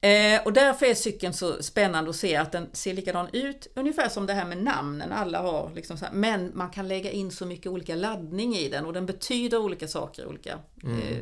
Eh, 0.00 0.40
och 0.44 0.52
därför 0.52 0.86
är 0.86 0.94
cykeln 0.94 1.32
så 1.32 1.62
spännande 1.62 2.10
att 2.10 2.16
se 2.16 2.36
att 2.36 2.52
den 2.52 2.68
ser 2.72 2.94
likadan 2.94 3.28
ut, 3.32 3.66
ungefär 3.74 4.08
som 4.08 4.26
det 4.26 4.32
här 4.32 4.46
med 4.46 4.62
namnen. 4.62 5.12
Alla 5.12 5.42
har 5.42 5.72
liksom 5.74 5.96
här, 5.96 6.10
men 6.12 6.50
man 6.54 6.70
kan 6.70 6.88
lägga 6.88 7.10
in 7.10 7.30
så 7.30 7.46
mycket 7.46 7.66
olika 7.66 7.94
laddning 7.94 8.56
i 8.56 8.68
den 8.68 8.86
och 8.86 8.92
den 8.92 9.06
betyder 9.06 9.58
olika 9.58 9.88
saker 9.88 10.22
i 10.22 10.26
olika 10.26 10.58
mm. 10.82 10.98
eh, 10.98 11.18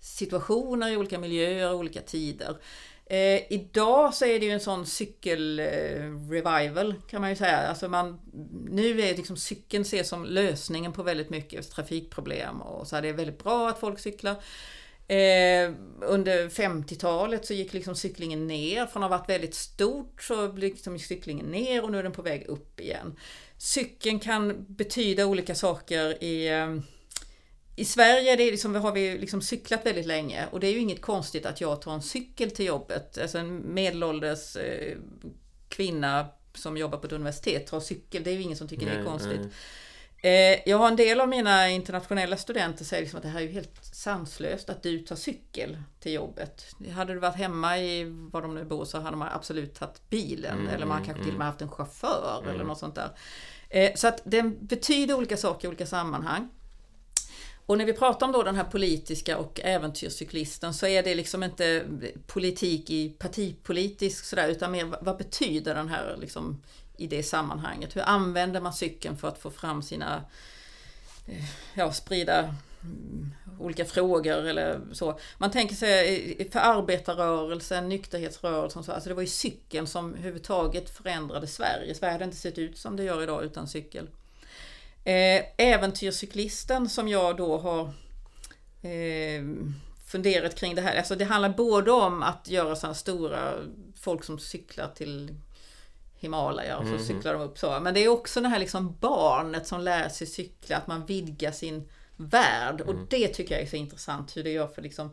situationer, 0.00 0.90
i 0.90 0.96
olika 0.96 1.18
miljöer, 1.18 1.74
olika 1.74 2.00
tider. 2.00 2.56
Eh, 3.06 3.52
idag 3.52 4.14
så 4.14 4.24
är 4.24 4.40
det 4.40 4.46
ju 4.46 4.52
en 4.52 4.60
sån 4.60 4.86
cykelrevival 4.86 6.90
eh, 6.90 6.96
kan 7.10 7.20
man 7.20 7.30
ju 7.30 7.36
säga. 7.36 7.56
Alltså 7.56 7.88
man, 7.88 8.20
nu 8.70 9.00
är 9.00 9.16
liksom 9.16 9.36
cykeln 9.36 9.82
ses 9.82 10.08
som 10.08 10.24
lösningen 10.24 10.92
på 10.92 11.02
väldigt 11.02 11.30
mycket 11.30 11.70
trafikproblem 11.70 12.62
och 12.62 12.86
så 12.86 12.96
är 12.96 13.02
det 13.02 13.12
väldigt 13.12 13.42
bra 13.42 13.68
att 13.68 13.78
folk 13.78 13.98
cyklar. 13.98 14.36
Eh, 15.08 15.72
under 16.00 16.48
50-talet 16.48 17.46
så 17.46 17.54
gick 17.54 17.72
liksom 17.72 17.94
cyklingen 17.94 18.46
ner. 18.46 18.86
Från 18.86 19.02
att 19.02 19.10
ha 19.10 19.18
varit 19.18 19.28
väldigt 19.28 19.54
stort 19.54 20.22
så 20.22 20.52
liksom 20.52 20.98
cyklingen 20.98 21.46
ner 21.46 21.84
och 21.84 21.90
nu 21.90 21.98
är 21.98 22.02
den 22.02 22.12
på 22.12 22.22
väg 22.22 22.46
upp 22.46 22.80
igen. 22.80 23.16
Cykeln 23.58 24.20
kan 24.20 24.66
betyda 24.68 25.26
olika 25.26 25.54
saker 25.54 26.24
i 26.24 26.48
eh, 26.48 26.76
i 27.78 27.84
Sverige 27.84 28.36
det 28.36 28.50
liksom, 28.50 28.74
har 28.74 28.92
vi 28.92 29.18
liksom 29.18 29.42
cyklat 29.42 29.86
väldigt 29.86 30.06
länge 30.06 30.46
och 30.50 30.60
det 30.60 30.66
är 30.66 30.72
ju 30.72 30.78
inget 30.78 31.00
konstigt 31.00 31.46
att 31.46 31.60
jag 31.60 31.82
tar 31.82 31.94
en 31.94 32.02
cykel 32.02 32.50
till 32.50 32.66
jobbet. 32.66 33.18
Alltså 33.18 33.38
en 33.38 33.74
medelålders 33.74 34.56
eh, 34.56 34.96
kvinna 35.68 36.26
som 36.54 36.76
jobbar 36.76 36.98
på 36.98 37.06
ett 37.06 37.12
universitet 37.12 37.66
tar 37.66 37.80
cykel. 37.80 38.22
Det 38.22 38.30
är 38.30 38.34
ju 38.34 38.42
ingen 38.42 38.56
som 38.56 38.68
tycker 38.68 38.86
nej, 38.86 38.94
det 38.94 39.00
är 39.00 39.04
konstigt. 39.04 39.40
Nej. 39.40 39.50
Eh, 40.22 40.68
jag 40.68 40.78
har 40.78 40.88
en 40.88 40.96
del 40.96 41.20
av 41.20 41.28
mina 41.28 41.70
internationella 41.70 42.36
studenter 42.36 42.84
säger 42.84 43.02
liksom 43.02 43.16
att 43.16 43.22
det 43.22 43.28
här 43.28 43.40
är 43.40 43.44
ju 43.44 43.52
helt 43.52 43.84
sanslöst 43.84 44.70
att 44.70 44.82
du 44.82 44.98
tar 44.98 45.16
cykel 45.16 45.78
till 46.00 46.12
jobbet. 46.12 46.66
Hade 46.94 47.14
du 47.14 47.20
varit 47.20 47.36
hemma 47.36 47.78
i 47.78 48.04
var 48.04 48.42
de 48.42 48.54
nu 48.54 48.64
bor 48.64 48.84
så 48.84 49.00
hade 49.00 49.16
man 49.16 49.28
absolut 49.32 49.74
tagit 49.74 50.10
bilen 50.10 50.58
mm, 50.58 50.74
eller 50.74 50.86
man 50.86 50.96
kanske 50.96 51.12
mm. 51.12 51.24
till 51.24 51.32
och 51.32 51.38
med 51.38 51.46
haft 51.46 51.62
en 51.62 51.68
chaufför 51.68 52.40
mm. 52.42 52.54
eller 52.54 52.64
något 52.64 52.78
sånt 52.78 52.94
där. 52.94 53.10
Eh, 53.68 53.94
så 53.94 54.08
att 54.08 54.20
den 54.24 54.66
betyder 54.66 55.14
olika 55.14 55.36
saker 55.36 55.64
i 55.64 55.68
olika 55.68 55.86
sammanhang. 55.86 56.48
Och 57.66 57.78
när 57.78 57.84
vi 57.84 57.92
pratar 57.92 58.26
om 58.26 58.32
då 58.32 58.42
den 58.42 58.56
här 58.56 58.64
politiska 58.64 59.38
och 59.38 59.60
äventyrscyklisten 59.60 60.74
så 60.74 60.86
är 60.86 61.02
det 61.02 61.14
liksom 61.14 61.42
inte 61.42 61.84
politik 62.26 62.90
i 62.90 63.08
partipolitisk 63.08 64.24
sådär 64.24 64.48
utan 64.48 64.72
mer 64.72 64.96
vad 65.00 65.16
betyder 65.16 65.74
den 65.74 65.88
här 65.88 66.16
liksom 66.20 66.62
i 66.96 67.06
det 67.06 67.22
sammanhanget? 67.22 67.96
Hur 67.96 68.02
använder 68.02 68.60
man 68.60 68.72
cykeln 68.72 69.16
för 69.16 69.28
att 69.28 69.38
få 69.38 69.50
fram 69.50 69.82
sina, 69.82 70.24
eh, 71.26 71.44
ja 71.74 71.92
sprida 71.92 72.54
mm, 72.82 73.34
olika 73.60 73.84
frågor 73.84 74.46
eller 74.46 74.80
så. 74.92 75.18
Man 75.38 75.50
tänker 75.50 75.74
sig 75.74 76.36
eh, 76.38 76.50
för 76.50 76.58
arbetarrörelsen, 76.58 77.88
nykterhetsrörelsen 77.88 78.84
så, 78.84 78.92
alltså 78.92 79.08
det 79.08 79.14
var 79.14 79.22
ju 79.22 79.28
cykeln 79.28 79.86
som 79.86 80.14
överhuvudtaget 80.14 80.90
förändrade 80.90 81.46
Sverige. 81.46 81.94
Sverige 81.94 82.12
hade 82.12 82.24
inte 82.24 82.36
sett 82.36 82.58
ut 82.58 82.78
som 82.78 82.96
det 82.96 83.04
gör 83.04 83.22
idag 83.22 83.44
utan 83.44 83.68
cykel. 83.68 84.08
Eh, 85.04 85.44
äventyrscyklisten 85.56 86.88
som 86.88 87.08
jag 87.08 87.36
då 87.36 87.58
har 87.58 87.82
eh, 88.90 89.44
funderat 90.06 90.54
kring 90.54 90.74
det 90.74 90.82
här. 90.82 90.96
Alltså 90.96 91.14
det 91.14 91.24
handlar 91.24 91.48
både 91.48 91.90
om 91.90 92.22
att 92.22 92.48
göra 92.48 92.76
sådana 92.76 92.94
stora 92.94 93.54
folk 94.00 94.24
som 94.24 94.38
cyklar 94.38 94.88
till 94.94 95.34
Himalaya 96.18 96.78
och 96.78 96.84
så 96.84 96.92
mm. 96.92 97.04
cyklar 97.04 97.32
de 97.32 97.42
upp 97.42 97.58
så. 97.58 97.80
Men 97.80 97.94
det 97.94 98.04
är 98.04 98.08
också 98.08 98.40
det 98.40 98.48
här 98.48 98.58
liksom 98.58 98.96
barnet 99.00 99.66
som 99.66 99.80
lär 99.80 100.08
sig 100.08 100.26
cykla, 100.26 100.76
att 100.76 100.86
man 100.86 101.06
vidgar 101.06 101.52
sin 101.52 101.88
värld. 102.16 102.80
Och 102.80 102.94
mm. 102.94 103.06
det 103.10 103.28
tycker 103.28 103.54
jag 103.54 103.62
är 103.62 103.66
så 103.66 103.76
intressant 103.76 104.36
hur 104.36 104.44
det 104.44 104.50
gör 104.50 104.66
för 104.66 104.82
liksom 104.82 105.10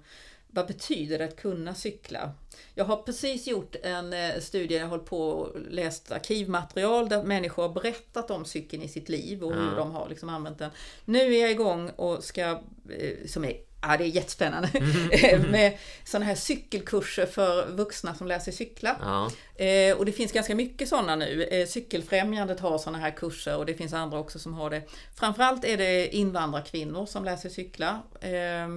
vad 0.56 0.68
betyder 0.68 1.20
det 1.20 1.26
att 1.26 1.36
kunna 1.36 1.76
cykla? 1.76 2.32
Jag 2.76 2.86
har 2.86 2.98
precis 2.98 3.48
gjort 3.48 3.76
en 3.84 4.14
eh, 4.14 4.40
studie, 4.40 4.76
jag 4.76 4.84
har 4.84 4.90
hållit 4.90 5.06
på 5.06 5.30
och 5.30 5.60
läst 5.70 6.12
arkivmaterial 6.12 7.10
där 7.10 7.24
människor 7.24 7.64
har 7.64 7.70
berättat 7.70 8.32
om 8.32 8.46
cykeln 8.46 8.84
i 8.84 8.88
sitt 8.88 9.10
liv 9.10 9.44
och 9.44 9.54
hur 9.54 9.70
ja. 9.70 9.76
de 9.76 9.92
har 9.92 10.10
liksom 10.10 10.30
använt 10.30 10.60
den. 10.60 10.72
Nu 11.06 11.36
är 11.36 11.42
jag 11.42 11.52
igång 11.52 11.90
och 11.90 12.24
ska, 12.24 12.42
eh, 12.90 13.28
som 13.28 13.46
är 13.46 13.58
Ja, 13.88 13.98
det 13.98 14.04
är 14.04 14.08
jättespännande. 14.08 14.70
Mm. 14.74 15.42
med 15.52 15.78
sådana 16.04 16.26
här 16.26 16.36
cykelkurser 16.36 17.26
för 17.26 17.68
vuxna 17.68 18.16
som 18.16 18.28
lär 18.28 18.40
sig 18.40 18.54
cykla. 18.54 18.96
Ja. 19.02 19.32
Eh, 19.66 19.98
och 19.98 20.06
det 20.06 20.12
finns 20.12 20.32
ganska 20.32 20.56
mycket 20.56 20.90
sådana 20.90 21.16
nu. 21.16 21.44
Eh, 21.44 21.68
Cykelfrämjandet 21.68 22.60
har 22.60 22.78
sådana 22.78 22.98
här 22.98 23.12
kurser 23.12 23.58
och 23.58 23.66
det 23.66 23.74
finns 23.74 23.94
andra 23.94 24.20
också 24.20 24.40
som 24.40 24.54
har 24.54 24.70
det. 24.70 24.82
Framförallt 25.16 25.66
är 25.66 25.78
det 25.78 26.16
invandrarkvinnor 26.16 27.06
som 27.06 27.26
lär 27.26 27.38
sig 27.38 27.52
cykla. 27.52 28.02
Eh, 28.22 28.68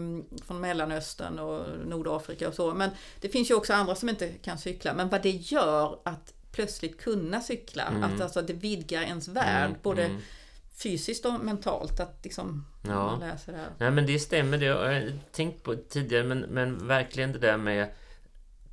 från 0.47 0.61
Mellanöstern 0.61 1.39
och 1.39 1.63
Nordafrika 1.87 2.49
och 2.49 2.55
så. 2.55 2.75
Men 2.75 2.91
det 3.21 3.29
finns 3.29 3.51
ju 3.51 3.55
också 3.55 3.73
andra 3.73 3.95
som 3.95 4.09
inte 4.09 4.29
kan 4.29 4.59
cykla. 4.59 4.95
Men 4.95 5.09
vad 5.09 5.23
det 5.23 5.31
gör 5.31 5.99
att 6.05 6.33
plötsligt 6.53 7.01
kunna 7.01 7.41
cykla, 7.41 7.83
mm. 7.83 8.03
att 8.03 8.21
alltså 8.21 8.43
det 8.43 8.53
vidgar 8.53 9.03
ens 9.03 9.29
värld. 9.29 9.71
Mm. 9.71 9.79
Både 9.83 10.05
mm 10.05 10.21
fysiskt 10.77 11.27
och 11.27 11.33
mentalt 11.33 12.01
att 12.01 12.21
liksom 12.23 12.67
ja. 12.95 13.17
läsa 13.21 13.53
det 13.53 13.59
här. 13.59 13.69
Nej 13.79 13.91
men 13.91 14.07
det 14.07 14.19
stämmer, 14.19 14.59
det 14.59 14.67
har 14.67 14.91
jag 14.91 15.13
tänkt 15.33 15.63
på 15.63 15.75
tidigare 15.89 16.25
men, 16.25 16.39
men 16.41 16.87
verkligen 16.87 17.33
det 17.33 17.39
där 17.39 17.57
med 17.57 17.89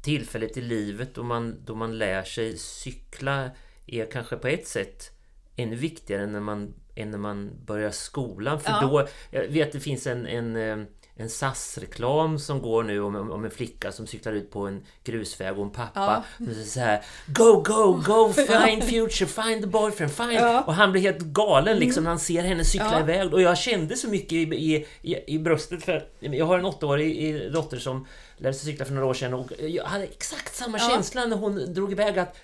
tillfället 0.01 0.57
i 0.57 0.61
livet 0.61 1.15
då 1.15 1.23
man, 1.23 1.55
då 1.65 1.75
man 1.75 1.97
lär 1.97 2.23
sig 2.23 2.57
cykla 2.57 3.49
är 3.85 4.05
kanske 4.05 4.37
på 4.37 4.47
ett 4.47 4.67
sätt 4.67 5.11
ännu 5.55 5.75
viktigare 5.75 6.23
än 6.23 6.31
när 6.31 6.39
man, 6.39 6.73
än 6.95 7.11
när 7.11 7.17
man 7.17 7.51
börjar 7.65 7.91
skolan. 7.91 8.59
För 8.59 8.71
ja. 8.71 8.81
då, 8.81 9.07
jag 9.31 9.47
vet 9.47 9.67
att 9.67 9.73
det 9.73 9.79
finns 9.79 10.07
en, 10.07 10.27
en 10.27 10.55
eh, 10.55 10.85
en 11.15 11.29
SAS-reklam 11.29 12.39
som 12.39 12.61
går 12.61 12.83
nu 12.83 13.01
om, 13.01 13.31
om 13.31 13.45
en 13.45 13.51
flicka 13.51 13.91
som 13.91 14.07
cyklar 14.07 14.33
ut 14.33 14.51
på 14.51 14.67
en 14.67 14.85
grusväg 15.03 15.59
och 15.59 15.65
en 15.65 15.71
pappa 15.71 16.23
ja. 16.39 16.45
som 16.45 16.53
säger 16.53 16.65
så 16.65 16.79
här 16.79 17.03
Go, 17.27 17.61
go, 17.61 18.01
go, 18.05 18.33
find 18.33 18.83
future, 18.83 19.27
find 19.27 19.61
the 19.61 19.67
boyfriend, 19.67 20.11
find... 20.11 20.33
Ja. 20.33 20.61
Och 20.61 20.73
han 20.73 20.91
blir 20.91 21.01
helt 21.01 21.19
galen 21.19 21.79
liksom 21.79 21.99
mm. 21.99 22.03
när 22.03 22.09
han 22.09 22.19
ser 22.19 22.43
henne 22.43 22.65
cykla 22.65 22.91
ja. 22.91 22.99
iväg. 22.99 23.33
Och 23.33 23.41
jag 23.41 23.57
kände 23.57 23.95
så 23.95 24.07
mycket 24.07 24.33
i, 24.33 24.41
i, 24.41 24.87
i, 25.01 25.35
i 25.35 25.39
bröstet 25.39 25.83
för 25.83 26.07
jag 26.19 26.45
har 26.45 26.59
en 26.59 26.65
åttaårig 26.65 27.51
dotter 27.53 27.77
som 27.77 28.07
lärde 28.37 28.53
sig 28.53 28.71
cykla 28.71 28.85
för 28.85 28.93
några 28.93 29.07
år 29.07 29.13
sedan 29.13 29.33
och 29.33 29.51
jag 29.59 29.83
hade 29.83 30.03
exakt 30.03 30.55
samma 30.55 30.79
känsla 30.79 31.25
när 31.25 31.37
hon 31.37 31.73
drog 31.73 31.91
iväg 31.91 32.19
att 32.19 32.37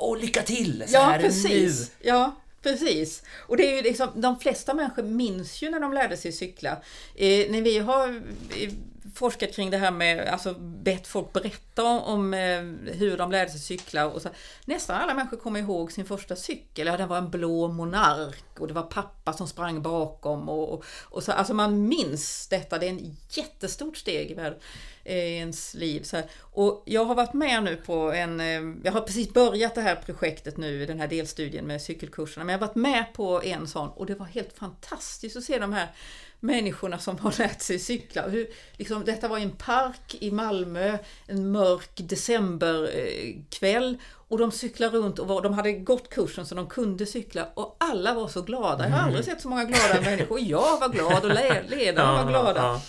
Åh, 0.00 0.18
lycka 0.18 0.42
till! 0.42 0.84
Så 0.86 0.94
ja, 0.94 1.00
här 1.00 1.18
precis. 1.18 1.90
nu! 2.00 2.08
Ja, 2.08 2.24
Precis. 2.24 2.47
Precis, 2.62 3.22
Och 3.46 3.56
det 3.56 3.72
är 3.72 3.76
ju 3.76 3.82
liksom, 3.82 4.08
de 4.14 4.38
flesta 4.40 4.74
människor 4.74 5.02
minns 5.02 5.62
ju 5.62 5.70
när 5.70 5.80
de 5.80 5.92
lärde 5.92 6.16
sig 6.16 6.32
cykla. 6.32 6.70
Eh, 7.14 7.50
när 7.50 7.62
vi 7.62 7.78
har 7.78 8.08
eh, 8.56 8.70
forskat 9.14 9.52
kring 9.54 9.70
det 9.70 9.76
här 9.76 9.90
med, 9.90 10.28
alltså 10.28 10.54
bett 10.58 11.06
folk 11.06 11.32
berätta 11.32 11.84
om, 11.84 12.02
om 12.02 12.34
eh, 12.34 12.62
hur 12.94 13.16
de 13.16 13.30
lärde 13.30 13.50
sig 13.50 13.60
cykla. 13.60 14.06
Och 14.06 14.22
så, 14.22 14.28
nästan 14.64 14.96
alla 14.96 15.14
människor 15.14 15.36
kommer 15.36 15.60
ihåg 15.60 15.92
sin 15.92 16.04
första 16.04 16.36
cykel. 16.36 16.86
Ja, 16.86 16.96
den 16.96 17.08
var 17.08 17.18
en 17.18 17.30
blå 17.30 17.68
monark 17.68 18.60
och 18.60 18.68
det 18.68 18.74
var 18.74 18.82
pappa 18.82 19.32
som 19.32 19.48
sprang 19.48 19.82
bakom. 19.82 20.48
Och, 20.48 20.72
och, 20.72 20.84
och 21.02 21.22
så, 21.22 21.32
alltså 21.32 21.54
man 21.54 21.88
minns 21.88 22.48
detta, 22.48 22.78
det 22.78 22.86
är 22.86 22.90
en 22.90 23.16
jättestort 23.30 23.96
steg 23.96 24.30
i 24.30 24.34
världen 24.34 24.58
ens 25.08 25.74
liv. 25.74 26.02
Så 26.02 26.16
här. 26.16 26.26
Och 26.40 26.82
jag 26.86 27.04
har 27.04 27.14
varit 27.14 27.32
med 27.32 27.62
nu 27.62 27.76
på 27.76 28.12
en, 28.12 28.40
eh, 28.40 28.80
jag 28.84 28.92
har 28.92 29.00
precis 29.00 29.32
börjat 29.32 29.74
det 29.74 29.80
här 29.80 29.94
projektet 29.94 30.56
nu, 30.56 30.86
den 30.86 31.00
här 31.00 31.08
delstudien 31.08 31.66
med 31.66 31.82
cykelkurserna, 31.82 32.44
men 32.44 32.52
jag 32.52 32.58
har 32.58 32.66
varit 32.66 32.76
med 32.76 33.04
på 33.12 33.42
en 33.42 33.68
sån 33.68 33.88
och 33.88 34.06
det 34.06 34.14
var 34.14 34.26
helt 34.26 34.58
fantastiskt 34.58 35.36
att 35.36 35.44
se 35.44 35.58
de 35.58 35.72
här 35.72 35.88
människorna 36.40 36.98
som 36.98 37.18
har 37.18 37.38
lärt 37.38 37.60
sig 37.60 37.78
cykla. 37.78 38.28
Hur, 38.28 38.46
liksom, 38.76 39.04
detta 39.04 39.28
var 39.28 39.38
i 39.38 39.42
en 39.42 39.56
park 39.56 40.16
i 40.20 40.30
Malmö 40.30 40.98
en 41.26 41.52
mörk 41.52 41.90
decemberkväll 41.94 43.98
och 44.28 44.38
de 44.38 44.52
cyklade 44.52 44.98
runt 44.98 45.18
och 45.18 45.28
var, 45.28 45.42
de 45.42 45.54
hade 45.54 45.72
gått 45.72 46.10
kursen 46.10 46.46
så 46.46 46.54
de 46.54 46.66
kunde 46.66 47.06
cykla 47.06 47.48
och 47.54 47.76
alla 47.80 48.14
var 48.14 48.28
så 48.28 48.42
glada. 48.42 48.84
Jag 48.84 48.96
har 48.96 49.06
aldrig 49.06 49.24
sett 49.24 49.40
så 49.40 49.48
många 49.48 49.64
glada 49.64 50.00
människor. 50.00 50.40
Jag 50.40 50.80
var 50.80 50.88
glad 50.88 51.24
och 51.24 51.70
ledarna 51.70 52.24
var 52.24 52.30
glada 52.30 52.80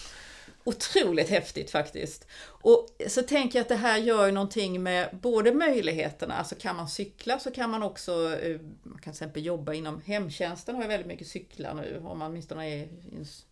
otroligt 0.70 1.30
häftigt 1.30 1.72
faktiskt. 1.72 2.28
Och 2.46 2.88
så 3.08 3.22
tänker 3.22 3.60
jag 3.60 3.64
att 3.64 3.70
det 3.70 3.76
här 3.76 3.98
gör 3.98 4.26
ju 4.26 4.32
någonting 4.32 4.84
med 4.84 5.10
både 5.22 5.54
möjligheterna, 5.54 6.34
alltså 6.34 6.56
kan 6.56 6.76
man 6.76 6.90
cykla 6.90 7.40
så 7.40 7.52
kan 7.52 7.70
man 7.70 7.84
också, 7.84 8.40
eh, 8.42 8.60
man 8.84 8.94
kan 8.94 9.02
till 9.02 9.10
exempel 9.10 9.46
jobba 9.46 9.74
inom 9.74 10.02
hemtjänsten 10.02 10.76
har 10.76 10.82
ju 10.82 10.88
väldigt 10.88 11.08
mycket 11.08 11.28
cyklar 11.28 11.74
nu, 11.74 12.02
om 12.06 12.20
man 12.20 12.32
åtminstone 12.32 12.70
är, 12.70 12.88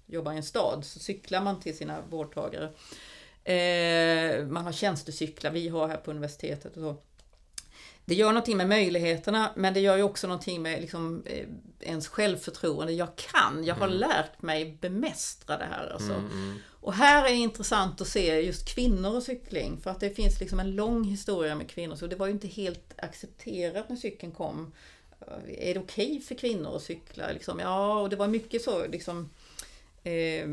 jobbar 0.06 0.34
i 0.34 0.38
en 0.38 0.44
stad 0.44 0.86
så 0.86 1.00
cyklar 1.00 1.42
man 1.42 1.60
till 1.60 1.78
sina 1.78 2.02
vårdtagare. 2.10 2.74
Eh, 3.44 4.48
man 4.48 4.66
har 4.66 4.72
tjänstecyklar, 4.72 5.52
vi 5.52 5.68
har 5.68 5.88
här 5.88 5.98
på 5.98 6.12
universitetet 6.12 6.78
och 6.78 6.82
så. 6.82 6.98
Det 8.08 8.16
gör 8.16 8.28
någonting 8.28 8.58
med 8.58 8.70
möjligheterna 8.70 9.52
men 9.56 9.74
det 9.74 9.80
gör 9.80 9.98
ju 9.98 10.04
också 10.04 10.28
någonting 10.28 10.62
med 10.62 10.82
liksom, 10.82 11.24
eh, 11.26 11.48
ens 11.80 12.08
självförtroende. 12.08 12.94
Jag 12.94 13.16
kan, 13.16 13.64
jag 13.64 13.76
har 13.76 13.88
mm. 13.88 14.00
lärt 14.00 14.42
mig 14.42 14.78
bemästra 14.82 15.58
det 15.58 15.66
här. 15.66 15.90
Alltså. 15.94 16.14
Mm, 16.14 16.32
mm. 16.32 16.58
Och 16.70 16.94
här 16.94 17.26
är 17.26 17.30
det 17.30 17.36
intressant 17.36 18.02
att 18.02 18.08
se 18.08 18.42
just 18.42 18.76
kvinnor 18.76 19.16
och 19.16 19.24
cykling 19.24 19.80
för 19.82 19.92
att 19.92 20.00
det 20.00 20.10
finns 20.10 20.40
liksom 20.40 20.60
en 20.60 20.76
lång 20.76 21.04
historia 21.04 21.56
med 21.56 21.70
kvinnor 21.70 21.96
så 21.96 22.08
det 22.08 22.16
var 22.16 22.26
ju 22.28 22.34
inte 22.34 22.48
helt 22.48 22.94
accepterat 22.98 23.90
när 23.90 23.96
cykeln 23.96 24.32
kom. 24.32 24.72
Är 25.48 25.74
det 25.74 25.80
okej 25.80 26.06
okay 26.06 26.22
för 26.22 26.36
kvinnor 26.36 26.76
att 26.76 26.84
cykla? 26.84 27.32
Liksom, 27.32 27.60
ja, 27.60 28.00
och 28.00 28.10
det 28.10 28.16
var 28.16 28.28
mycket 28.28 28.62
så 28.62 28.88
liksom 28.88 29.30
eh, 30.04 30.48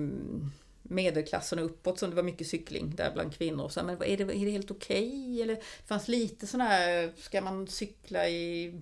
medelklassen 0.88 1.58
och 1.58 1.64
uppåt 1.64 1.98
som 1.98 2.10
det 2.10 2.16
var 2.16 2.22
mycket 2.22 2.46
cykling 2.46 2.94
där 2.96 3.10
bland 3.14 3.34
kvinnor. 3.34 3.68
Så, 3.68 3.82
men 3.82 4.02
är 4.02 4.16
det, 4.16 4.22
är 4.22 4.44
det 4.44 4.50
helt 4.50 4.70
okej? 4.70 5.08
Okay? 5.08 5.42
Eller 5.42 5.54
det 5.54 5.86
fanns 5.86 6.08
lite 6.08 6.46
sån 6.46 6.60
här, 6.60 7.12
ska 7.16 7.40
man 7.40 7.66
cykla 7.66 8.28
i 8.28 8.74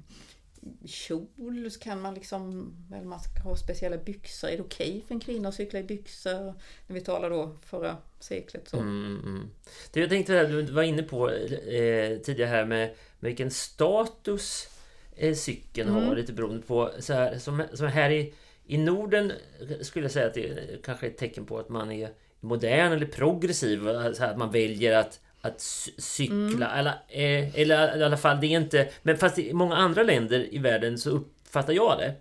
kjol 0.84 1.70
kan 1.80 2.00
man 2.00 2.14
liksom, 2.14 2.72
eller 2.94 3.04
man 3.04 3.20
ska 3.20 3.42
ha 3.42 3.56
speciella 3.56 3.96
byxor. 3.96 4.48
Är 4.48 4.56
det 4.56 4.62
okej 4.62 4.88
okay 4.88 5.02
för 5.06 5.14
en 5.14 5.20
kvinna 5.20 5.48
att 5.48 5.54
cykla 5.54 5.78
i 5.78 5.82
byxor? 5.82 6.54
När 6.86 6.94
vi 6.94 7.00
talar 7.00 7.30
då 7.30 7.56
förra 7.66 7.96
seklet. 8.20 8.68
Så. 8.68 8.76
Mm, 8.76 9.20
mm. 9.24 9.50
Det 9.92 10.00
jag 10.00 10.08
tänkte, 10.08 10.46
du 10.46 10.62
var 10.62 10.82
inne 10.82 11.02
på 11.02 11.30
eh, 11.30 12.18
tidigare 12.18 12.48
här 12.48 12.64
med, 12.64 12.88
med 13.18 13.28
vilken 13.30 13.50
status 13.50 14.68
eh, 15.16 15.34
cykeln 15.34 15.88
mm. 15.88 16.04
har 16.04 16.16
lite 16.16 16.32
beroende 16.32 16.66
på 16.66 16.90
så 16.98 17.12
här, 17.12 17.38
som, 17.38 17.62
som 17.74 17.86
här 17.86 18.10
i 18.10 18.34
i 18.72 18.78
Norden 18.78 19.32
skulle 19.80 20.04
jag 20.04 20.12
säga 20.12 20.26
att 20.26 20.34
det 20.34 20.82
kanske 20.84 21.06
är 21.06 21.10
ett 21.10 21.18
tecken 21.18 21.46
på 21.46 21.58
att 21.58 21.68
man 21.68 21.92
är 21.92 22.10
modern 22.40 22.92
eller 22.92 23.06
progressiv. 23.06 23.80
Så 24.14 24.24
att 24.24 24.38
man 24.38 24.50
väljer 24.50 24.96
att, 24.96 25.20
att 25.40 25.60
cykla. 25.98 26.70
Mm. 26.70 26.78
Eller, 26.78 26.92
eh, 27.08 27.60
eller 27.60 27.98
i 27.98 28.04
alla 28.04 28.16
fall, 28.16 28.40
det 28.40 28.46
är 28.46 28.60
inte... 28.60 28.88
Men 29.02 29.16
fast 29.16 29.38
i 29.38 29.52
många 29.52 29.76
andra 29.76 30.02
länder 30.02 30.54
i 30.54 30.58
världen 30.58 30.98
så 30.98 31.10
uppfattar 31.10 31.72
jag 31.72 31.98
det 31.98 32.14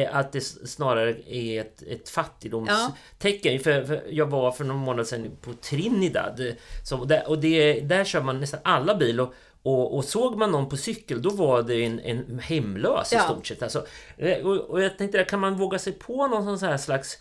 eh, 0.00 0.16
att 0.16 0.32
det 0.32 0.40
snarare 0.40 1.34
är 1.34 1.60
ett, 1.60 1.82
ett 1.82 2.08
fattigdomstecken. 2.08 3.52
Ja. 3.52 3.58
För, 3.58 3.84
för, 3.84 4.02
jag 4.10 4.26
var 4.26 4.52
för 4.52 4.64
några 4.64 4.80
månader 4.80 5.04
sedan 5.04 5.30
på 5.40 5.52
Trinidad. 5.52 6.54
Så 6.84 7.04
där, 7.04 7.28
och 7.28 7.38
det, 7.38 7.80
där 7.80 8.04
kör 8.04 8.22
man 8.22 8.40
nästan 8.40 8.60
alla 8.64 8.94
bil. 8.94 9.20
Och, 9.20 9.34
och, 9.64 9.96
och, 9.96 10.04
såg 10.04 10.36
man 10.36 10.52
någon 10.52 10.68
på 10.68 10.76
cykel 10.76 11.22
då 11.22 11.30
var 11.30 11.62
det 11.62 11.84
en, 11.84 12.00
en 12.00 12.38
hemlös 12.38 13.12
ja. 13.12 13.18
i 13.18 13.22
stort 13.22 13.46
sett. 13.46 13.62
Alltså, 13.62 13.86
eh, 14.16 14.46
och, 14.46 14.56
och, 14.56 14.82
jag 14.82 14.98
tänkte, 14.98 15.24
kan 15.24 15.40
man 15.40 15.56
våga 15.56 15.78
sig 15.78 15.92
på 15.92 16.26
någon 16.26 16.58
sån 16.58 16.68
här 16.68 16.76
slags 16.76 17.18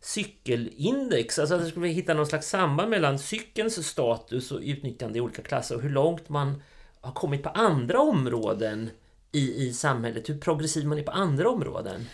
cykelindex? 0.00 1.38
Alltså 1.38 1.54
att 1.54 1.68
skulle 1.68 1.88
hitta 1.88 2.14
någon 2.14 2.26
slags 2.26 2.48
samband 2.48 2.90
mellan 2.90 3.18
cykelns 3.18 3.86
status 3.86 4.52
och 4.52 4.60
utnyttjande 4.62 5.18
i 5.18 5.20
olika 5.20 5.42
klasser 5.42 5.76
och 5.76 5.82
hur 5.82 5.90
långt 5.90 6.28
man 6.28 6.62
har 7.00 7.12
kommit 7.12 7.42
på 7.42 7.48
andra 7.48 8.00
områden 8.00 8.90
i, 9.32 9.66
i 9.66 9.72
samhället. 9.72 10.28
Hur 10.28 10.38
progressiv 10.38 10.86
man 10.86 10.98
är 10.98 11.02
på 11.02 11.12
andra 11.12 11.50
områden. 11.50 12.06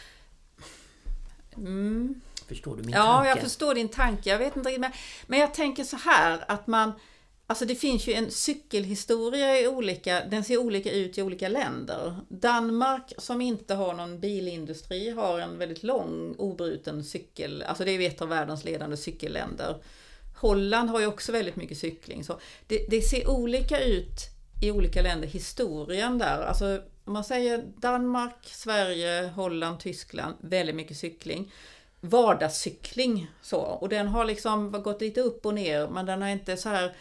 Mm. 1.57 2.21
Förstår 2.49 2.77
du 2.77 2.83
min 2.83 2.91
ja, 2.91 3.03
tanke? 3.03 3.29
Ja, 3.29 3.35
jag 3.35 3.41
förstår 3.43 3.75
din 3.75 3.89
tanke. 3.89 4.31
Jag 4.31 4.39
vet 4.39 4.57
inte 4.57 4.79
men, 4.79 4.93
men 5.27 5.39
jag 5.39 5.55
tänker 5.55 5.85
så 5.85 5.97
här 5.97 6.45
att 6.49 6.67
man 6.67 6.93
Alltså 7.51 7.65
det 7.65 7.75
finns 7.75 8.07
ju 8.07 8.13
en 8.13 8.31
cykelhistoria 8.31 9.61
i 9.61 9.69
olika, 9.69 10.25
den 10.25 10.45
ser 10.45 10.59
olika 10.59 10.93
ut 10.93 11.19
i 11.19 11.23
olika 11.23 11.49
länder. 11.49 12.17
Danmark 12.29 13.13
som 13.19 13.41
inte 13.41 13.75
har 13.75 13.95
någon 13.95 14.21
bilindustri 14.21 15.11
har 15.11 15.39
en 15.39 15.59
väldigt 15.59 15.83
lång 15.83 16.35
obruten 16.39 17.05
cykel, 17.05 17.63
alltså 17.63 17.85
det 17.85 17.91
är 17.91 18.01
ju 18.01 18.07
ett 18.07 18.23
av 18.23 18.29
världens 18.29 18.65
ledande 18.65 18.97
cykelländer. 18.97 19.77
Holland 20.37 20.91
har 20.91 21.01
ju 21.01 21.07
också 21.07 21.33
väldigt 21.33 21.57
mycket 21.57 21.79
cykling. 21.79 22.25
Så 22.25 22.41
det, 22.67 22.87
det 22.89 23.03
ser 23.03 23.31
olika 23.31 23.85
ut 23.85 24.19
i 24.63 24.71
olika 24.71 25.03
länder, 25.03 25.29
historien 25.29 26.19
där. 26.19 26.43
Alltså 26.43 26.83
om 27.05 27.13
man 27.13 27.25
säger 27.25 27.65
Danmark, 27.77 28.47
Sverige, 28.47 29.29
Holland, 29.29 29.81
Tyskland, 29.81 30.35
väldigt 30.41 30.77
mycket 30.77 30.97
cykling 30.97 31.53
vardagscykling 32.01 33.31
så. 33.43 33.59
Och 33.59 33.89
den 33.89 34.09
har 34.09 34.25
liksom 34.25 34.83
gått 34.83 35.01
lite 35.01 35.21
upp 35.21 35.47
och 35.47 35.55
ner 35.55 35.89
men 35.89 36.07
den 36.07 36.23
har 36.23 36.29
inte 36.29 36.57
så 36.57 36.69
här 36.69 36.93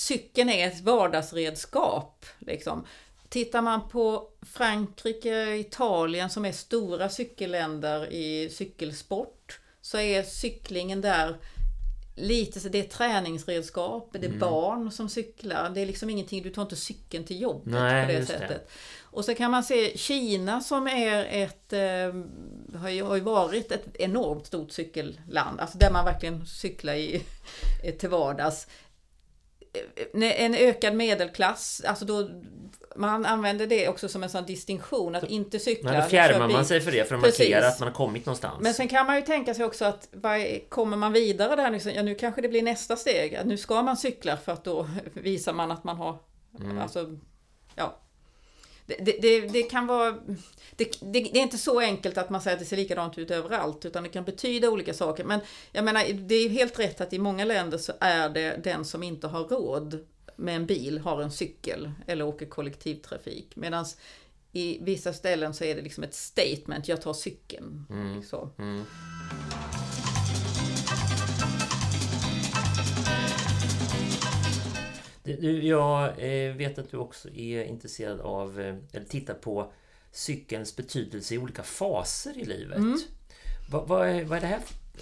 cykeln 0.00 0.48
är 0.50 0.68
ett 0.68 0.80
vardagsredskap. 0.80 2.26
Liksom. 2.38 2.86
Tittar 3.28 3.62
man 3.62 3.88
på 3.88 4.28
Frankrike, 4.42 5.56
Italien 5.56 6.30
som 6.30 6.44
är 6.44 6.52
stora 6.52 7.08
cykelländer 7.08 8.12
i 8.12 8.50
cykelsport 8.50 9.60
så 9.80 9.98
är 9.98 10.22
cyklingen 10.22 11.00
där 11.00 11.36
lite 12.14 12.68
det 12.68 12.78
är 12.78 12.82
träningsredskap, 12.82 14.08
det 14.12 14.18
är 14.18 14.24
mm. 14.24 14.38
barn 14.38 14.90
som 14.90 15.08
cyklar. 15.08 15.70
Det 15.70 15.80
är 15.80 15.86
liksom 15.86 16.10
ingenting, 16.10 16.42
du 16.42 16.50
tar 16.50 16.62
inte 16.62 16.76
cykeln 16.76 17.24
till 17.24 17.40
jobbet 17.40 17.72
Nej, 17.72 18.06
på 18.06 18.12
det 18.12 18.26
sättet. 18.26 18.48
Det. 18.48 18.60
Och 19.02 19.24
så 19.24 19.34
kan 19.34 19.50
man 19.50 19.64
se 19.64 19.98
Kina 19.98 20.60
som 20.60 20.86
är 20.86 21.24
ett, 21.24 21.72
eh, 21.72 22.80
har 22.80 23.16
ju 23.16 23.22
varit 23.22 23.72
ett 23.72 23.86
enormt 23.94 24.46
stort 24.46 24.72
cykelland. 24.72 25.60
Alltså 25.60 25.78
där 25.78 25.92
man 25.92 26.04
verkligen 26.04 26.46
cyklar 26.46 26.94
i, 26.94 27.22
till 27.98 28.08
vardags 28.08 28.66
en 30.14 30.54
ökad 30.54 30.94
medelklass, 30.94 31.82
alltså 31.86 32.04
då 32.04 32.28
man 32.96 33.26
använder 33.26 33.66
det 33.66 33.88
också 33.88 34.08
som 34.08 34.22
en 34.22 34.30
sån 34.30 34.46
distinktion 34.46 35.14
att 35.14 35.24
inte 35.24 35.58
cykla. 35.58 35.92
Men 35.92 36.00
då 36.00 36.06
fjärmar 36.08 36.48
man 36.48 36.64
sig 36.64 36.80
för 36.80 36.92
det 36.92 37.08
för 37.08 37.14
att 37.14 37.22
Precis. 37.22 37.50
markera 37.50 37.68
att 37.68 37.80
man 37.80 37.88
har 37.88 37.94
kommit 37.94 38.26
någonstans. 38.26 38.60
Men 38.60 38.74
sen 38.74 38.88
kan 38.88 39.06
man 39.06 39.16
ju 39.16 39.22
tänka 39.22 39.54
sig 39.54 39.64
också 39.64 39.84
att 39.84 40.08
kommer 40.68 40.96
man 40.96 41.12
vidare 41.12 41.56
där, 41.56 41.70
liksom, 41.70 41.92
ja 41.92 42.02
nu 42.02 42.14
kanske 42.14 42.40
det 42.40 42.48
blir 42.48 42.62
nästa 42.62 42.96
steg. 42.96 43.40
Nu 43.44 43.56
ska 43.56 43.82
man 43.82 43.96
cykla 43.96 44.36
för 44.36 44.52
att 44.52 44.64
då 44.64 44.88
visar 45.12 45.52
man 45.52 45.70
att 45.70 45.84
man 45.84 45.96
har, 45.96 46.18
mm. 46.60 46.78
alltså, 46.78 47.18
ja. 47.74 48.00
Det, 48.98 49.22
det, 49.22 49.40
det, 49.40 49.62
kan 49.62 49.86
vara... 49.86 50.10
Det, 50.76 50.98
det, 51.00 51.18
är 51.18 51.42
inte 51.42 51.58
så 51.58 51.80
enkelt 51.80 52.18
att 52.18 52.30
man 52.30 52.40
säger 52.40 52.56
att 52.56 52.60
det 52.60 52.66
ser 52.66 52.76
likadant 52.76 53.18
ut 53.18 53.30
överallt, 53.30 53.84
utan 53.84 54.02
det 54.02 54.08
kan 54.08 54.24
betyda 54.24 54.70
olika 54.70 54.94
saker. 54.94 55.24
Men 55.24 55.40
jag 55.72 55.84
menar, 55.84 56.04
det 56.12 56.34
är 56.34 56.48
helt 56.48 56.78
rätt 56.78 57.00
att 57.00 57.12
i 57.12 57.18
många 57.18 57.44
länder 57.44 57.78
så 57.78 57.92
är 58.00 58.28
det 58.28 58.60
den 58.64 58.84
som 58.84 59.02
inte 59.02 59.26
har 59.26 59.44
råd 59.44 60.06
med 60.36 60.56
en 60.56 60.66
bil 60.66 60.98
har 60.98 61.22
en 61.22 61.30
cykel 61.30 61.90
eller 62.06 62.24
åker 62.24 62.46
kollektivtrafik. 62.46 63.56
Medan 63.56 63.84
i 64.52 64.78
vissa 64.80 65.12
ställen 65.12 65.54
så 65.54 65.64
är 65.64 65.74
det 65.74 65.82
liksom 65.82 66.04
ett 66.04 66.14
statement, 66.14 66.88
jag 66.88 67.02
tar 67.02 67.12
cykeln. 67.12 67.86
Mm. 67.90 68.22
Så. 68.22 68.50
Mm. 68.58 68.84
Jag 75.62 76.08
eh, 76.08 76.54
vet 76.54 76.78
att 76.78 76.90
du 76.90 76.96
också 76.96 77.28
är 77.28 77.64
intresserad 77.64 78.20
av, 78.20 78.60
eh, 78.60 78.76
eller 78.92 79.06
tittar 79.06 79.34
på 79.34 79.72
cykelns 80.12 80.76
betydelse 80.76 81.34
i 81.34 81.38
olika 81.38 81.62
faser 81.62 82.38
i 82.38 82.44
livet. 82.44 82.78
Mm. 82.78 82.98
Vad, 83.70 83.88
vad, 83.88 84.08
är, 84.08 84.24
vad 84.24 84.38
är 84.38 84.40
det 84.40 84.46
här? 84.46 84.60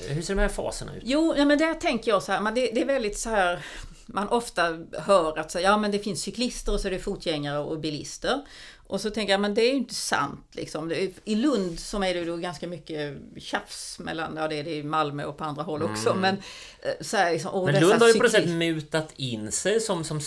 Hur 0.09 0.22
ser 0.22 0.34
de 0.34 0.40
här 0.40 0.49
faserna 0.49 0.96
ut? 0.96 1.03
Jo, 1.05 1.34
ja, 1.36 1.44
men 1.44 1.59
där 1.59 1.74
tänker 1.74 2.11
jag 2.11 2.22
så 2.22 2.32
här, 2.32 2.40
men 2.40 2.55
det, 2.55 2.70
det 2.74 2.80
är 2.80 2.86
väldigt 2.86 3.18
så 3.18 3.30
här 3.30 3.64
man 4.11 4.28
ofta 4.28 4.78
hör 4.99 5.38
att 5.38 5.51
så, 5.51 5.61
ja, 5.61 5.76
men 5.76 5.90
det 5.90 5.99
finns 5.99 6.22
cyklister 6.22 6.72
och 6.72 6.80
så 6.80 6.88
är 6.88 6.92
det 6.92 6.99
fotgängare 6.99 7.59
och 7.59 7.78
bilister. 7.80 8.42
Och 8.86 9.01
så 9.01 9.11
tänker 9.11 9.32
jag, 9.32 9.40
men 9.40 9.55
det 9.55 9.62
är 9.62 9.70
ju 9.70 9.76
inte 9.76 9.94
sant. 9.94 10.46
Liksom. 10.53 10.92
I 11.24 11.34
Lund 11.34 11.80
som 11.80 12.03
är 12.03 12.14
det 12.14 12.24
då 12.24 12.36
ganska 12.36 12.66
mycket 12.66 13.16
tjafs 13.36 13.99
mellan, 13.99 14.36
ja 14.36 14.49
det 14.49 14.55
är 14.57 14.64
det 14.64 14.74
i 14.74 14.82
Malmö 14.82 15.24
och 15.24 15.38
på 15.38 15.44
andra 15.44 15.62
håll 15.62 15.82
också. 15.82 16.11
Mm. 16.11 16.20
Men, 16.20 16.34
eh, 16.82 16.92
så 17.01 17.16
här, 17.16 17.32
liksom, 17.32 17.64
men 17.64 17.80
Lund 17.80 18.01
har 18.01 18.09
ju 18.09 18.14
på 18.14 18.22
något 18.22 18.32
sätt 18.32 18.49
mutat 18.49 19.12
in 19.16 19.53
sig 19.53 19.80
som, 19.80 20.05
som 20.05 20.20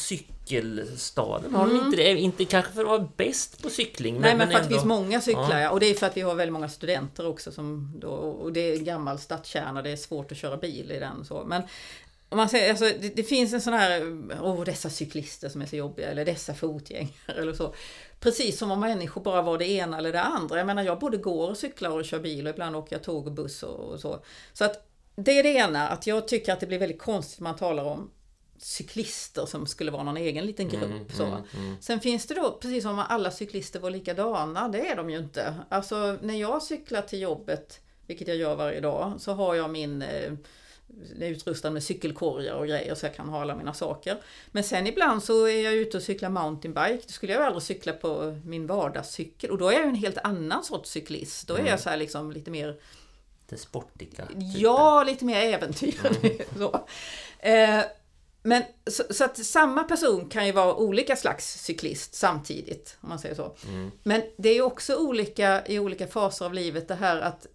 cykelstaden. 0.51 1.55
Har 1.55 1.63
mm. 1.63 1.77
de 1.77 1.85
inte 1.85 1.97
det? 1.97 2.19
Inte 2.19 2.45
kanske 2.45 2.71
för 2.71 2.81
att 2.81 2.87
vara 2.87 3.09
bäst 3.17 3.63
på 3.63 3.69
cykling. 3.69 4.13
Men, 4.13 4.21
Nej, 4.21 4.35
men, 4.35 4.51
för 4.51 4.57
att 4.57 4.63
det 4.63 4.69
finns 4.69 4.85
många 4.85 5.21
cyklar, 5.21 5.59
ja. 5.59 5.69
Och 5.69 5.79
det 5.79 5.85
är 5.85 5.93
för 5.93 6.07
att 6.07 6.17
vi 6.17 6.21
har 6.21 6.35
väldigt 6.35 6.53
många 6.53 6.69
studenter 6.69 7.27
också. 7.27 7.51
Som 7.51 7.93
då, 7.99 8.09
och 8.09 8.53
det 8.53 8.59
är 8.59 8.77
en 8.77 8.85
gammal 8.85 9.19
stadskärna, 9.19 9.81
det 9.81 9.89
är 9.89 9.95
svårt 9.95 10.31
att 10.31 10.37
köra 10.37 10.57
bil 10.57 10.91
i 10.91 10.99
den. 10.99 11.25
Så. 11.25 11.43
Men, 11.45 11.63
man 12.29 12.49
säger, 12.49 12.69
alltså, 12.69 12.85
det, 12.85 13.15
det, 13.15 13.23
finns 13.23 13.53
en 13.53 13.61
sån 13.61 13.73
här, 13.73 14.01
åh 14.41 14.59
oh, 14.59 14.63
dessa 14.63 14.89
cyklister 14.89 15.49
som 15.49 15.61
är 15.61 15.65
så 15.65 15.75
jobbiga, 15.75 16.11
eller 16.11 16.25
dessa 16.25 16.53
fotgängare 16.53 17.37
eller 17.37 17.53
så. 17.53 17.73
Precis 18.19 18.57
som 18.57 18.71
om 18.71 18.79
människor 18.79 19.21
bara 19.21 19.41
var 19.41 19.57
det 19.57 19.69
ena 19.69 19.97
eller 19.97 20.11
det 20.11 20.21
andra. 20.21 20.57
Jag 20.57 20.67
menar 20.67 20.83
jag 20.83 20.99
både 20.99 21.17
går 21.17 21.49
och 21.49 21.57
cyklar 21.57 21.89
och 21.89 22.05
kör 22.05 22.19
bil 22.19 22.47
och 22.47 22.53
ibland 22.53 22.75
åker 22.75 22.95
jag 22.95 23.03
tåg 23.03 23.27
och 23.27 23.33
buss 23.33 23.63
och, 23.63 23.79
och 23.79 23.99
så. 23.99 24.23
Så 24.53 24.65
att 24.65 24.87
det 25.15 25.39
är 25.39 25.43
det 25.43 25.49
ena, 25.49 25.87
att 25.87 26.07
jag 26.07 26.27
tycker 26.27 26.53
att 26.53 26.59
det 26.59 26.67
blir 26.67 26.79
väldigt 26.79 27.01
konstigt 27.01 27.39
man 27.39 27.55
talar 27.55 27.83
om 27.83 28.09
cyklister 28.64 29.45
som 29.45 29.68
skulle 29.68 29.91
vara 29.91 30.03
någon 30.03 30.18
egen 30.18 30.45
liten 30.45 30.70
mm, 30.70 30.80
grupp. 30.80 30.91
Mm, 30.91 31.09
så. 31.09 31.24
Mm, 31.26 31.43
mm. 31.55 31.82
Sen 31.82 31.99
finns 31.99 32.26
det 32.26 32.34
då, 32.34 32.57
precis 32.62 32.84
som 32.84 32.99
alla 32.99 33.32
cyklister 33.32 33.80
var 33.80 33.89
likadana, 33.89 34.68
det 34.68 34.88
är 34.88 34.95
de 34.95 35.09
ju 35.09 35.18
inte. 35.18 35.55
Alltså 35.70 36.18
när 36.22 36.39
jag 36.39 36.64
cyklar 36.64 37.01
till 37.01 37.22
jobbet, 37.22 37.80
vilket 38.07 38.28
jag 38.28 38.38
gör 38.38 38.55
varje 38.55 38.80
dag, 38.80 39.14
så 39.20 39.34
har 39.34 39.55
jag 39.55 39.70
min 39.70 40.01
eh, 40.01 40.34
utrustad 41.20 41.72
med 41.72 41.84
cykelkorgar 41.84 42.53
och 42.53 42.68
grejer 42.68 42.95
så 42.95 43.05
jag 43.05 43.16
kan 43.16 43.30
ha 43.30 43.41
alla 43.41 43.55
mina 43.55 43.74
saker. 43.74 44.18
Men 44.51 44.64
sen 44.64 44.88
ibland 44.88 45.24
så 45.24 45.45
är 45.47 45.64
jag 45.64 45.74
ute 45.74 45.97
och 45.97 46.03
cyklar 46.03 46.30
mountainbike. 46.30 47.03
Då 47.07 47.12
skulle 47.12 47.34
jag 47.34 47.41
aldrig 47.41 47.64
cykla 47.64 47.93
på 47.93 48.39
min 48.45 48.68
vardagscykel 48.68 49.51
och 49.51 49.57
då 49.57 49.70
är 49.70 49.74
jag 49.74 49.84
en 49.84 49.95
helt 49.95 50.18
annan 50.18 50.64
sorts 50.64 50.89
cyklist. 50.89 51.47
Då 51.47 51.55
är 51.55 51.66
jag 51.66 51.80
så 51.80 51.89
här 51.89 51.97
liksom 51.97 52.32
lite 52.32 52.51
mer 52.51 52.80
Det 53.49 53.57
sportiga. 53.57 54.26
typen. 54.26 54.51
Ja, 54.51 55.03
lite 55.03 55.26
mer 55.26 55.53
äventyrlig. 55.53 56.41
så. 56.57 56.86
Eh, 57.39 57.82
men 58.43 58.63
så, 58.87 59.03
så 59.09 59.23
att 59.23 59.37
samma 59.45 59.83
person 59.83 60.29
kan 60.29 60.45
ju 60.45 60.51
vara 60.51 60.75
olika 60.75 61.15
slags 61.15 61.63
cyklist 61.63 62.15
samtidigt, 62.15 62.97
om 63.01 63.09
man 63.09 63.19
säger 63.19 63.35
så. 63.35 63.55
Men 64.03 64.21
det 64.37 64.49
är 64.49 64.61
också 64.61 64.95
olika 64.95 65.65
i 65.65 65.79
olika 65.79 66.07
faser 66.07 66.45
av 66.45 66.53
livet 66.53 66.87
det 66.87 66.95
här 66.95 67.21
att 67.21 67.47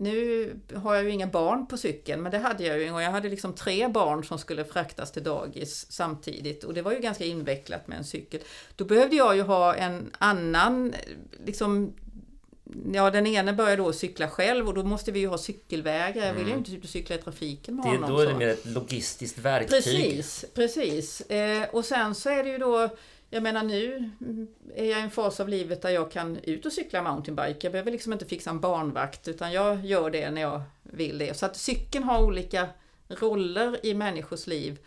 nu 0.00 0.54
har 0.74 0.94
jag 0.94 1.04
ju 1.04 1.10
inga 1.10 1.26
barn 1.26 1.66
på 1.66 1.76
cykeln, 1.76 2.22
men 2.22 2.32
det 2.32 2.38
hade 2.38 2.64
jag 2.64 2.78
ju 2.78 2.84
en 2.84 2.92
gång. 2.92 3.02
Jag 3.02 3.10
hade 3.10 3.28
liksom 3.28 3.52
tre 3.52 3.88
barn 3.88 4.24
som 4.24 4.38
skulle 4.38 4.64
fraktas 4.64 5.12
till 5.12 5.22
dagis 5.22 5.92
samtidigt 5.92 6.64
och 6.64 6.74
det 6.74 6.82
var 6.82 6.92
ju 6.92 6.98
ganska 6.98 7.24
invecklat 7.24 7.88
med 7.88 7.98
en 7.98 8.04
cykel. 8.04 8.40
Då 8.76 8.84
behövde 8.84 9.16
jag 9.16 9.36
ju 9.36 9.42
ha 9.42 9.74
en 9.74 10.10
annan, 10.18 10.94
liksom 11.44 11.94
Ja, 12.92 13.10
den 13.10 13.26
ene 13.26 13.52
börjar 13.52 13.76
då 13.76 13.92
cykla 13.92 14.28
själv 14.28 14.68
och 14.68 14.74
då 14.74 14.82
måste 14.82 15.12
vi 15.12 15.20
ju 15.20 15.26
ha 15.26 15.38
cykelvägar. 15.38 16.26
Jag 16.26 16.34
vill 16.34 16.48
ju 16.48 16.54
inte 16.54 16.72
ut 16.72 16.84
och 16.84 16.90
cykla 16.90 17.16
i 17.16 17.18
trafiken 17.18 17.76
med 17.76 17.84
Det, 17.84 17.88
honom. 17.90 18.10
då 18.10 18.18
är 18.20 18.26
det 18.26 18.34
mer 18.34 18.48
ett 18.48 18.66
logistiskt 18.66 19.38
verktyg. 19.38 19.70
Precis, 19.70 20.44
precis. 20.54 21.20
Eh, 21.20 21.68
och 21.72 21.84
sen 21.84 22.14
så 22.14 22.28
är 22.30 22.44
det 22.44 22.50
ju 22.50 22.58
då, 22.58 22.88
jag 23.30 23.42
menar 23.42 23.62
nu 23.62 24.10
är 24.76 24.84
jag 24.84 24.98
i 24.98 25.02
en 25.02 25.10
fas 25.10 25.40
av 25.40 25.48
livet 25.48 25.82
där 25.82 25.90
jag 25.90 26.10
kan 26.12 26.36
ut 26.42 26.66
och 26.66 26.72
cykla 26.72 27.02
mountainbike. 27.02 27.58
Jag 27.62 27.72
behöver 27.72 27.90
liksom 27.90 28.12
inte 28.12 28.26
fixa 28.26 28.50
en 28.50 28.60
barnvakt 28.60 29.28
utan 29.28 29.52
jag 29.52 29.86
gör 29.86 30.10
det 30.10 30.30
när 30.30 30.40
jag 30.40 30.62
vill 30.82 31.18
det. 31.18 31.36
Så 31.36 31.46
att 31.46 31.56
cykeln 31.56 32.04
har 32.04 32.22
olika 32.24 32.68
roller 33.08 33.86
i 33.86 33.94
människors 33.94 34.46
liv. 34.46 34.78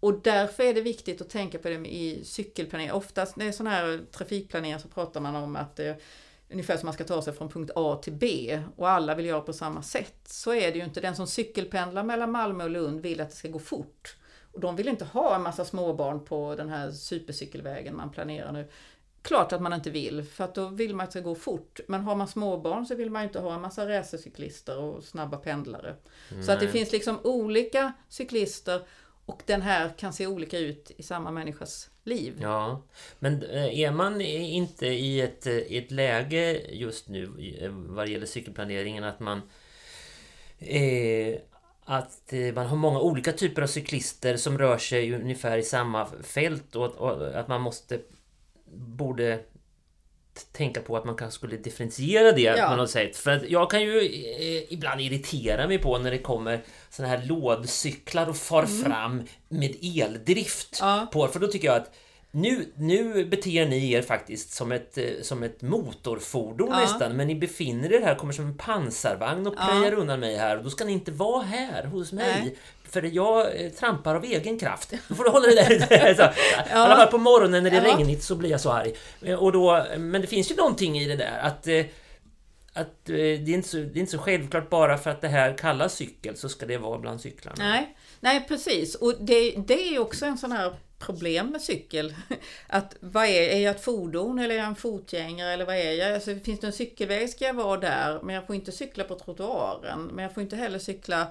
Och 0.00 0.20
därför 0.22 0.62
är 0.62 0.74
det 0.74 0.80
viktigt 0.80 1.20
att 1.20 1.30
tänka 1.30 1.58
på 1.58 1.68
det 1.68 1.74
i 1.74 2.20
cykelplanering. 2.24 2.92
Oftast 2.92 3.36
när 3.36 3.44
det 3.44 3.50
är 3.50 3.52
sån 3.52 3.66
här 3.66 4.00
trafikplanering 4.12 4.80
så 4.80 4.88
pratar 4.88 5.20
man 5.20 5.36
om 5.36 5.56
att 5.56 5.78
eh, 5.80 5.92
ungefär 6.50 6.76
som 6.76 6.86
man 6.86 6.94
ska 6.94 7.04
ta 7.04 7.22
sig 7.22 7.32
från 7.32 7.48
punkt 7.48 7.70
A 7.74 8.00
till 8.02 8.12
B 8.12 8.60
och 8.76 8.88
alla 8.88 9.14
vill 9.14 9.26
göra 9.26 9.40
på 9.40 9.52
samma 9.52 9.82
sätt. 9.82 10.20
Så 10.24 10.54
är 10.54 10.72
det 10.72 10.78
ju 10.78 10.84
inte. 10.84 11.00
Den 11.00 11.16
som 11.16 11.26
cykelpendlar 11.26 12.02
mellan 12.02 12.32
Malmö 12.32 12.64
och 12.64 12.70
Lund 12.70 13.00
vill 13.00 13.20
att 13.20 13.30
det 13.30 13.36
ska 13.36 13.48
gå 13.48 13.58
fort. 13.58 14.16
Och 14.52 14.60
de 14.60 14.76
vill 14.76 14.88
inte 14.88 15.04
ha 15.04 15.36
en 15.36 15.42
massa 15.42 15.64
småbarn 15.64 16.24
på 16.24 16.54
den 16.54 16.68
här 16.68 16.90
supercykelvägen 16.90 17.96
man 17.96 18.10
planerar 18.10 18.52
nu. 18.52 18.68
Klart 19.22 19.52
att 19.52 19.62
man 19.62 19.72
inte 19.72 19.90
vill, 19.90 20.22
för 20.22 20.44
att 20.44 20.54
då 20.54 20.66
vill 20.66 20.94
man 20.94 21.04
att 21.04 21.10
det 21.10 21.20
ska 21.20 21.28
gå 21.28 21.34
fort. 21.34 21.80
Men 21.88 22.00
har 22.00 22.16
man 22.16 22.28
småbarn 22.28 22.86
så 22.86 22.94
vill 22.94 23.10
man 23.10 23.22
inte 23.22 23.40
ha 23.40 23.54
en 23.54 23.60
massa 23.60 23.88
racercyklister 23.88 24.78
och 24.78 25.04
snabba 25.04 25.36
pendlare. 25.36 25.96
Så 26.46 26.52
att 26.52 26.60
det 26.60 26.68
finns 26.68 26.92
liksom 26.92 27.18
olika 27.24 27.92
cyklister 28.08 28.82
och 29.28 29.42
den 29.46 29.62
här 29.62 29.92
kan 29.98 30.12
se 30.12 30.26
olika 30.26 30.58
ut 30.58 30.90
i 30.96 31.02
samma 31.02 31.30
människas 31.30 31.90
liv. 32.04 32.38
Ja, 32.42 32.82
men 33.18 33.42
eh, 33.42 33.80
är 33.80 33.90
man 33.90 34.20
inte 34.20 34.86
i 34.86 35.20
ett, 35.20 35.46
eh, 35.46 35.56
ett 35.56 35.90
läge 35.90 36.62
just 36.70 37.08
nu 37.08 37.24
eh, 37.60 37.70
vad 37.70 38.06
det 38.06 38.12
gäller 38.12 38.26
cykelplaneringen 38.26 39.04
att 39.04 39.20
man 39.20 39.42
eh, 40.58 41.36
att 41.84 42.32
man 42.54 42.66
har 42.66 42.76
många 42.76 43.00
olika 43.00 43.32
typer 43.32 43.62
av 43.62 43.66
cyklister 43.66 44.36
som 44.36 44.58
rör 44.58 44.78
sig 44.78 45.14
ungefär 45.14 45.58
i 45.58 45.62
samma 45.62 46.06
fält 46.22 46.76
och, 46.76 46.94
och 46.94 47.38
att 47.38 47.48
man 47.48 47.60
måste 47.60 48.00
borde 48.74 49.40
tänka 50.52 50.80
på 50.80 50.96
att 50.96 51.04
man 51.04 51.16
kanske 51.16 51.34
skulle 51.38 51.56
differentiera 51.56 52.32
det 52.32 52.40
Ja. 52.42 52.68
på 52.70 52.76
något 52.76 52.90
sätt. 52.90 53.16
För 53.16 53.30
att 53.30 53.48
jag 53.50 53.70
kan 53.70 53.82
ju 53.82 53.98
eh, 54.00 54.72
ibland 54.72 55.00
irritera 55.00 55.68
mig 55.68 55.78
på 55.78 55.98
när 55.98 56.10
det 56.10 56.18
kommer 56.18 56.60
såna 56.90 57.08
här 57.08 57.22
lådcyklar 57.26 58.28
och 58.28 58.36
far 58.36 58.66
fram 58.66 59.22
med 59.48 59.74
eldrift 59.82 60.80
Mm. 60.80 60.94
Ja. 60.94 61.06
på. 61.12 61.28
För 61.28 61.40
då 61.40 61.46
tycker 61.46 61.68
jag 61.68 61.76
att 61.76 61.94
nu, 62.30 62.72
nu 62.76 63.24
beter 63.24 63.66
ni 63.66 63.92
er 63.92 64.02
faktiskt 64.02 64.52
som 64.52 64.72
ett, 64.72 64.98
eh, 64.98 65.04
som 65.22 65.42
ett 65.42 65.62
motorfordon 65.62 66.68
Ja. 66.70 66.80
nästan, 66.80 67.16
men 67.16 67.26
ni 67.26 67.34
befinner 67.34 67.92
er 67.92 68.00
här, 68.00 68.14
kommer 68.14 68.32
som 68.32 68.44
en 68.46 68.56
pansarvagn 68.56 69.46
och 69.46 69.56
prejar 69.56 69.92
undan 69.92 70.20
mig 70.20 70.36
här 70.36 70.58
och 70.58 70.64
då 70.64 70.70
ska 70.70 70.84
ni 70.84 70.92
inte 70.92 71.10
vara 71.10 71.42
här 71.42 71.84
hos 71.84 72.12
mig. 72.12 72.40
Nej. 72.42 72.56
För 72.90 73.02
jag 73.02 73.64
eh, 73.64 73.70
trampar 73.70 74.14
av 74.14 74.24
egen 74.24 74.58
kraft. 74.58 74.92
Då 75.08 75.14
får 75.14 75.24
du 75.24 75.30
hålla 75.30 75.46
dig 75.46 75.78
där. 75.88 76.14
så, 76.14 76.22
I 76.22 76.72
alla 76.72 76.96
fall 76.96 77.06
på 77.06 77.18
morgonen 77.18 77.62
när 77.62 77.70
det 77.70 77.76
är 77.76 77.84
Ja. 77.86 77.96
regnigt 77.98 78.22
så 78.22 78.34
blir 78.36 78.50
jag 78.50 78.60
så 78.60 78.70
arg. 78.72 78.94
Eh, 79.22 79.34
Och 79.42 79.52
då, 79.52 79.86
men 79.98 80.20
det 80.20 80.26
finns 80.26 80.50
ju 80.50 80.54
någonting 80.56 80.98
i 80.98 81.08
det 81.08 81.16
där 81.16 81.38
att 81.42 81.66
eh, 81.66 81.84
att 82.72 83.04
det, 83.04 83.14
är 83.32 83.48
inte 83.48 83.68
så, 83.68 83.76
det 83.76 83.98
är 83.98 84.00
inte 84.00 84.12
så 84.12 84.18
självklart 84.18 84.70
bara 84.70 84.98
för 84.98 85.10
att 85.10 85.20
det 85.20 85.28
här 85.28 85.58
kallas 85.58 85.94
cykel 85.94 86.36
så 86.36 86.48
ska 86.48 86.66
det 86.66 86.78
vara 86.78 86.98
bland 86.98 87.20
cyklarna. 87.20 87.56
Nej, 87.58 87.96
nej 88.20 88.44
precis. 88.48 88.94
Och 88.94 89.14
det, 89.20 89.50
det 89.50 89.94
är 89.94 89.98
också 89.98 90.26
en 90.26 90.38
sån 90.38 90.52
här 90.52 90.74
problem 90.98 91.46
med 91.46 91.62
cykel. 91.62 92.14
Att 92.66 92.96
vad 93.00 93.24
är, 93.24 93.42
är 93.48 93.58
jag 93.58 93.76
ett 93.76 93.84
fordon 93.84 94.38
eller 94.38 94.54
är 94.54 94.58
jag 94.58 94.66
en 94.66 94.74
fotgängare 94.76 95.52
eller 95.52 95.64
vad 95.64 95.76
är 95.76 95.92
jag? 95.92 96.14
Alltså, 96.14 96.34
finns 96.44 96.60
det 96.60 96.66
en 96.66 96.72
cykelväg 96.72 97.30
ska 97.30 97.44
jag 97.44 97.54
vara 97.54 97.80
där 97.80 98.20
men 98.22 98.34
jag 98.34 98.46
får 98.46 98.56
inte 98.56 98.72
cykla 98.72 99.04
på 99.04 99.14
trottoaren. 99.14 100.02
Men 100.12 100.22
jag 100.22 100.34
får 100.34 100.42
inte 100.42 100.56
heller 100.56 100.78
cykla 100.78 101.26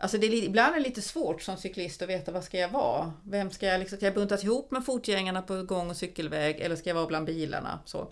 Alltså 0.00 0.18
det 0.18 0.26
är, 0.26 0.32
ibland 0.32 0.74
är 0.74 0.78
det 0.78 0.84
lite 0.84 1.02
svårt 1.02 1.42
som 1.42 1.56
cyklist 1.56 2.02
att 2.02 2.08
veta 2.08 2.32
vad 2.32 2.44
ska 2.44 2.58
jag 2.58 2.68
vara? 2.68 3.12
Vem 3.24 3.50
ska 3.50 3.66
jag 3.66 3.78
liksom, 3.80 3.96
ska 3.96 4.06
jag 4.06 4.14
buntas 4.14 4.44
ihop 4.44 4.70
med 4.70 4.84
fotgängarna 4.84 5.42
på 5.42 5.62
gång 5.62 5.90
och 5.90 5.96
cykelväg 5.96 6.60
eller 6.60 6.76
ska 6.76 6.90
jag 6.90 6.94
vara 6.94 7.06
bland 7.06 7.26
bilarna? 7.26 7.78
Så. 7.84 8.10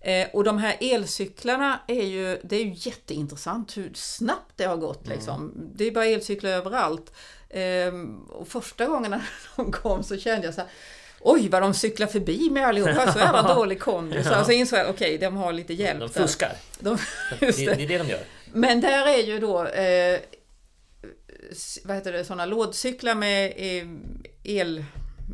Eh, 0.00 0.28
och 0.32 0.44
de 0.44 0.58
här 0.58 0.76
elcyklarna 0.80 1.80
är 1.88 2.04
ju, 2.04 2.38
det 2.42 2.56
är 2.56 2.64
ju 2.64 2.72
jätteintressant 2.74 3.76
hur 3.76 3.90
snabbt 3.94 4.52
det 4.56 4.64
har 4.64 4.76
gått 4.76 5.06
liksom. 5.08 5.52
Det 5.74 5.84
är 5.84 5.90
bara 5.90 6.06
elcyklar 6.06 6.50
överallt. 6.50 7.12
Ehm, 7.50 8.24
och 8.24 8.48
första 8.48 8.86
gången 8.86 9.10
när 9.10 9.22
de 9.56 9.72
kom 9.72 10.02
så 10.02 10.16
kände 10.16 10.46
jag 10.46 10.54
så 10.54 10.60
här 10.60 10.70
Oj 11.20 11.48
vad 11.48 11.62
de 11.62 11.74
cyklar 11.74 12.06
förbi 12.06 12.50
mig 12.50 12.62
allihopa, 12.62 13.12
så 13.12 13.18
jävla 13.18 13.42
dålig 13.54 13.80
kondis. 13.80 14.26
Så 14.26 14.34
alltså 14.34 14.52
insåg 14.52 14.78
jag, 14.78 14.90
okej 14.90 15.18
de 15.18 15.36
har 15.36 15.52
lite 15.52 15.74
hjälp 15.74 16.00
De 16.00 16.08
fuskar. 16.08 16.52
De, 16.78 16.98
Det, 17.40 17.46
det 17.50 17.82
är 17.82 17.88
det 17.88 17.98
de 17.98 18.08
gör. 18.08 18.20
Men 18.52 18.80
där 18.80 19.08
är 19.08 19.22
ju 19.22 19.38
då 19.38 19.66
eh, 19.66 20.20
vad 21.84 21.96
heter 21.96 22.12
det, 22.12 22.24
sådana 22.24 22.46
lådcyklar 22.46 23.14
med 23.14 23.52
el, 24.42 24.84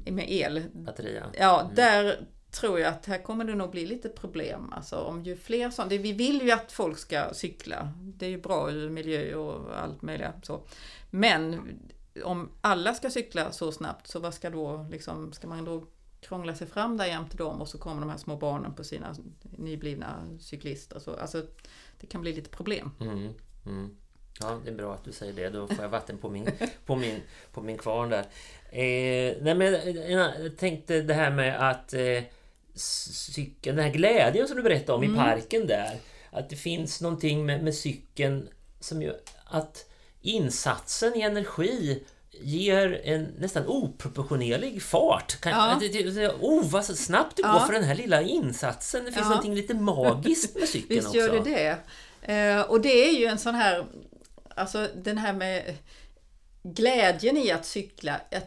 med 0.04 0.30
el. 0.30 0.62
Batteria. 0.72 1.26
Ja, 1.38 1.70
där 1.74 2.26
tror 2.50 2.80
jag 2.80 2.88
att 2.88 3.06
här 3.06 3.22
kommer 3.22 3.44
det 3.44 3.54
nog 3.54 3.70
bli 3.70 3.86
lite 3.86 4.08
problem. 4.08 4.72
Alltså 4.72 4.96
om 4.96 5.22
ju 5.22 5.36
fler 5.36 5.70
sådana, 5.70 5.96
vi 5.96 6.12
vill 6.12 6.42
ju 6.42 6.50
att 6.50 6.72
folk 6.72 6.98
ska 6.98 7.34
cykla. 7.34 7.92
Det 7.98 8.26
är 8.26 8.30
ju 8.30 8.40
bra 8.40 8.70
ur 8.70 8.90
miljö 8.90 9.34
och 9.34 9.80
allt 9.80 10.02
möjligt 10.02 10.28
så. 10.42 10.62
Men 11.10 11.60
om 12.24 12.48
alla 12.60 12.94
ska 12.94 13.10
cykla 13.10 13.52
så 13.52 13.72
snabbt 13.72 14.06
så 14.06 14.18
vad 14.18 14.34
ska 14.34 14.50
då 14.50 14.86
liksom, 14.90 15.32
ska 15.32 15.46
man 15.46 15.64
då 15.64 15.86
krångla 16.20 16.54
sig 16.54 16.66
fram 16.66 16.96
där 16.96 17.06
jämte 17.06 17.36
dem 17.36 17.60
och 17.60 17.68
så 17.68 17.78
kommer 17.78 18.00
de 18.00 18.10
här 18.10 18.18
små 18.18 18.36
barnen 18.36 18.74
på 18.74 18.84
sina 18.84 19.16
nyblivna 19.42 20.38
cyklister. 20.40 20.98
Så, 20.98 21.14
alltså, 21.16 21.46
det 22.00 22.06
kan 22.06 22.20
bli 22.20 22.32
lite 22.32 22.50
problem. 22.50 22.90
Mm, 23.00 23.34
mm. 23.66 23.96
Ja, 24.40 24.60
det 24.64 24.70
är 24.70 24.74
bra 24.74 24.94
att 24.94 25.04
du 25.04 25.12
säger 25.12 25.32
det. 25.32 25.48
Då 25.48 25.66
får 25.68 25.82
jag 25.82 25.88
vatten 25.88 26.18
på 26.18 26.28
min, 26.30 26.50
på 26.86 26.96
min, 26.96 27.20
på 27.52 27.60
min 27.62 27.78
kvarn 27.78 28.10
där. 28.10 28.24
Eh, 28.72 29.36
nej, 29.40 29.54
men 29.54 29.74
eh, 29.74 30.10
jag 30.12 30.30
tänkte 30.58 31.00
det 31.02 31.14
här 31.14 31.30
med 31.30 31.70
att 31.70 31.92
eh, 31.94 32.22
cykeln, 32.74 33.76
den 33.76 33.84
här 33.84 33.92
glädjen 33.92 34.48
som 34.48 34.56
du 34.56 34.62
berättade 34.62 34.98
om 34.98 35.04
i 35.04 35.16
parken 35.16 35.66
där. 35.66 35.96
Att 36.30 36.50
det 36.50 36.56
finns 36.56 37.00
någonting 37.00 37.46
med, 37.46 37.64
med 37.64 37.74
cykeln 37.74 38.48
som 38.80 39.02
ju 39.02 39.12
att 39.44 39.86
insatsen 40.22 41.16
i 41.16 41.20
energi 41.20 42.04
ger 42.42 43.00
en 43.04 43.22
nästan 43.38 43.66
oproportionerlig 43.66 44.82
fart. 44.82 45.40
Kan, 45.40 45.52
Ja. 45.52 45.78
det, 45.80 46.28
oh, 46.28 46.70
vad 46.70 46.84
snabbt 46.84 47.36
det 47.36 47.42
går 47.42 47.50
Ja. 47.50 47.66
för 47.66 47.72
den 47.72 47.84
här 47.84 47.94
lilla 47.94 48.22
insatsen. 48.22 49.04
Det 49.04 49.12
finns 49.12 49.24
Ja. 49.24 49.28
någonting 49.28 49.54
lite 49.54 49.74
magiskt 49.74 50.58
med 50.58 50.68
cykeln 50.68 50.88
Visst 50.94 51.06
också. 51.08 51.18
gör 51.18 51.44
det 51.44 51.50
det. 51.50 51.78
Eh, 52.34 52.60
och 52.60 52.80
det 52.80 53.08
är 53.08 53.12
ju 53.18 53.26
en 53.26 53.38
sån 53.38 53.54
här, 53.54 53.86
alltså 54.56 54.88
den 54.94 55.18
här 55.18 55.32
med 55.32 55.76
glädjen 56.62 57.36
i 57.36 57.50
att 57.50 57.66
cykla. 57.66 58.20
Jag 58.30 58.42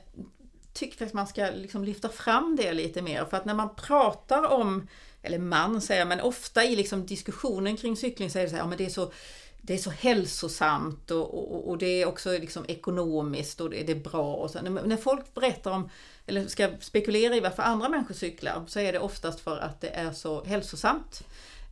tycker 0.74 0.98
faktiskt 0.98 1.14
man 1.14 1.28
ska 1.28 1.50
liksom 1.56 1.84
lyfta 1.84 2.10
fram 2.10 2.56
det 2.56 2.74
lite 2.74 3.02
mer. 3.02 3.26
För 3.26 3.38
att 3.38 3.46
när 3.46 3.54
man 3.54 3.76
pratar 3.76 4.52
om, 4.52 4.88
eller 5.22 5.40
man 5.40 5.82
säger 5.82 6.02
jag, 6.02 6.08
men 6.08 6.22
ofta 6.22 6.64
i 6.64 6.76
liksom 6.76 7.06
diskussionen 7.06 7.78
kring 7.78 7.98
cykling 7.98 8.30
så 8.30 8.40
är 8.40 8.44
det 8.44 8.50
så 8.50 8.56
här, 8.56 8.64
ja 8.64 8.68
men 8.68 8.78
det 8.78 8.86
är 8.86 8.90
så 8.90 9.12
det 9.66 9.74
är 9.74 9.78
så 9.78 9.90
hälsosamt 9.90 11.12
och, 11.12 11.54
och, 11.54 11.70
och 11.70 11.78
det 11.78 12.02
är 12.02 12.06
också 12.06 12.32
liksom 12.32 12.66
ekonomiskt 12.68 13.62
och 13.62 13.70
det, 13.70 13.84
det 13.84 13.92
är 13.92 14.00
bra. 14.00 14.34
Och 14.34 14.52
så. 14.52 14.62
När, 14.62 14.70
när 14.70 14.98
folk 14.98 15.34
berättar 15.34 15.72
om, 15.72 15.90
eller 16.26 16.48
ska 16.48 16.70
spekulera 16.80 17.36
i 17.36 17.40
varför 17.40 17.64
andra 17.64 17.90
människor 17.90 18.14
cyklar, 18.14 18.66
så 18.68 18.80
är 18.80 18.92
det 18.92 19.00
oftast 19.00 19.40
för 19.40 19.58
att 19.58 19.82
det 19.82 19.88
är 19.88 20.12
så 20.12 20.44
hälsosamt. 20.44 21.24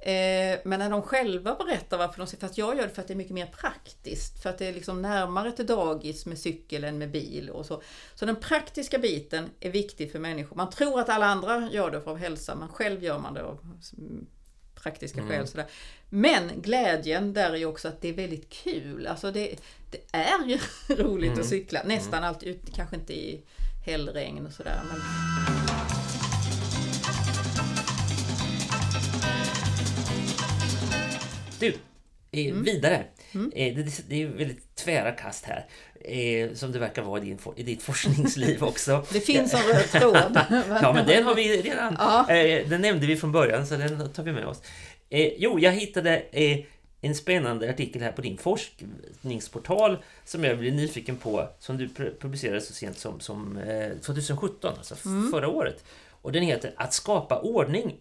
Eh, 0.04 0.60
men 0.64 0.80
när 0.80 0.89
de 0.89 1.02
själva 1.02 1.56
berättar 1.56 1.97
varför 1.97 2.18
de 2.18 2.28
cyklar, 2.28 2.47
fast 2.47 2.58
jag 2.58 2.78
gör 2.78 2.84
det 2.84 2.89
för 2.93 3.02
att 3.02 3.08
det 3.08 3.14
är 3.14 3.16
mycket 3.16 3.34
mer 3.34 3.45
praktiskt. 3.45 4.43
För 4.43 4.49
att 4.49 4.58
det 4.58 4.66
är 4.68 4.74
liksom 4.74 5.02
närmare 5.02 5.52
till 5.52 5.66
dagis 5.66 6.26
med 6.26 6.38
cykel 6.39 6.84
än 6.84 6.97
med 6.97 7.12
bil 7.12 7.49
och 7.49 7.66
så. 7.66 7.82
Så 8.16 8.26
den 8.26 8.36
praktiska 8.36 8.97
biten 8.97 9.49
är 9.60 9.70
viktig 9.72 10.12
för 10.12 10.20
människor. 10.20 10.56
Man 10.56 10.70
tror 10.70 10.99
att 10.99 11.10
alla 11.10 11.26
andra 11.26 11.70
gör 11.72 11.91
det 11.91 12.02
för 12.02 12.12
av 12.12 12.18
hälsa, 12.18 12.56
men 12.56 12.68
själv 12.70 13.04
gör 13.04 13.20
man 13.20 13.34
det 13.34 13.43
av 13.43 13.60
praktiska 14.76 15.20
Mm. 15.22 15.32
skäl. 15.32 15.47
Sådär. 15.47 15.66
Men 16.10 16.52
glädjen 16.62 17.34
där 17.34 17.49
är 17.52 17.56
ju 17.58 17.66
också 17.66 17.88
att 17.88 18.02
det 18.02 18.10
är 18.10 18.14
väldigt 18.14 18.49
kul. 18.49 19.08
Alltså 19.08 19.32
det, 19.32 19.56
det 19.91 20.02
är 20.12 20.45
ju 20.47 20.60
roligt 20.95 21.28
Mm. 21.30 21.39
att 21.39 21.45
cykla. 21.47 21.82
Nästan 21.86 22.24
alltid 22.24 22.49
ut, 22.49 22.76
kanske 22.76 22.95
inte 22.95 23.14
i 23.14 23.41
hällregn 23.86 24.45
och 24.45 24.54
sådär. 24.54 24.82
Men... 24.91 25.61
Du, 31.62 31.74
eh, 32.32 32.45
Mm. 32.51 32.64
vidare. 32.64 33.03
Eh, 33.34 33.76
det, 33.76 34.03
det 34.09 34.22
är 34.24 34.28
väldigt 34.28 34.76
tvära 34.76 35.12
kast 35.12 35.45
här. 35.45 35.66
Eh, 36.05 36.53
som 36.53 36.72
det 36.72 36.80
verkar 36.80 37.01
vara 37.01 37.22
i, 37.22 37.26
din, 37.26 37.39
i 37.55 37.64
ditt 37.64 37.82
forskningsliv 37.84 38.64
också. 38.72 39.05
Det 39.14 39.20
finns 39.20 39.53
en 39.53 39.59
röd 39.62 39.89
tråd. 39.91 40.39
Ja, 40.82 40.93
men 40.93 41.07
den 41.07 41.24
har 41.24 41.36
vi 41.36 41.62
redan. 41.62 41.95
Ja. 41.99 42.26
Den 42.70 42.82
nämnde 42.82 43.07
vi 43.07 43.16
från 43.18 43.32
början, 43.32 43.68
så 43.68 43.76
den 43.78 44.09
tar 44.14 44.24
vi 44.24 44.32
med 44.32 44.45
oss. 44.45 44.62
Jo, 45.38 45.59
jag 45.59 45.72
hittade 45.72 46.24
en 47.01 47.16
spännande 47.16 47.70
artikel 47.70 48.01
här 48.01 48.12
på 48.12 48.22
din 48.22 48.38
forskningsportal 48.38 49.97
som 50.26 50.43
jag 50.43 50.57
blev 50.59 50.74
nyfiken 50.74 51.18
på, 51.18 51.49
som 51.59 51.78
du 51.78 51.88
pu- 51.88 52.20
publicerade 52.20 52.62
så 52.62 52.74
sent 52.74 52.97
som, 52.99 53.20
som 53.20 53.57
eh, 53.57 53.89
2017, 54.01 54.74
alltså 54.78 54.95
Mm. 55.05 55.32
förra 55.32 55.47
året. 55.47 55.84
Och 56.22 56.32
den 56.32 56.43
heter 56.43 56.74
Att 56.76 56.93
skapa 56.93 57.39
ordning, 57.41 57.95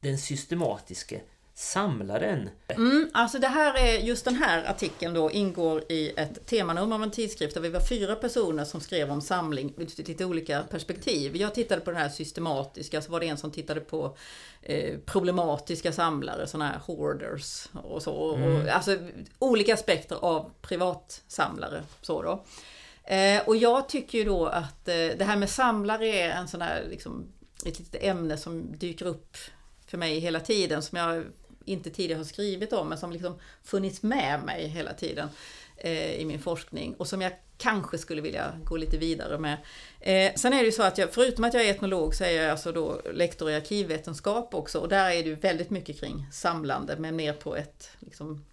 den 0.00 0.18
systematiske 0.18 1.20
samlaren. 1.56 2.50
Mm, 2.68 3.10
alltså 3.12 3.38
det 3.38 3.48
här 3.48 3.74
är, 3.78 3.98
just 3.98 4.24
den 4.24 4.34
här 4.34 4.70
artikeln 4.70 5.14
då 5.14 5.30
ingår 5.30 5.92
i 5.92 6.12
ett 6.16 6.46
temanummer 6.46 6.96
av 6.96 7.02
en 7.02 7.10
tidskrift 7.10 7.54
där 7.54 7.60
vi 7.60 7.68
var 7.68 7.80
fyra 7.80 8.16
personer 8.16 8.64
som 8.64 8.80
skrev 8.80 9.10
om 9.10 9.20
samling 9.20 9.74
ur 9.76 10.08
lite 10.08 10.24
olika 10.24 10.62
perspektiv. 10.62 11.36
Jag 11.36 11.54
tittade 11.54 11.80
på 11.80 11.90
den 11.90 12.00
här 12.00 12.08
systematiska, 12.08 13.02
så 13.02 13.12
var 13.12 13.20
det 13.20 13.28
en 13.28 13.36
som 13.36 13.50
tittade 13.50 13.80
på 13.80 14.16
eh, 14.62 14.98
problematiska 15.04 15.92
samlare, 15.92 16.46
sådana 16.46 16.70
här 16.70 16.80
hoarders 16.86 17.68
och 17.72 18.02
så. 18.02 18.12
Och, 18.12 18.68
alltså 18.68 18.98
olika 19.38 19.74
aspekter 19.74 20.16
av 20.16 20.50
privatsamlare. 20.62 21.82
Så 22.00 22.22
då. 22.22 22.44
Eh, 23.14 23.42
och 23.46 23.56
jag 23.56 23.88
tycker 23.88 24.18
ju 24.18 24.24
då 24.24 24.46
att 24.46 24.88
eh, 24.88 24.94
det 24.94 25.24
här 25.24 25.36
med 25.36 25.50
samlare 25.50 26.06
är 26.06 26.30
en 26.30 26.48
sån 26.48 26.62
här, 26.62 26.84
liksom, 26.90 27.32
ett 27.66 27.78
litet 27.78 28.04
ämne 28.04 28.36
som 28.36 28.78
dyker 28.78 29.06
upp 29.06 29.36
för 29.86 29.98
mig 29.98 30.18
hela 30.18 30.40
tiden, 30.40 30.82
som 30.82 30.98
jag 30.98 31.24
inte 31.64 31.90
tidigare 31.90 32.18
har 32.18 32.24
skrivit 32.24 32.72
om, 32.72 32.88
men 32.88 32.98
som 32.98 33.12
liksom 33.12 33.38
funnits 33.62 34.02
med 34.02 34.42
mig 34.44 34.68
hela 34.68 34.92
tiden 34.92 35.28
eh, 35.76 36.14
i 36.14 36.24
min 36.24 36.38
forskning 36.38 36.94
och 36.94 37.08
som 37.08 37.20
jag 37.20 37.32
kanske 37.58 37.98
skulle 37.98 38.22
vilja 38.22 38.52
gå 38.64 38.76
lite 38.76 38.98
vidare 38.98 39.38
med. 39.38 39.58
Eh, 40.00 40.34
sen 40.34 40.52
är 40.52 40.58
det 40.58 40.64
ju 40.64 40.72
så 40.72 40.82
att 40.82 40.98
jag, 40.98 41.12
förutom 41.12 41.44
att 41.44 41.54
jag 41.54 41.64
är 41.64 41.70
etnolog 41.70 42.14
så 42.14 42.24
är 42.24 42.30
jag 42.30 42.50
alltså 42.50 42.72
då 42.72 43.00
lektor 43.12 43.50
i 43.50 43.54
arkivvetenskap 43.54 44.54
också 44.54 44.78
och 44.78 44.88
där 44.88 45.10
är 45.10 45.22
det 45.22 45.28
ju 45.28 45.34
väldigt 45.34 45.70
mycket 45.70 46.00
kring 46.00 46.26
samlande 46.32 46.96
men 46.98 47.16
mer 47.16 47.32
på 47.32 47.56
ett 47.56 47.88
liksom, 48.00 48.44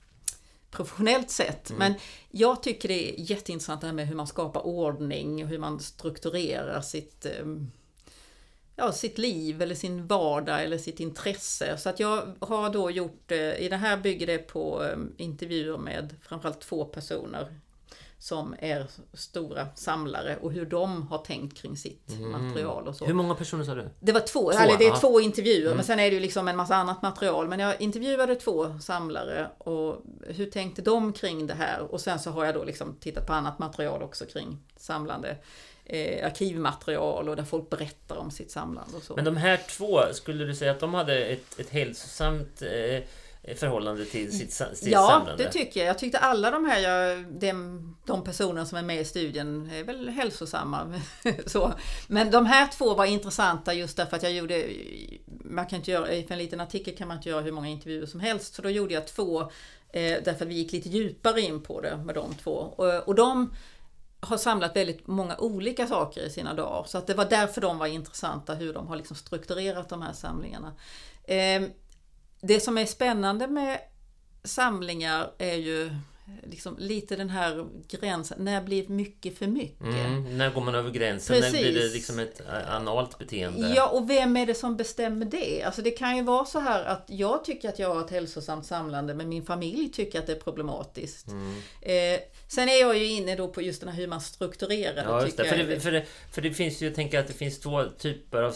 professionellt 0.72 1.30
sätt. 1.30 1.72
Men 1.78 1.94
jag 2.32 2.64
tycker 2.64 2.88
det 2.88 3.10
är 3.10 3.32
jätteintressant 3.32 3.82
det 3.82 3.88
här 3.88 3.94
med 3.94 4.08
hur 4.08 4.16
man 4.16 4.28
skapar 4.28 4.66
ordning 4.66 5.44
och 5.44 5.50
hur 5.50 5.60
man 5.60 5.80
strukturerar 5.80 6.82
sitt 6.82 7.26
ehm, 7.26 7.72
ja, 8.82 8.92
sitt 8.92 9.18
liv 9.18 9.62
eller 9.62 9.76
sin 9.76 10.08
vardag 10.08 10.64
eller 10.64 10.78
sitt 10.78 11.00
intresse. 11.00 11.78
Så 11.78 11.90
att 11.90 12.00
jag 12.00 12.36
har 12.40 12.70
då 12.70 12.92
gjort, 12.92 13.32
eh, 13.32 13.38
i 13.38 13.68
det 13.70 13.78
här 13.78 13.98
bygger 13.98 14.28
det 14.28 14.38
på 14.38 14.84
eh, 14.84 14.98
intervjuer 15.18 15.78
med 15.78 16.16
framförallt 16.22 16.62
två 16.62 16.86
personer 16.86 17.48
som 18.20 18.56
är 18.60 18.88
stora 19.14 19.68
samlare 19.76 20.38
och 20.42 20.52
hur 20.52 20.66
de 20.66 21.08
har 21.08 21.18
tänkt 21.18 21.58
kring 21.58 21.78
sitt 21.78 22.20
material 22.20 22.88
och 22.88 22.96
så. 22.96 23.06
Hur 23.06 23.14
många 23.14 23.36
personer 23.36 23.64
sa 23.64 23.76
du? 23.76 23.90
Det 24.00 24.12
var 24.12 24.20
två, 24.20 24.52
Två, 24.52 24.60
eller 24.60 24.78
det 24.78 24.86
är 24.86 24.90
ja. 24.90 24.98
två 24.98 25.22
intervjuer 25.22 25.76
men 25.76 25.84
sen 25.84 26.00
är 26.00 26.10
det 26.10 26.14
ju 26.14 26.20
liksom 26.20 26.48
en 26.48 26.58
massa 26.58 26.76
annat 26.76 27.02
material. 27.02 27.48
Men 27.48 27.60
jag 27.60 27.82
intervjuade 27.82 28.36
två 28.36 28.80
samlare 28.80 29.50
och 29.58 30.02
hur 30.28 30.46
tänkte 30.46 30.82
de 30.82 31.14
kring 31.14 31.48
det 31.48 31.54
här? 31.54 31.82
Och 31.92 32.02
sen 32.02 32.20
så 32.20 32.30
har 32.30 32.46
jag 32.46 32.56
då 32.56 32.64
liksom 32.64 32.96
tittat 33.00 33.28
på 33.28 33.34
annat 33.34 33.60
material 33.60 34.04
också 34.04 34.26
kring 34.26 34.58
samlande. 34.78 35.38
Eh, 35.94 36.26
arkivmaterial 36.26 37.30
och 37.30 37.36
där 37.36 37.44
folk 37.44 37.70
berättar 37.70 38.16
om 38.16 38.32
sitt 38.32 38.52
samlande 38.52 38.98
och 38.98 39.04
så. 39.04 39.16
Men 39.16 39.26
de 39.26 39.38
här 39.38 39.60
två, 39.70 40.02
skulle 40.14 40.46
du 40.46 40.56
säga 40.56 40.72
att 40.72 40.80
de 40.80 40.94
hade 40.94 41.26
ett, 41.26 41.60
ett 41.60 41.70
hälsosamt 41.70 42.62
eh, 42.62 43.56
förhållande 43.56 44.06
till 44.06 44.38
sitt, 44.40 44.54
sitt 44.54 44.88
Ja, 44.88 45.08
samlande? 45.10 45.44
det 45.44 45.52
tycker 45.52 45.80
jag. 45.80 45.90
Jag 45.90 46.00
tyckte 46.00 46.18
alla 46.18 46.52
de 46.52 46.66
här, 46.66 46.80
jag, 46.80 47.26
de, 47.26 47.98
de 48.06 48.24
personer 48.24 48.66
som 48.66 48.78
är 48.78 48.82
med 48.82 49.02
i 49.02 49.06
studien 49.06 49.72
är 49.74 49.84
väl 49.84 50.10
hälsosamma. 50.10 51.02
så. 51.46 51.74
Men 52.08 52.32
de 52.32 52.46
här 52.46 52.68
två 52.68 52.94
var 52.94 53.06
intressanta 53.06 53.74
just 53.74 53.98
därför 53.98 54.18
att 54.18 54.24
jag 54.24 54.32
gjorde, 54.32 54.66
man 55.28 55.66
kan 55.66 55.80
inte 55.80 55.92
göra, 55.92 56.06
för 56.06 56.32
en 56.32 56.38
liten 56.38 56.60
artikel 56.60 56.96
kan 56.98 57.08
man 57.08 57.18
inte 57.18 57.30
göra 57.30 57.42
hur 57.42 57.52
många 57.52 57.68
intervjuer 57.68 58.06
som 58.06 58.20
helst. 58.20 58.54
Så 58.54 58.62
då 58.62 58.70
gjorde 58.70 58.94
jag 58.94 59.08
två, 59.08 59.42
eh, 59.42 60.18
därför 60.24 60.46
att 60.46 60.52
vi 60.52 60.56
gick 60.56 60.72
lite 60.72 60.90
djupare 60.90 61.42
in 61.42 61.62
på 61.62 61.82
det 61.82 61.98
med 61.98 62.16
de 62.16 62.34
två. 62.34 62.52
Och, 62.52 63.08
och 63.08 63.16
de 63.16 63.54
har 64.22 64.38
samlat 64.38 64.76
väldigt 64.76 65.08
många 65.08 65.38
olika 65.38 65.88
saker 65.88 66.22
i 66.22 66.30
sina 66.30 66.54
dagar. 66.54 66.84
Så 66.84 66.98
att 66.98 67.08
det 67.08 67.14
var 67.14 67.26
därför 67.26 67.62
de 67.62 67.78
var 67.78 67.88
intressanta, 67.88 68.54
hur 68.54 68.74
de 68.74 68.88
har 68.88 68.96
liksom 68.96 69.16
strukturerat 69.16 69.90
de 69.90 70.02
här 70.02 70.14
samlingarna. 70.14 70.74
Eh, 71.24 71.62
det 72.42 72.60
som 72.60 72.78
är 72.78 72.86
spännande 72.86 73.48
med 73.48 73.80
samlingar 74.44 75.32
är 75.38 75.56
ju 75.56 75.92
liksom 76.44 76.76
lite 76.80 77.16
den 77.16 77.30
här 77.30 77.68
gränsen, 77.90 78.38
när 78.44 78.62
blir 78.62 78.88
mycket 78.88 79.38
för 79.38 79.48
mycket? 79.48 79.82
Mm, 79.82 80.38
när 80.38 80.50
går 80.50 80.62
man 80.62 80.76
över 80.76 80.92
gränsen? 80.92 81.40
När 81.40 81.52
blir 81.52 81.66
det 81.66 81.74
Precis. 81.74 81.94
liksom 81.94 82.20
ett 82.20 82.40
eh, 82.40 82.76
analt 82.76 83.18
beteende? 83.18 83.74
Ja, 83.76 83.90
och 83.90 84.10
vem 84.10 84.38
är 84.38 84.46
det 84.46 84.54
som 84.54 84.78
bestämmer 84.78 85.26
det? 85.26 85.64
Alltså 85.64 85.82
det 85.82 85.92
kan 85.92 86.18
ju 86.18 86.24
vara 86.24 86.46
så 86.46 86.60
här 86.60 86.84
att 86.84 87.06
jag 87.08 87.46
tycker 87.46 87.70
att 87.70 87.80
jag 87.80 87.96
har 87.96 88.06
ett 88.06 88.12
hälsosamt 88.12 88.66
samlande 88.66 89.14
men 89.14 89.30
min 89.30 89.46
familj 89.46 89.92
tycker 89.92 90.20
att 90.20 90.28
det 90.28 90.34
är 90.34 90.40
problematiskt. 90.40 91.28
Mm. 91.28 91.56
Eh, 91.82 92.20
sen 92.48 92.70
är 92.70 92.82
jag 92.82 92.98
ju 92.98 93.06
inne 93.06 93.36
då 93.36 93.48
på 93.48 93.62
just 93.62 93.82
den 93.82 93.90
här 93.90 93.98
hur 93.98 94.08
man 94.08 94.22
strukturerar 94.22 94.96
det. 94.96 95.02
Ja, 95.02 95.22
det. 95.22 95.50
För, 95.50 95.58
det, 95.58 95.80
för, 95.80 95.92
det, 95.92 96.06
för 96.32 96.42
det 96.42 96.54
finns 96.54 96.82
ju, 96.82 96.86
jag 96.86 96.96
tänker 96.96 97.20
att 97.20 97.28
det 97.28 97.34
finns 97.34 97.60
två 97.60 97.84
typer 97.84 98.44
av, 98.44 98.56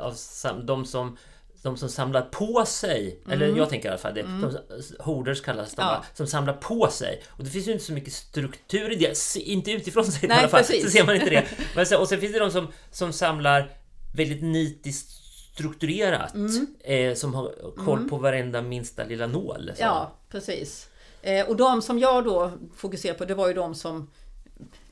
av 0.00 0.16
de 0.64 0.86
som 0.86 1.16
de 1.62 1.76
som 1.76 1.88
samlar 1.88 2.22
på 2.22 2.64
sig, 2.66 3.20
eller 3.30 3.56
jag 3.56 3.68
tänker 3.68 3.88
i 3.88 3.90
alla 3.90 3.98
fall 3.98 4.14
det, 4.14 4.22
de, 4.22 4.56
hoarders 5.00 5.40
kallas 5.40 5.74
de, 5.74 5.82
Mm. 5.82 5.94
Ja. 5.94 6.04
som 6.14 6.26
samlar 6.26 6.52
på 6.54 6.88
sig. 6.90 7.22
Och 7.28 7.44
det 7.44 7.50
finns 7.50 7.68
ju 7.68 7.72
inte 7.72 7.84
så 7.84 7.92
mycket 7.92 8.12
struktur 8.12 8.92
i 8.92 8.94
det, 8.96 9.36
inte 9.40 9.70
utifrån 9.72 10.04
sig 10.04 10.24
i 10.24 10.28
Nej, 10.28 10.38
alla 10.38 10.48
fall, 10.48 10.60
precis. 10.60 10.84
så 10.84 10.90
ser 10.90 11.04
man 11.04 11.14
inte 11.14 11.30
det. 11.30 11.44
Men 11.76 11.86
sen, 11.86 11.98
och 12.00 12.08
sen 12.08 12.20
finns 12.20 12.32
det 12.32 12.38
de 12.38 12.50
som, 12.50 12.68
som 12.90 13.12
samlar 13.12 13.70
väldigt 14.16 14.42
nitiskt 14.42 15.10
strukturerat, 15.54 16.34
Mm. 16.34 16.66
eh, 16.80 17.14
som 17.14 17.34
har 17.34 17.52
koll 17.84 18.08
på 18.08 18.16
varenda 18.16 18.62
minsta 18.62 19.04
lilla 19.04 19.26
nål. 19.26 19.70
så. 19.76 19.82
Ja, 19.82 20.12
precis. 20.30 20.86
Eh, 21.22 21.48
och 21.48 21.56
de 21.56 21.82
som 21.82 21.98
jag 21.98 22.24
då 22.24 22.52
fokuserar 22.76 23.14
på, 23.14 23.24
det 23.24 23.34
var 23.34 23.48
ju 23.48 23.54
de 23.54 23.74
som 23.74 24.10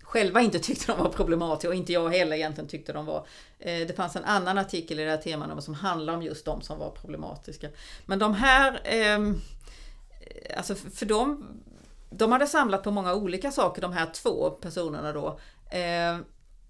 själva 0.08 0.40
inte 0.40 0.58
tyckte 0.68 0.92
de 0.92 0.98
var 1.02 1.08
problematiska 1.08 1.68
och 1.68 1.74
inte 1.74 1.92
jag 1.92 2.08
heller 2.08 2.36
egentligen 2.36 2.68
tyckte 2.68 2.92
de 2.92 3.06
var. 3.06 3.26
Eh, 3.58 3.86
det 3.86 3.96
fanns 3.96 4.16
en 4.16 4.24
annan 4.24 4.58
artikel 4.58 5.00
i 5.00 5.04
det 5.04 5.10
här 5.10 5.16
temanumret 5.16 5.64
som 5.64 5.74
handlar 5.74 6.14
om 6.14 6.22
just 6.22 6.44
de 6.44 6.62
som 6.62 6.78
var 6.78 6.90
problematiska. 6.90 7.68
Men 8.06 8.18
de 8.18 8.34
här, 8.34 8.80
ehm, 8.84 9.40
eh, 10.20 10.58
alltså 10.58 10.74
för 10.74 10.90
för 10.90 11.06
de, 11.06 11.46
de 12.10 12.32
hade 12.32 12.46
samlat 12.46 12.82
på 12.82 12.90
många 12.90 13.14
olika 13.14 13.50
saker 13.50 13.82
de 13.82 13.92
här 13.92 14.06
två 14.14 14.50
personerna 14.50 15.12
då. 15.12 15.40
Eh, 15.70 16.18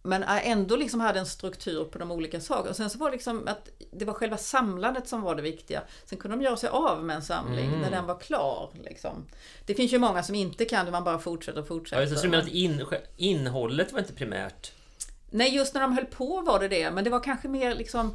men 0.08 0.22
ändå 0.22 0.76
liksom 0.76 1.00
hade 1.00 1.18
en 1.18 1.26
struktur 1.26 1.84
på 1.84 1.98
de 1.98 2.10
olika 2.10 2.40
sakerna. 2.40 2.70
Och 2.70 2.76
sen 2.76 2.90
så 2.90 2.98
var 2.98 3.06
det 3.10 3.12
liksom 3.12 3.48
att 3.48 3.68
det 3.90 4.04
var 4.04 4.14
själva 4.14 4.36
samlandet 4.36 5.08
som 5.08 5.22
var 5.22 5.34
det 5.34 5.42
viktiga. 5.42 5.82
Sen 6.04 6.18
kunde 6.18 6.36
de 6.36 6.42
göra 6.44 6.56
sig 6.56 6.70
av 6.70 7.04
med 7.04 7.16
en 7.16 7.22
samling 7.22 7.80
när 7.80 7.90
den 7.90 8.06
var 8.06 8.18
klar. 8.20 8.70
Liksom. 8.84 9.26
Det 9.66 9.74
finns 9.74 9.92
ju 9.92 9.98
många 9.98 10.22
som 10.22 10.34
inte 10.34 10.64
kan 10.64 10.86
det, 10.86 10.92
man 10.92 11.04
bara 11.04 11.18
fortsätter 11.18 11.60
och 11.60 11.64
Ja, 11.64 11.68
fortsätter. 11.68 12.02
det, 12.06 12.16
så 12.16 12.22
du 12.22 12.28
menar 12.30 12.42
att 12.42 12.48
in, 12.48 12.84
innehållet 13.16 13.92
var 13.92 14.00
inte 14.00 14.12
primärt? 14.12 14.72
Nej, 15.30 15.54
just 15.54 15.74
när 15.74 15.80
de 15.80 15.92
höll 15.92 16.04
på 16.06 16.40
var 16.40 16.60
det 16.60 16.68
det, 16.68 16.90
men 16.90 17.04
det 17.04 17.10
var 17.10 17.20
kanske 17.20 17.48
mer 17.48 17.74
liksom 17.74 18.12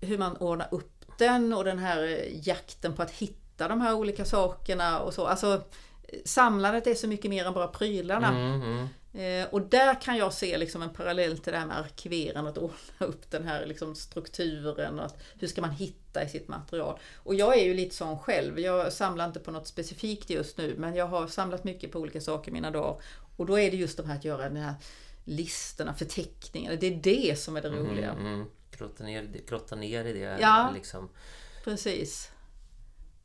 hur 0.00 0.18
man 0.18 0.36
ordnar 0.36 0.68
upp 0.70 1.18
den 1.18 1.52
och 1.52 1.64
den 1.64 1.78
här 1.78 2.02
eh, 2.02 2.48
jakten 2.48 2.92
på 2.92 3.02
att 3.02 3.10
hitta 3.10 3.68
de 3.68 3.80
här 3.80 3.94
olika 3.94 4.24
sakerna 4.24 5.00
och 5.00 5.14
så. 5.14 5.26
Alltså, 5.26 5.52
eh, 6.08 6.18
samlandet 6.24 6.86
är 6.86 6.94
så 6.94 7.08
mycket 7.08 7.30
mer 7.30 7.44
än 7.44 7.52
bara 7.54 7.68
prylarna. 7.68 8.28
Mm, 8.28 8.62
mm. 8.62 8.88
Eh, 9.12 9.48
och 9.50 9.62
där 9.62 10.00
kan 10.00 10.16
jag 10.16 10.32
se 10.32 10.58
liksom 10.58 10.82
en 10.82 10.90
parallell 10.90 11.38
till 11.38 11.52
det 11.52 11.58
här 11.58 11.66
med 11.66 11.78
arkiverandet, 11.78 12.56
att 12.56 12.62
ordna 12.62 13.06
upp 13.06 13.30
den 13.30 13.44
här 13.44 13.66
liksom 13.66 13.94
strukturen 13.94 14.98
och 14.98 15.04
att, 15.04 15.22
hur 15.38 15.48
ska 15.48 15.60
man 15.60 15.70
hitta 15.70 16.24
i 16.24 16.28
sitt 16.28 16.48
material. 16.48 16.98
Och 17.16 17.34
jag 17.34 17.58
är 17.58 17.64
ju 17.64 17.74
lite 17.74 17.94
sån 17.94 18.18
själv, 18.18 18.60
jag 18.60 18.92
samlar 18.92 19.26
inte 19.26 19.40
på 19.40 19.50
något 19.50 19.66
specifikt 19.66 20.30
just 20.30 20.58
nu 20.58 20.74
men 20.78 20.94
jag 20.94 21.06
har 21.06 21.26
samlat 21.26 21.64
mycket 21.64 21.92
på 21.92 21.98
olika 21.98 22.20
saker 22.20 22.50
i 22.50 22.54
mina 22.54 22.70
dagar. 22.70 23.02
Och 23.36 23.46
då 23.46 23.58
är 23.58 23.70
det 23.70 23.76
just 23.76 23.96
de 23.96 24.06
här 24.06 24.16
att 24.16 24.24
göra 24.24 24.42
den 24.42 24.56
här 24.56 24.74
listorna, 25.24 25.94
förteckningarna, 25.94 26.76
det 26.76 26.86
är 26.86 27.00
det 27.02 27.38
som 27.38 27.56
är 27.56 27.62
det 27.62 27.68
roliga. 27.68 28.12
Mm, 28.12 28.44
grotta, 28.70 29.04
ner, 29.04 29.28
grotta 29.48 29.76
ner 29.76 30.04
i 30.04 30.12
det. 30.12 30.38
Ja. 30.40 30.70
Liksom. 30.74 31.08
Precis. 31.64 32.30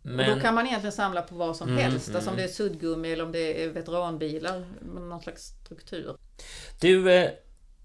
Men, 0.07 0.29
Och 0.29 0.35
då 0.35 0.41
kan 0.41 0.55
man 0.55 0.67
egentligen 0.67 0.91
samla 0.91 1.21
på 1.21 1.35
vad 1.35 1.55
som 1.55 1.69
Mm, 1.69 1.81
helst, 1.81 2.15
alltså 2.15 2.29
om 2.29 2.35
det 2.35 2.43
är 2.43 2.47
suddgummi 2.47 3.11
eller 3.11 3.23
om 3.23 3.31
det 3.31 3.63
är 3.63 3.69
veteranbilar 3.69 4.65
med 4.81 5.01
någon 5.03 5.21
slags 5.21 5.43
struktur. 5.43 6.15
Du, 6.81 7.11
eh, 7.11 7.29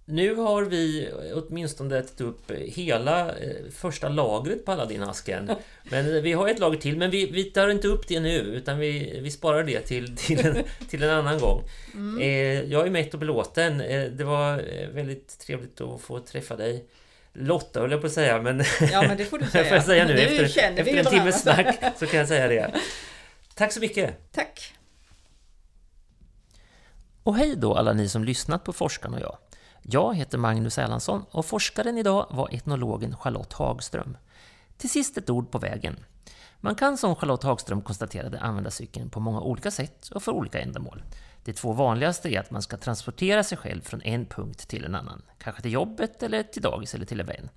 nu 0.04 0.34
har 0.34 0.62
vi 0.62 1.10
åtminstone 1.34 1.98
ätit 1.98 2.20
upp 2.20 2.50
hela 2.50 3.28
eh, 3.28 3.70
första 3.72 4.08
lagret 4.08 4.64
på 4.64 4.72
Aladdin-asken. 4.72 5.50
Men 5.90 6.22
vi 6.22 6.32
har 6.32 6.48
ett 6.48 6.58
lager 6.58 6.78
till, 6.78 6.96
men 6.96 7.10
vi, 7.10 7.30
vi 7.30 7.44
tar 7.44 7.68
inte 7.68 7.88
upp 7.88 8.08
det 8.08 8.20
nu, 8.20 8.38
utan 8.38 8.78
vi, 8.78 9.20
vi 9.22 9.30
sparar 9.30 9.64
det 9.64 9.80
till, 9.80 10.16
till, 10.16 10.46
en, 10.46 10.56
till 10.88 11.02
en 11.02 11.10
annan 11.10 11.38
gång. 11.38 11.62
Mm. 11.94 12.20
Eh, 12.20 12.72
jag 12.72 12.86
är 12.86 12.90
mätt 12.90 13.14
och 13.14 13.20
belåten. 13.20 13.80
Eh, 13.80 14.04
det 14.04 14.24
var 14.24 14.56
väldigt 14.92 15.38
trevligt 15.38 15.80
att 15.80 16.00
få 16.00 16.20
träffa 16.20 16.56
dig. 16.56 16.84
Lotta 17.32 17.80
höll 17.80 17.90
jag 17.90 18.00
på 18.00 18.06
att 18.06 18.12
säga, 18.12 18.42
men... 18.42 18.64
Ja, 18.92 19.02
men 19.02 19.16
det 19.16 19.24
får 19.24 19.38
du 19.38 19.46
säga. 19.46 19.64
får 19.68 19.76
jag 19.76 19.84
säga 19.84 20.06
nu, 20.06 20.14
nu 20.14 20.20
efter, 20.20 20.78
efter 20.78 20.96
en 20.96 21.04
timmes 21.04 21.42
snack 21.42 21.78
så 21.98 22.06
kan 22.06 22.18
jag 22.18 22.28
säga 22.28 22.48
det. 22.48 22.74
Tack 23.54 23.72
så 23.72 23.80
mycket! 23.80 24.32
Tack! 24.32 24.74
Och 27.22 27.36
hej 27.36 27.56
då 27.56 27.74
alla 27.74 27.92
ni 27.92 28.08
som 28.08 28.24
lyssnat 28.24 28.64
på 28.64 28.72
Forskarna 28.72 29.16
och 29.16 29.22
jag. 29.22 29.36
Jag 29.82 30.16
heter 30.16 30.38
Magnus 30.38 30.78
Erlandsson 30.78 31.24
och 31.30 31.46
forskaren 31.46 31.98
idag 31.98 32.26
var 32.30 32.54
etnologen 32.54 33.16
Charlotte 33.16 33.52
Hagström. 33.52 34.16
Till 34.76 34.90
sist 34.90 35.18
ett 35.18 35.30
ord 35.30 35.50
på 35.50 35.58
vägen. 35.58 36.04
Man 36.60 36.74
kan 36.74 36.98
som 36.98 37.16
Charlotte 37.16 37.42
Hagström 37.42 37.82
konstaterade 37.82 38.40
använda 38.40 38.70
cykeln 38.70 39.10
på 39.10 39.20
många 39.20 39.40
olika 39.40 39.70
sätt 39.70 40.08
och 40.08 40.22
för 40.22 40.32
olika 40.32 40.60
ändamål. 40.60 41.02
De 41.44 41.52
två 41.52 41.72
vanligaste 41.72 42.28
är 42.28 42.40
att 42.40 42.50
man 42.50 42.62
ska 42.62 42.76
transportera 42.76 43.42
sig 43.44 43.58
själv 43.58 43.80
från 43.80 44.02
en 44.02 44.26
punkt 44.26 44.68
till 44.68 44.84
en 44.84 44.94
annan. 44.94 45.22
Kanske 45.38 45.62
till 45.62 45.72
jobbet, 45.72 46.22
eller 46.22 46.42
till 46.42 46.62
dagis 46.62 46.94
eller 46.94 47.06
till 47.06 47.20
en 47.20 47.26
vän. 47.26 47.48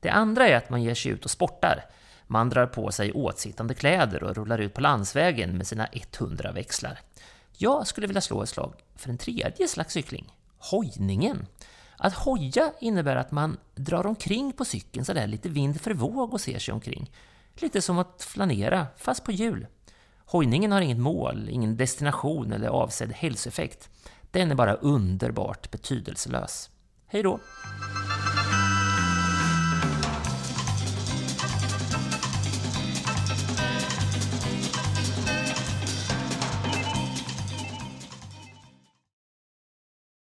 Det 0.00 0.10
andra 0.10 0.48
är 0.48 0.56
att 0.56 0.70
man 0.70 0.82
ger 0.82 0.94
sig 0.94 1.12
ut 1.12 1.24
och 1.24 1.30
sportar. 1.30 1.84
Man 2.26 2.48
drar 2.48 2.66
på 2.66 2.92
sig 2.92 3.12
åtsittande 3.12 3.74
kläder 3.74 4.22
och 4.22 4.36
rullar 4.36 4.58
ut 4.58 4.74
på 4.74 4.80
landsvägen 4.80 5.56
med 5.56 5.66
sina 5.66 5.88
100 6.18 6.52
växlar. 6.52 6.98
Jag 7.56 7.86
skulle 7.86 8.06
vilja 8.06 8.20
slå 8.20 8.42
ett 8.42 8.48
slag 8.48 8.74
för 8.96 9.10
en 9.10 9.18
tredje 9.18 9.68
slags 9.68 9.94
cykling, 9.94 10.36
hojningen. 10.58 11.46
Att 11.96 12.14
hoja 12.14 12.72
innebär 12.80 13.16
att 13.16 13.30
man 13.30 13.56
drar 13.74 14.06
omkring 14.06 14.52
på 14.52 14.64
cykeln 14.64 15.04
sådär 15.04 15.26
lite 15.26 15.48
vind 15.48 15.80
för 15.80 15.94
våg 15.94 16.34
och 16.34 16.40
ser 16.40 16.58
sig 16.58 16.74
omkring. 16.74 17.10
Lite 17.54 17.82
som 17.82 17.98
att 17.98 18.22
flanera, 18.22 18.86
fast 18.96 19.24
på 19.24 19.32
hjul. 19.32 19.66
Hojningen 20.32 20.72
har 20.72 20.80
inget 20.80 20.98
mål, 20.98 21.48
ingen 21.48 21.76
destination 21.76 22.52
eller 22.52 22.68
avsedd 22.68 23.12
hälsoeffekt. 23.12 23.88
Den 24.30 24.50
är 24.50 24.54
bara 24.54 24.74
underbart 24.74 25.70
betydelselös. 25.70 26.70
Hej 27.06 27.22
då! 27.22 27.40